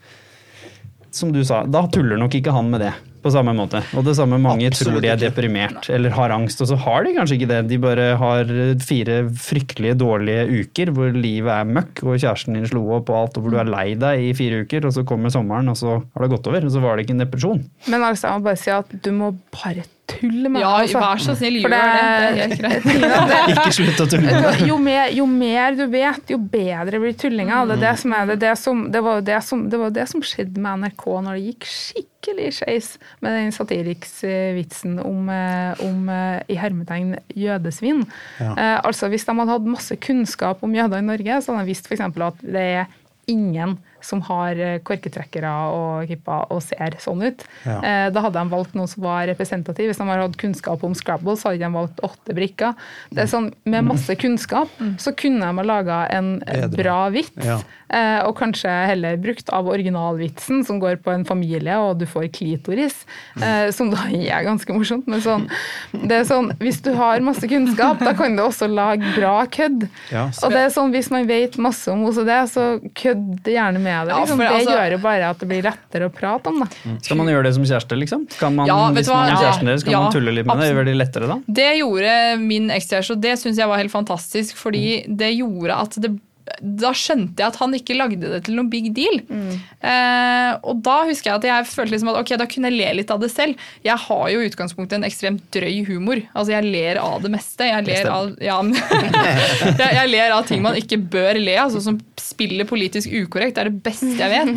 [1.11, 2.93] som du sa, da tuller nok ikke han med det.
[3.21, 3.83] På samme måte.
[3.97, 5.29] Og det samme mange Absolutt tror de er ikke.
[5.29, 7.59] deprimert eller har angst, og så har de kanskje ikke det.
[7.69, 12.81] De bare har fire fryktelige dårlige uker hvor livet er møkk, og kjæresten din slo
[12.97, 15.29] opp og alt, og hvor du er lei deg i fire uker, og så kommer
[15.33, 16.65] sommeren, og så har det gått over.
[16.65, 17.63] Og så var det ikke en depresjon.
[17.87, 21.01] Men altså, jeg må bare si at du må bare tulle med Ja, altså.
[21.01, 21.81] vær så snill, gjør det.
[21.81, 22.87] Det er helt greit.
[23.55, 27.63] Ikke slutt å tulle jo, mer, jo mer du vet, jo bedre blir tullinga.
[27.69, 29.93] Det, er det, som er, det, det, som, det, var jo det, som, det var
[29.95, 31.69] det som skjedde med NRK når det gikk
[32.21, 32.89] skikkelig skeis
[33.23, 38.03] med den satiriksvitsen om, eh, om eh, i hermetegn jødesvin.
[38.39, 38.51] Ja.
[38.51, 41.73] Eh, altså Hvis de hadde hatt masse kunnskap om jøder i Norge, så hadde de
[41.73, 42.03] visst f.eks.
[42.05, 42.99] at det er
[43.31, 47.45] ingen som har eh, korketrekkere og kippa og ser sånn ut.
[47.65, 47.77] Ja.
[47.81, 49.89] Eh, Da hadde de valgt noen som var representativ.
[49.91, 52.73] Hvis de hadde hatt kunnskap om Scrabble, så hadde de valgt åtte brikker.
[53.11, 56.77] Det er sånn, Med masse kunnskap så kunne de ha laga en Bedre.
[56.83, 57.59] bra vits, Ja.
[57.89, 62.31] eh, og kanskje heller brukt av originalvitsen, som går på en familie, og du får
[62.33, 63.05] klitoris,
[63.37, 63.71] mm.
[63.73, 65.07] som da er ganske morsomt.
[65.07, 65.47] Men sånn,
[65.93, 69.87] det er sånn, hvis du har masse kunnskap, da kan du også lage bra kødd.
[70.11, 72.65] Ja, Og det er sånn, Hvis man vet masse om OCD, så
[72.97, 74.11] kødd gjerne med det.
[74.13, 74.37] Ja, Liksom.
[74.37, 76.69] for det altså- gjør jo bare at det blir lettere å prate om det.
[77.03, 78.25] Skal man gjøre det som kjæreste, liksom?
[78.39, 80.63] Kan man, Ja, hvis man er kjæresten deres, kan Ja, man tulle litt med det?
[80.71, 80.77] absolutt.
[80.77, 81.37] Gjør det lettere da?
[81.61, 84.55] Det gjorde min ekskjæreste, og det syns jeg var helt fantastisk.
[84.55, 86.19] Fordi det gjorde at det
[86.59, 89.19] da skjønte jeg at han ikke lagde det til noen big deal.
[89.81, 92.89] Eh, og da husker jeg at jeg følte liksom at ok, da kunne jeg le
[92.99, 93.59] litt av det selv.
[93.85, 96.21] Jeg har jo i utgangspunktet en ekstremt drøy humor.
[96.33, 97.69] Altså Jeg ler av det meste.
[97.69, 98.57] Jeg ler av, ja,
[99.81, 103.57] jeg, jeg ler av ting man ikke bør le av, altså, som spiller politisk ukorrekt.
[103.57, 104.51] Det er det beste jeg vet.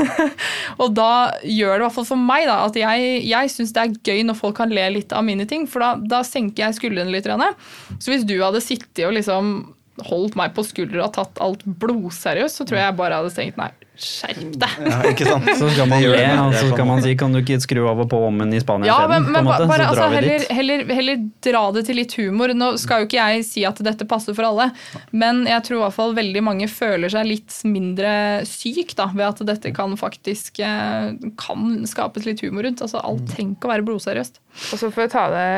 [0.82, 1.10] og da
[1.44, 4.24] gjør det i hvert fall for meg da, at jeg, jeg syns det er gøy
[4.28, 7.28] når folk kan le litt av mine ting, for da, da senker jeg skuldrene litt.
[8.00, 9.52] Så hvis du hadde sittet og liksom
[10.08, 13.68] holdt meg på skuldra og tatt alt blodseriøst, så tror jeg bare hadde tenkt nei,
[14.00, 14.76] skjerp deg.
[14.86, 15.48] Ja, ikke sant?
[15.58, 17.02] Så skal man le, og så skal man man.
[17.04, 19.10] si kan du ikke skru av og på ommen i Spania Ja, isteden?
[19.10, 20.54] men, på en men måte, bare så altså, vi heller, dit.
[20.60, 21.20] heller, heller
[21.50, 22.54] dra det til litt humor.
[22.56, 24.70] Nå skal jo ikke jeg si at dette passer for alle,
[25.12, 28.14] men jeg tror i hvert fall veldig mange føler seg litt mindre
[28.48, 32.80] syk da, ved at dette kan faktisk eh, kan skapes litt humor rundt.
[32.84, 34.40] Altså, alt trenger ikke å være blodseriøst.
[34.72, 35.48] Og så får jeg ta det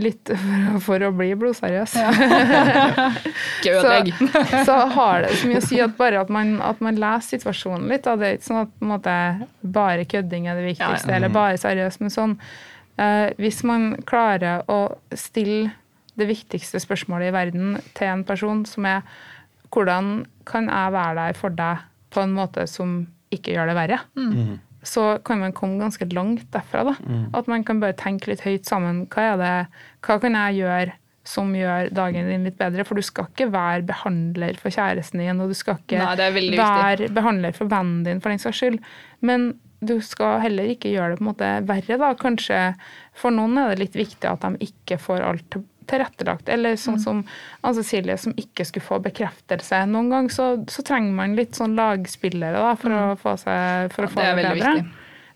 [0.00, 1.94] litt for, for å bli blodseriøs.
[2.00, 2.12] Ja.
[3.84, 3.92] så,
[4.68, 7.88] så har det så mye å si at bare at man, at man leser situasjonen
[7.92, 8.06] litt.
[8.06, 8.16] Da.
[8.20, 9.16] Det er ikke sånn at på en måte,
[9.76, 11.18] bare kødding er det viktigste, Ja, ja.
[11.18, 12.02] eller bare seriøst.
[12.04, 12.36] Men sånn,
[12.96, 14.80] eh, hvis man klarer å
[15.12, 15.74] stille
[16.14, 19.02] det viktigste spørsmålet i verden til en person, som er
[19.74, 21.82] hvordan kan jeg være der for deg
[22.14, 23.00] på en måte som
[23.34, 23.98] ikke gjør det verre?
[24.84, 26.84] Så kan man komme ganske langt derfra.
[26.90, 26.94] da.
[27.34, 29.06] At man kan bare tenke litt høyt sammen.
[29.08, 29.54] Hva, er det,
[30.06, 30.92] hva kan jeg gjøre
[31.24, 32.84] som gjør dagen din litt bedre?
[32.84, 36.28] For du skal ikke være behandler for kjæresten din, og du skal ikke Nei, det
[36.60, 38.78] være behandler for vennen din, for den saks skyld.
[39.24, 39.54] Men
[39.84, 41.98] du skal heller ikke gjøre det på en måte verre.
[42.00, 42.14] da.
[42.14, 42.60] Kanskje
[43.12, 46.48] for noen er det litt viktig at de ikke får alt til- tilrettelagt.
[46.48, 46.82] Eller Mm.
[46.84, 47.24] sånn som
[47.62, 49.84] Anne Cecilie, som ikke skulle få bekreftelse.
[49.88, 54.04] Noen gang så, så trenger man litt sånn lagspillere da, for, å få seg, for
[54.06, 54.36] å få Mm.
[54.36, 54.74] det det, bedre.
[54.74, 54.90] viktig.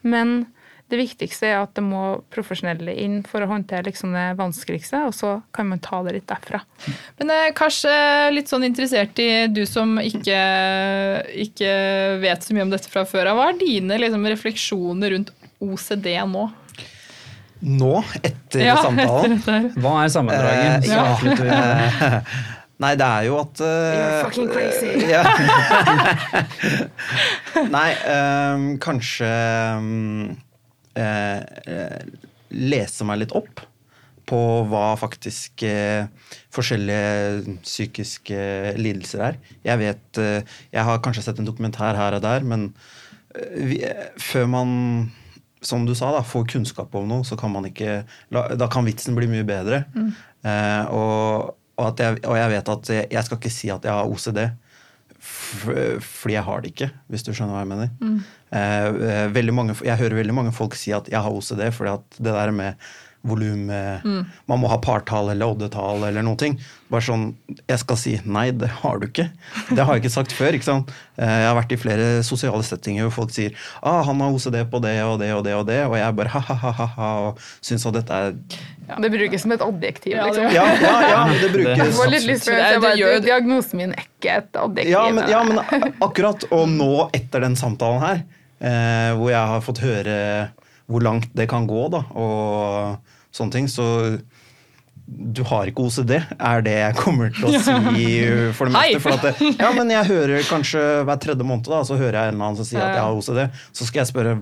[0.05, 0.47] Men
[0.89, 5.13] det viktigste er at det må profesjonelle inn for å håndtere liksom det vanskeligste, og
[5.13, 6.63] så kan man ta det litt derfra.
[7.19, 10.39] Men eh, kanskje litt sånn interessert i du som ikke,
[11.45, 11.73] ikke
[12.23, 13.37] vet så mye om dette fra før av.
[13.37, 15.31] Hva er dine liksom, refleksjoner rundt
[15.61, 16.47] OCD nå?
[17.61, 19.67] Nå, etter Ja, samtalen etter.
[19.83, 20.87] Hva er sammendraget?
[20.87, 22.21] Eh, ja.
[22.83, 24.93] Nei, det er jo at uh, You're fucking crazy.
[25.15, 25.25] Ja.
[27.77, 29.31] Nei, um, kanskje
[29.81, 30.37] um,
[30.95, 31.99] eh,
[32.55, 33.65] lese meg litt opp
[34.29, 36.07] på hva faktisk eh,
[36.55, 38.41] forskjellige psykiske
[38.79, 39.39] lidelser er.
[39.67, 42.69] Jeg vet eh, Jeg har kanskje sett en dokumentar her og der, men
[43.35, 43.81] eh, vi,
[44.21, 44.71] før man
[45.61, 49.17] som du sa, da, får kunnskap om noe, så kan man ikke Da kan vitsen
[49.19, 49.85] bli mye bedre.
[50.47, 53.87] Eh, og, og, at jeg, og jeg vet at jeg, jeg skal ikke si at
[53.89, 54.43] jeg har OCD.
[55.19, 57.91] Fordi jeg har det ikke, hvis du skjønner hva jeg mener.
[57.99, 58.19] Mm.
[59.35, 62.35] eh, mange, jeg hører veldig mange folk si at jeg har OCD, fordi at det
[62.37, 62.89] der med
[63.27, 63.67] volum
[64.47, 66.53] Man må ha partall eller oddetall eller noe.
[66.89, 67.35] Bare sånn
[67.69, 69.27] Jeg skal si nei, det har du ikke.
[69.75, 70.55] Det har jeg ikke sagt før.
[70.57, 70.93] ikke sant?
[71.19, 74.63] Eh, Jeg har vært i flere sosiale settinger hvor folk sier ah, han har OCD
[74.71, 77.99] på det og det og det, og det, og jeg bare ha-ha-ha og syns at
[77.99, 78.33] dette er
[79.03, 80.55] Det brukes som et adjektiv, Ja, det liksom.
[80.55, 84.37] Ja, ja, ja, det brukes får litt lyst Det- det bare, Diagnosen min er ikke
[84.39, 84.91] et adjektiv.
[84.95, 86.45] Ja, men, ja, men akkurat.
[86.55, 88.23] Og nå, etter den samtalen her,
[88.61, 90.17] eh, hvor jeg har fått høre
[90.89, 93.87] hvor langt det kan gå, da, og sånne ting, så
[95.09, 97.73] du har ikke OCD, er det jeg kommer til å si
[98.57, 99.01] for det meste.
[99.05, 102.33] For at det, ja, men jeg hører kanskje hver tredje måned, da, så hører jeg
[102.33, 103.63] en eller annen som sier at jeg har OCD.
[103.73, 104.37] Så skal jeg spørre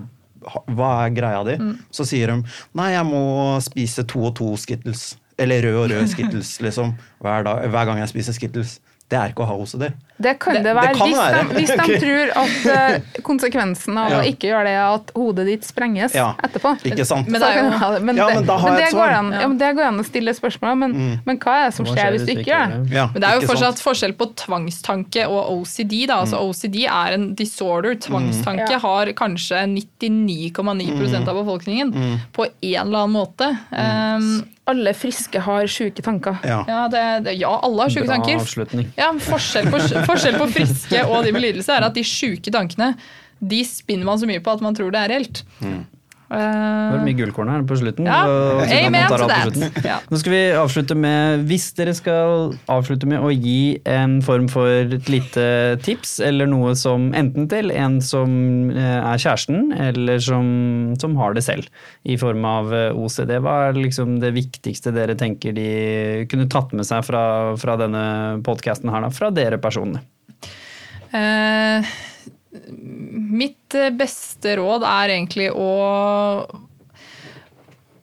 [0.77, 1.55] hva er greia di?
[1.91, 2.35] Så sier de
[2.77, 3.21] nei, jeg må
[3.63, 5.09] spise to og to Skittles.
[5.39, 6.93] Eller rød og rød Skittles, liksom.
[7.23, 8.77] Hver, dag, hver gang jeg spiser Skittles.
[9.07, 9.85] Det er ikke å ha OCD.
[10.19, 11.41] Det kan det, Det- være, det kan hvis, være.
[11.47, 14.17] De, hvis de tror at eh, konsekvensen av Ja.
[14.19, 16.73] å ikke gjøre det er at hodet ditt sprenges Ja, etterpå.
[16.89, 17.29] Ikke sant?
[17.29, 18.01] Men det jo- jeg ha det.
[18.03, 19.13] men, Ja, men da har men jeg et går svar.
[19.19, 21.85] an, ja, men det går an å stille spørsmål, men, men hva er det som
[21.85, 22.91] skjer hvis du ikke gjør det?
[22.97, 23.85] Ja, Men det er jo ikke fortsatt sant?
[23.87, 25.95] forskjell på tvangstanke og OCD.
[26.07, 26.19] Da.
[26.25, 27.95] Altså OCD er en disorder.
[27.95, 28.81] Tvangstanke mm.
[28.81, 31.95] har kanskje 99,9 av befolkningen
[32.33, 33.53] på en eller annen måte.
[33.71, 36.41] Um, Alle friske har sjuke tanker.
[36.43, 36.63] Ja.
[36.67, 38.41] ja, det, det, ja, alle har sjuke tanker.
[38.41, 38.89] avslutning.
[38.97, 39.79] Ja, men forskjell på,
[40.09, 42.93] forskjell på friske og de med lidelse er at de sjuke tankene
[43.39, 45.43] de spinner man så mye på at man tror det er reelt.
[46.27, 48.07] Det Uh, var mye gullkorn her på slutten.
[48.07, 48.25] Ja,
[48.67, 49.55] amen to that.
[49.85, 49.99] Ja.
[50.11, 54.67] Nå skal vi avslutte med Hvis dere skal avslutte med å gi en form for
[54.67, 55.45] et lite
[55.85, 58.33] tips, eller noe som enten til en som
[58.73, 60.49] eh, er kjæresten, eller som,
[60.99, 61.71] som har det selv,
[62.03, 65.69] i form av eh, OCD, hva er liksom det viktigste dere tenker de
[66.27, 67.23] kunne tatt med seg fra,
[67.61, 68.03] fra denne
[68.43, 69.13] podkasten her, da?
[69.15, 69.61] Fra dere?
[69.63, 71.97] Eh, mitt eh,
[73.97, 75.69] beste råd er egentlig å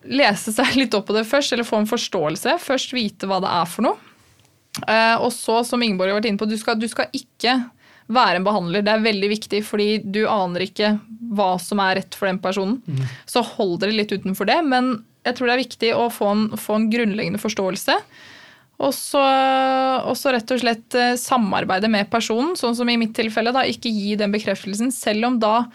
[0.04, 2.58] lese seg litt opp på det først, eller få en forståelse.
[2.62, 4.12] Først vite hva det er for noe.
[4.88, 7.58] Eh, og så, som Ingeborg har vært inne på, du skal, du skal ikke
[8.12, 8.84] være en behandler.
[8.84, 10.96] Det er veldig viktig, fordi du aner ikke
[11.34, 12.80] hva som er rett for den personen.
[13.30, 14.60] Så hold dere litt utenfor det.
[14.66, 17.96] Men jeg tror det er viktig å få en, få en grunnleggende forståelse.
[18.82, 19.20] Og så,
[20.02, 23.52] og så rett og slett eh, samarbeide med personen, sånn som i mitt tilfelle.
[23.54, 25.68] da, Ikke gi den bekreftelsen, selv om da,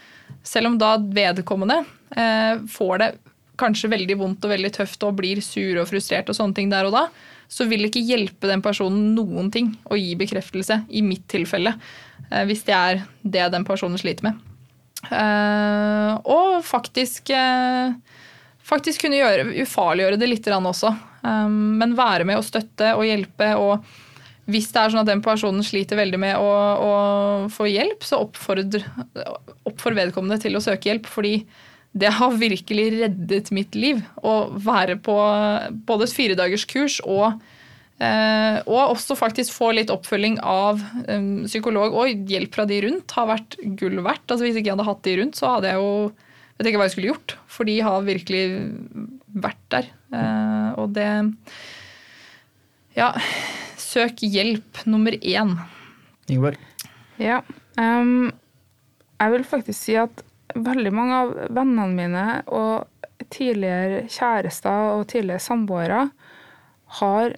[0.44, 1.80] selv om da vedkommende
[2.18, 3.10] eh, får det
[3.60, 6.88] kanskje veldig vondt og veldig tøft og blir sur og frustrert og sånne ting der
[6.88, 7.08] og da,
[7.52, 11.74] så vil det ikke hjelpe den personen noen ting å gi bekreftelse, i mitt tilfelle.
[12.30, 14.46] eh, Hvis det er det den personen sliter med.
[15.08, 17.96] Eh, og faktisk eh,
[18.70, 20.94] faktisk kunne gjøre, ufarliggjøre det litt også.
[21.24, 23.52] Um, men være med og støtte og hjelpe.
[23.60, 23.84] Og
[24.50, 26.94] hvis det er sånn at den personen sliter veldig med å, å
[27.54, 28.86] få hjelp, så oppfordr,
[29.70, 31.10] oppfordr vedkommende til å søke hjelp.
[31.10, 31.36] Fordi
[32.00, 35.16] det har virkelig reddet mitt liv å være på
[35.90, 37.40] både et firedagerskurs og
[38.00, 43.12] Eh, og også faktisk få litt oppfølging av eh, psykolog og hjelp fra de rundt
[43.18, 44.24] har vært gull verdt.
[44.30, 45.90] Altså Hvis ikke jeg hadde hatt de rundt, så hadde jeg jo
[46.60, 47.36] vet ikke hva jeg skulle gjort.
[47.50, 48.44] For de har virkelig
[49.40, 49.92] vært der.
[50.14, 51.10] Eh, og det
[52.98, 53.14] Ja,
[53.80, 55.56] søk hjelp nummer én.
[56.28, 56.58] Ingeborg?
[57.22, 57.42] Ja.
[57.80, 58.32] Um,
[59.20, 60.24] jeg vil faktisk si at
[60.56, 62.88] veldig mange av vennene mine og
[63.30, 66.06] tidligere kjærester og tidligere samboere
[67.00, 67.36] har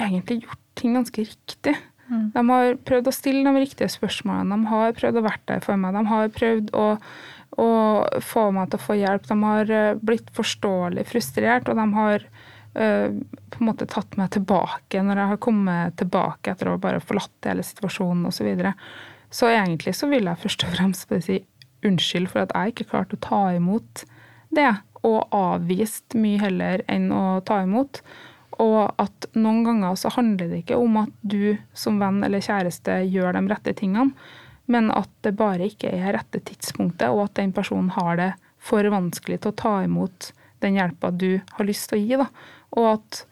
[0.00, 1.74] egentlig gjort ting ganske riktig.
[2.12, 5.80] De har prøvd å stille de riktige spørsmålene, de har prøvd å være der for
[5.80, 5.96] meg.
[5.96, 6.86] De har prøvd å,
[7.60, 7.70] å
[8.24, 9.28] få meg til å få hjelp.
[9.28, 13.08] De har eh, blitt forståelig frustrert, og de har eh,
[13.52, 17.50] på en måte tatt meg tilbake når jeg har kommet tilbake etter å bare forlatt
[17.50, 18.40] hele situasjonen osv.
[18.40, 18.74] Så, videre.
[19.30, 21.42] så egentlig så vil jeg først og fremst si
[21.82, 24.04] unnskyld for at jeg ikke klarte å ta imot
[24.54, 24.70] det,
[25.02, 28.02] og avvist mye heller enn å ta imot.
[28.62, 33.00] Og at noen ganger så handler det ikke om at du som venn eller kjæreste
[33.08, 34.12] gjør de rette tingene,
[34.70, 38.30] men at det bare ikke er rette tidspunktet, og at den personen har det
[38.62, 40.30] for vanskelig til å ta imot
[40.62, 42.20] den hjelpa du har lyst til å gi.
[42.20, 42.28] Da.
[42.78, 43.22] Og at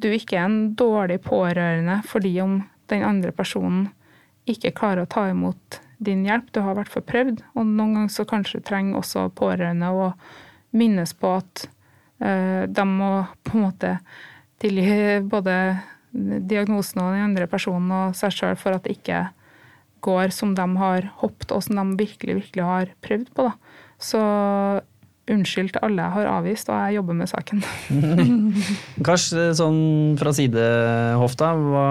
[0.00, 2.60] du ikke er en dårlig pårørende fordi om
[2.90, 3.88] den andre personen
[4.50, 6.50] ikke klarer å ta imot din hjelp.
[6.50, 10.10] Du har i hvert fall prøvd, og noen ganger så kanskje trenger også pårørende å
[10.74, 11.66] minnes på at
[12.24, 13.12] eh, de må
[13.46, 13.96] på en måte
[14.62, 15.54] tilgi både
[16.12, 19.28] diagnosen og den andre personen og seg sjøl for at det ikke
[20.04, 23.50] går som de har hoppet, og som de virkelig, virkelig har prøvd på.
[23.50, 23.84] Da.
[24.00, 24.22] Så
[25.30, 27.62] unnskyld til alle jeg har avvist, og jeg jobber med saken.
[29.06, 29.28] Kars,
[29.58, 29.80] sånn
[30.20, 31.86] fra sidehofta, hva,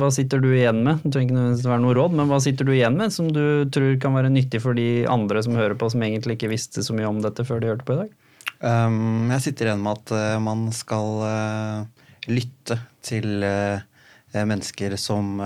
[0.00, 1.02] hva sitter du igjen med?
[1.04, 3.44] Det trenger ikke nødvendigvis være noe råd, men hva sitter du igjen med som du
[3.74, 6.96] tror kan være nyttig for de andre som hører på, som egentlig ikke visste så
[6.96, 8.14] mye om dette før de hørte på i dag?
[8.64, 13.82] Um, jeg sitter igjen med at uh, man skal uh, lytte til uh,
[14.34, 15.36] mennesker som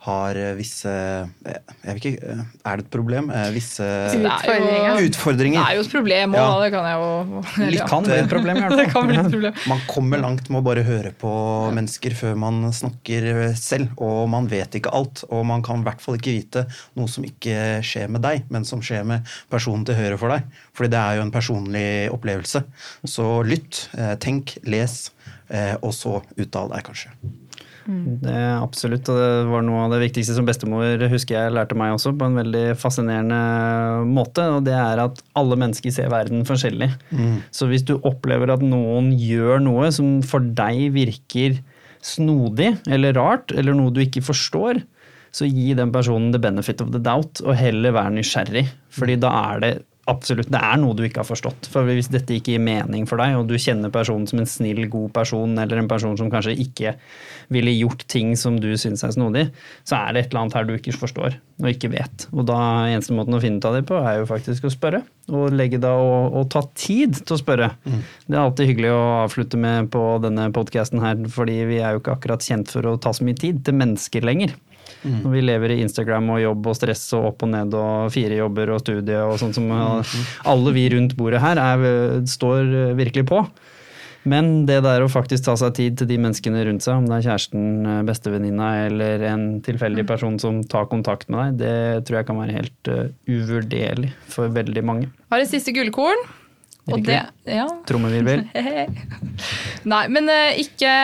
[0.00, 3.26] har visse Jeg vet ikke, er det et problem?
[3.52, 3.84] Visse
[4.16, 5.00] utfordringer.
[5.04, 5.60] utfordringer.
[5.60, 6.54] Det er jo et problem òg, ja.
[6.62, 7.42] det kan jeg jo
[7.74, 9.50] Litt kan bli et problem, i hvert fall.
[9.68, 11.32] Man kommer langt med å bare høre på
[11.76, 13.28] mennesker før man snakker
[13.60, 15.24] selv, og man vet ikke alt.
[15.28, 16.64] Og man kan i hvert fall ikke vite
[16.96, 20.48] noe som ikke skjer med deg, men som skjer med personen til høyre for deg.
[20.76, 22.64] Fordi det er jo en personlig opplevelse.
[23.04, 23.84] Så lytt,
[24.24, 24.96] tenk, les,
[25.82, 27.12] og så uttal deg, kanskje.
[28.22, 31.78] Det er absolutt, og det var noe av det viktigste som bestemor husker jeg lærte
[31.78, 33.40] meg også, på en veldig fascinerende
[34.10, 34.46] måte.
[34.56, 36.90] Og det er at alle mennesker ser verden forskjellig.
[37.10, 37.36] Mm.
[37.54, 41.60] Så hvis du opplever at noen gjør noe som for deg virker
[42.04, 44.82] snodig eller rart, eller noe du ikke forstår,
[45.30, 48.66] så gi den personen the benefit of the doubt, og heller være nysgjerrig.
[48.94, 49.72] Fordi da er det
[50.08, 50.48] Absolutt.
[50.50, 51.68] Det er noe du ikke har forstått.
[51.70, 54.86] For Hvis dette ikke gir mening for deg, og du kjenner personen som en snill,
[54.90, 56.94] god person, eller en person som kanskje ikke
[57.52, 59.48] ville gjort ting som du syns er snodig,
[59.84, 62.26] så er det et eller annet her du ikke forstår og ikke vet.
[62.32, 62.58] Og da
[62.88, 65.02] eneste måten å finne ut av det på, er jo faktisk å spørre.
[65.30, 67.70] Og legge da og, og ta tid til å spørre.
[67.84, 68.00] Mm.
[68.26, 72.02] Det er alltid hyggelig å avslutte med på denne podkasten her, fordi vi er jo
[72.02, 74.56] ikke akkurat kjent for å ta så mye tid til mennesker lenger.
[75.02, 75.18] Mm.
[75.24, 78.40] Når vi lever i Instagram og jobb og stress og opp og ned og fire
[78.42, 80.16] jobber og studie og sånn som mm.
[80.52, 81.84] alle vi rundt bordet her er,
[82.28, 83.44] står virkelig på.
[84.28, 87.16] Men det der å faktisk ta seg tid til de menneskene rundt seg, om det
[87.16, 90.10] er kjæresten, bestevenninna eller en tilfeldig mm.
[90.10, 94.52] person som tar kontakt med deg, det tror jeg kan være helt uh, uvurderlig for
[94.52, 95.08] veldig mange.
[95.28, 96.28] Hva er det siste gullkorn.
[96.94, 97.18] Og det,
[97.48, 97.66] ja.
[97.88, 98.42] Trommevirvel.
[99.92, 100.94] Nei, men uh, ikke,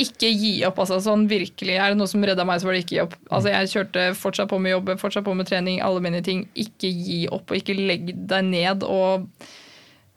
[0.00, 1.00] ikke, gi opp, altså.
[1.04, 1.76] Sånn virkelig.
[1.76, 3.16] Er det noe som redda meg, så var det ikke gi opp.
[3.28, 6.44] Altså, jeg kjørte fortsatt på med jobb, fortsatt på med trening, alle mine ting.
[6.58, 9.26] Ikke gi opp, og ikke legg deg ned og,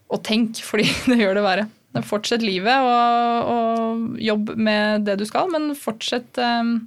[0.10, 1.70] og tenk, fordi det gjør det verre.
[2.02, 6.80] Fortsett livet og, og jobb med det du skal, men fortsett um,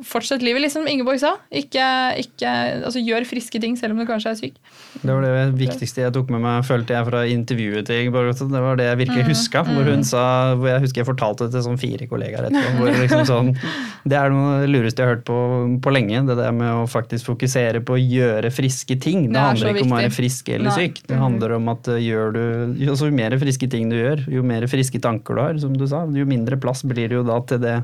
[0.00, 1.34] Fortsett livet, liksom Ingeborg sa.
[1.52, 1.84] Ikke,
[2.16, 2.48] ikke,
[2.86, 4.54] altså, gjør friske ting selv om du kanskje er syk.
[5.02, 8.32] Det var det viktigste jeg tok med meg, følte jeg, fra intervjuet til Ingeborg.
[8.40, 9.28] Det var det jeg virkelig mm.
[9.28, 9.64] huska.
[9.68, 10.06] Hvor hun mm.
[10.08, 10.22] sa,
[10.56, 12.88] hvor jeg husker jeg fortalte det til sånn fire kollegaer etterpå.
[13.02, 13.52] Liksom sånn,
[14.08, 15.40] det er noe lureste jeg har hørt på
[15.84, 16.22] på lenge.
[16.28, 19.26] Det der med å faktisk fokusere på å gjøre friske ting.
[19.28, 20.86] Det, det handler ikke om å være frisk eller Nei.
[20.86, 21.02] syk.
[21.10, 22.42] Det handler om at gjør du,
[22.88, 25.84] altså, jo mer friske ting du gjør, jo mer friske tanker du har, som du
[25.90, 27.76] sa, jo mindre plass blir det jo da til det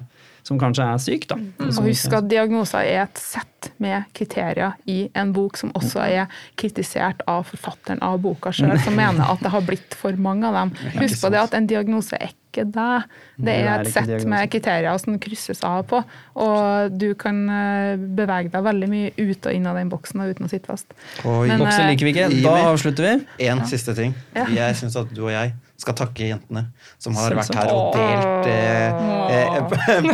[0.48, 1.28] som kanskje er syk.
[1.30, 1.36] Da.
[1.36, 1.68] Mm.
[1.68, 6.42] Og husk at diagnoser er et sett med kriterier i en bok som også er
[6.58, 10.56] kritisert av forfatteren av boka sjøl, som mener at det har blitt for mange av
[10.62, 10.74] dem.
[11.02, 13.04] Husk på det at en diagnose er ikke deg.
[13.44, 16.00] Det er et sett med kriterier som krysses av på.
[16.40, 20.32] Og du kan eh, bevege deg veldig mye ut og inn av den boksen og
[20.32, 20.88] uten å sitte fast.
[21.24, 22.28] Oi, Men, boksen eh, liker vi ikke.
[22.46, 23.14] Da avslutter vi.
[23.50, 23.68] En ja.
[23.68, 24.16] siste ting.
[24.34, 26.64] Jeg syns at du og jeg skal takke jentene
[26.98, 28.90] som har vært her og delt eh,
[29.30, 30.08] eh,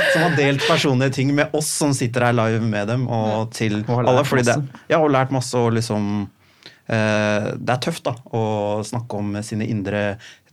[0.14, 3.82] Som har delt personlige ting med oss som sitter her live med dem, og til
[3.82, 4.24] og alle.
[4.24, 4.56] Fordi det,
[4.90, 6.06] ja, og lært masse og liksom
[6.88, 8.44] eh, Det er tøft da, å
[8.86, 10.04] snakke om sine indre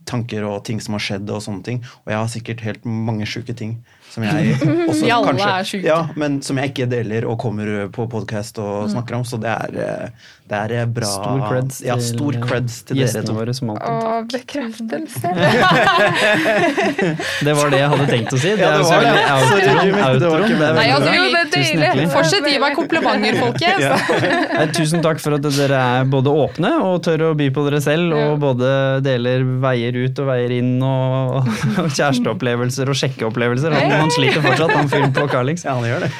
[0.08, 1.80] tanker og ting som har skjedd og sånne ting.
[2.04, 3.78] Og jeg har sikkert helt mange sjuke ting
[4.08, 4.54] som jeg
[4.88, 5.88] også Vi alle kanskje, er syke.
[5.88, 8.92] Ja, men som jeg ikke deler og kommer på podkast og mm.
[8.94, 9.26] snakker om.
[9.28, 10.12] Så det er,
[10.48, 13.92] det er eh, bra Stor creds ja, stor creds til gjestene våre som alltid.
[13.92, 15.28] Å, bekreftelse!
[17.46, 18.50] det var det jeg hadde tenkt å si.
[18.56, 19.10] Det ja, det var det.
[19.34, 20.30] Outroen, outro.
[20.48, 22.06] Det Nei, altså, jo, det er deilig.
[22.14, 23.82] Fortsett å gi meg komplimenter, folkens.
[23.84, 23.96] ja.
[24.78, 28.16] Tusen takk for at dere er både åpne og tør å by på dere selv,
[28.16, 28.66] og både
[29.04, 31.44] deler veier ut og veier inn, og,
[31.84, 33.70] og kjæresteopplevelser og sjekkeopplevelser.
[33.76, 35.64] Han sliter fortsatt, han fyren på Carlings.
[35.68, 36.10] Ja, han gjør det.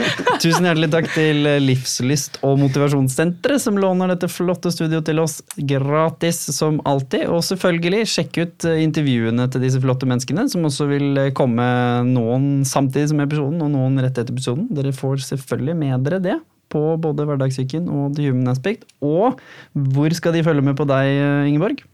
[0.45, 5.39] Tusen hjertelig takk til Livslyst og Motivasjonssenteret, som låner dette flotte studioet til oss
[5.71, 7.29] gratis som alltid.
[7.31, 11.67] Og selvfølgelig, sjekk ut intervjuene til disse flotte menneskene, som også vil komme
[12.09, 14.67] noen samtidig som episoden, og noen rett etter episoden.
[14.75, 16.39] Dere får selvfølgelig med dere det
[16.73, 18.83] på både Hverdagssyken og The Human Aspect.
[19.05, 19.39] Og
[19.73, 21.15] hvor skal de følge med på deg,
[21.49, 21.87] Ingeborg?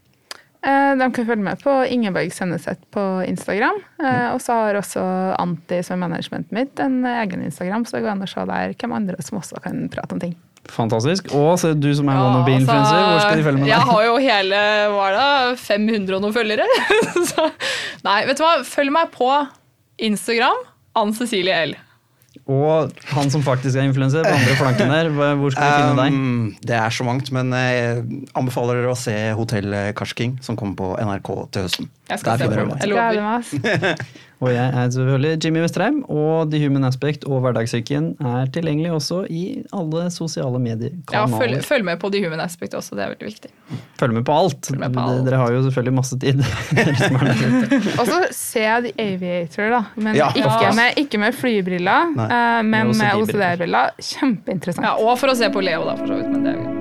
[0.65, 3.83] Eh, de kan følge med på Ingeborg Senneset på Instagram.
[4.01, 5.03] Eh, og så har også
[5.37, 8.73] Anti, som er managementet mitt, en egen Instagram, så det går an å se der
[8.81, 10.35] hvem andre som også kan prate om ting.
[10.73, 11.29] Fantastisk.
[11.37, 13.73] Og så du som er ja, wannabe-influencer, altså, hvor skal de følge med deg?
[13.75, 14.61] Jeg har jo hele
[14.95, 16.69] hva er det, 500 og noen følgere.
[17.33, 17.49] så,
[18.07, 19.31] nei, vet du hva, følg meg på
[20.09, 20.63] Instagram.
[20.95, 21.75] Ann Cecilie L.
[22.51, 26.17] Og han som faktisk er influenser på andre flanken der, hvor skal vi finne deg?
[26.19, 28.03] Um, det er så mangt, men jeg
[28.37, 31.89] anbefaler dere å se Hotell Karsking, som kommer på NRK til høsten.
[32.11, 32.81] Jeg skal Der se på det.
[32.81, 33.95] Jeg lover.
[34.45, 39.23] Og jeg er selvfølgelig Jimmy Westreim, og The Human Aspect og Hverdagssyken er tilgjengelig også
[39.31, 40.61] i alle sosiale
[41.13, 43.51] Ja, følg, følg med på The human aspect også, det er veldig viktig.
[44.01, 44.71] Følg med på alt.
[44.79, 45.25] Med på alt.
[45.25, 46.45] Dere har jo selvfølgelig masse tid.
[48.01, 49.83] Og så ser jeg The Aviator, da.
[49.97, 52.29] Men Ja, ikke, med, ikke med flybriller, Nei.
[52.29, 53.51] eh, men Med OCD-briller.
[53.57, 53.91] OCD-briller.
[54.13, 54.87] Kjempeinteressant.
[54.87, 56.33] Ja, og for å se på Leo, da, for så vidt.
[56.35, 56.74] Men det er